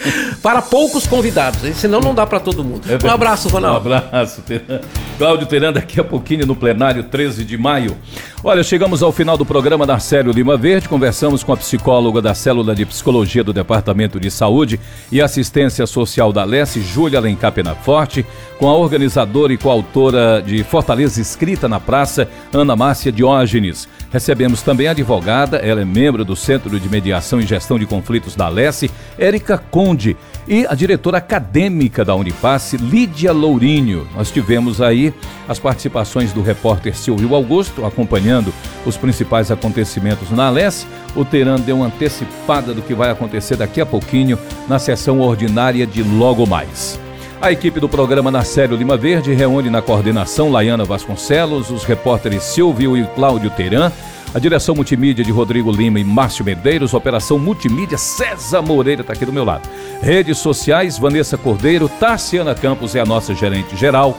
para 0.42 0.62
poucos 0.62 1.08
convidados, 1.08 1.60
senão 1.78 2.00
não 2.00 2.14
dá 2.14 2.26
para 2.26 2.40
todo 2.40 2.64
mundo. 2.64 2.82
É 2.88 3.06
um 3.06 3.12
abraço, 3.12 3.50
Ronaldo. 3.50 3.90
Um 3.90 3.94
abraço, 3.94 4.42
Teran. 4.42 4.82
Cláudio 5.18 5.48
Teran, 5.48 5.74
daqui 5.74 6.00
a 6.00 6.04
pouquinho 6.04 6.46
no 6.46 6.56
plenário 6.56 7.04
13 7.04 7.44
de 7.44 7.58
maio. 7.58 7.98
Olha, 8.44 8.64
chegamos 8.64 9.02
ao 9.02 9.12
final 9.12 9.36
do 9.36 9.46
programa 9.46 9.86
da 9.86 9.98
Célio 10.00 10.32
Lima 10.32 10.56
Verde. 10.56 10.88
Conversamos 10.88 11.44
com 11.44 11.54
a 11.54 11.58
psicóloga 11.58 12.22
da 12.22 12.36
Célula 12.36 12.76
de 12.76 12.86
Psicologia 12.86 13.44
do 13.44 13.52
Departamento 13.52 14.20
de 14.20 14.30
Saúde 14.30 14.80
e 15.12 15.20
Assistência 15.20 15.88
Social 15.88 16.32
da 16.32 16.44
Leste, 16.44 16.80
Júlia 16.80 17.18
Alencar 17.18 17.52
Penaforte, 17.52 18.26
com 18.60 18.70
a 18.70 18.78
organizadora 18.78 19.52
e 19.52 19.58
coautora 19.58 20.42
de 20.42 20.64
Fortaleza 20.64 21.20
Escrita 21.20 21.68
na 21.68 21.80
Praça, 21.80 22.30
Ana 22.54 22.76
Márcia 22.76 23.12
Diógenes. 23.12 23.88
Recebemos 24.12 24.62
também 24.62 24.88
a 24.88 24.92
advogada, 24.92 25.58
ela 25.58 25.82
é 25.82 25.86
membro 25.86 26.07
do 26.12 26.36
Centro 26.36 26.80
de 26.80 26.90
Mediação 26.90 27.40
e 27.40 27.46
Gestão 27.46 27.78
de 27.78 27.86
Conflitos 27.86 28.36
da 28.36 28.48
Lesse, 28.48 28.90
Érica 29.18 29.58
Conde, 29.58 30.16
e 30.48 30.66
a 30.66 30.74
diretora 30.74 31.18
acadêmica 31.18 32.06
da 32.06 32.16
Unipasse, 32.16 32.78
Lídia 32.78 33.34
Lourinho. 33.34 34.08
Nós 34.16 34.32
tivemos 34.32 34.82
aí 34.82 35.14
as 35.48 35.60
participações 35.60 36.32
do 36.32 36.42
repórter 36.42 36.96
Silvio 36.96 37.36
Augusto, 37.36 37.86
acompanhando 37.86 38.54
os 38.86 38.96
principais 38.96 39.52
acontecimentos 39.52 40.32
na 40.32 40.50
Lesse. 40.50 40.88
O 41.16 41.26
Teran 41.26 41.60
deu 41.60 41.78
uma 41.78 41.88
antecipada 41.88 42.74
do 42.74 42.82
que 42.82 42.94
vai 42.94 43.10
acontecer 43.10 43.58
daqui 43.58 43.82
a 43.82 43.86
pouquinho 43.86 44.40
na 44.68 44.80
sessão 44.80 45.20
ordinária 45.20 45.86
de 45.86 46.02
logo 46.02 46.46
mais. 46.46 47.00
A 47.40 47.52
equipe 47.52 47.80
do 47.80 47.88
programa 47.88 48.32
Nacélio 48.32 48.76
Lima 48.76 48.98
Verde 48.98 49.32
reúne 49.32 49.70
na 49.70 49.80
coordenação 49.80 50.50
Laiana 50.50 50.84
Vasconcelos, 50.84 51.70
os 51.70 51.84
repórteres 51.84 52.42
Silvio 52.42 52.98
e 52.98 53.06
Cláudio 53.06 53.52
Teran, 53.52 53.92
a 54.34 54.40
direção 54.40 54.76
multimídia 54.76 55.24
de 55.24 55.32
Rodrigo 55.32 55.72
Lima 55.72 56.00
e 56.00 56.04
Márcio 56.04 56.44
Medeiros, 56.44 56.94
operação 56.94 57.40
multimídia 57.40 57.98
César 57.98 58.62
Moreira 58.62 59.02
está 59.02 59.14
aqui 59.14 59.26
do 59.26 59.34
meu 59.34 59.46
lado. 59.46 59.68
Redes 60.02 60.38
sociais, 60.38 60.98
Vanessa 60.98 61.38
Cordeiro, 61.38 61.88
Tarciana 61.88 62.54
Campos 62.54 62.96
é 62.96 63.00
a 63.00 63.06
nossa 63.06 63.34
gerente 63.34 63.76
geral 63.76 64.18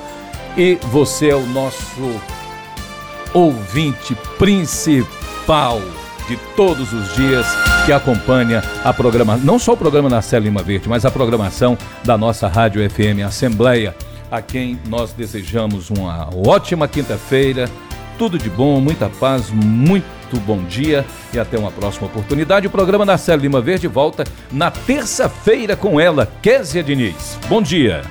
e 0.56 0.78
você 0.90 1.30
é 1.30 1.36
o 1.36 1.46
nosso 1.46 2.20
ouvinte 3.32 4.16
principal 4.38 5.80
de 6.26 6.36
todos 6.56 6.92
os 6.92 7.14
dias 7.14 7.46
que 7.86 7.92
acompanha 7.92 8.62
a 8.84 8.92
programação, 8.92 9.44
não 9.44 9.58
só 9.58 9.72
o 9.72 9.76
programa 9.76 10.08
na 10.08 10.20
Célia 10.20 10.48
Lima 10.48 10.62
Verde, 10.62 10.88
mas 10.88 11.04
a 11.04 11.10
programação 11.10 11.76
da 12.04 12.18
nossa 12.18 12.48
Rádio 12.48 12.88
FM 12.90 13.24
Assembleia, 13.26 13.94
a 14.30 14.42
quem 14.42 14.78
nós 14.88 15.12
desejamos 15.12 15.88
uma 15.88 16.28
ótima 16.34 16.86
quinta-feira, 16.86 17.68
tudo 18.18 18.36
de 18.36 18.50
bom, 18.50 18.80
muita 18.80 19.08
paz, 19.08 19.50
muito 19.50 20.38
bom 20.40 20.58
dia 20.64 21.06
e 21.32 21.38
até 21.38 21.56
uma 21.56 21.70
próxima 21.70 22.08
oportunidade. 22.08 22.66
O 22.66 22.70
programa 22.70 23.04
na 23.04 23.16
Célia 23.16 23.42
Lima 23.42 23.60
Verde 23.60 23.86
volta 23.86 24.24
na 24.50 24.70
terça-feira 24.70 25.76
com 25.76 26.00
ela, 26.00 26.26
Késia 26.42 26.82
Diniz. 26.82 27.38
Bom 27.48 27.62
dia. 27.62 28.02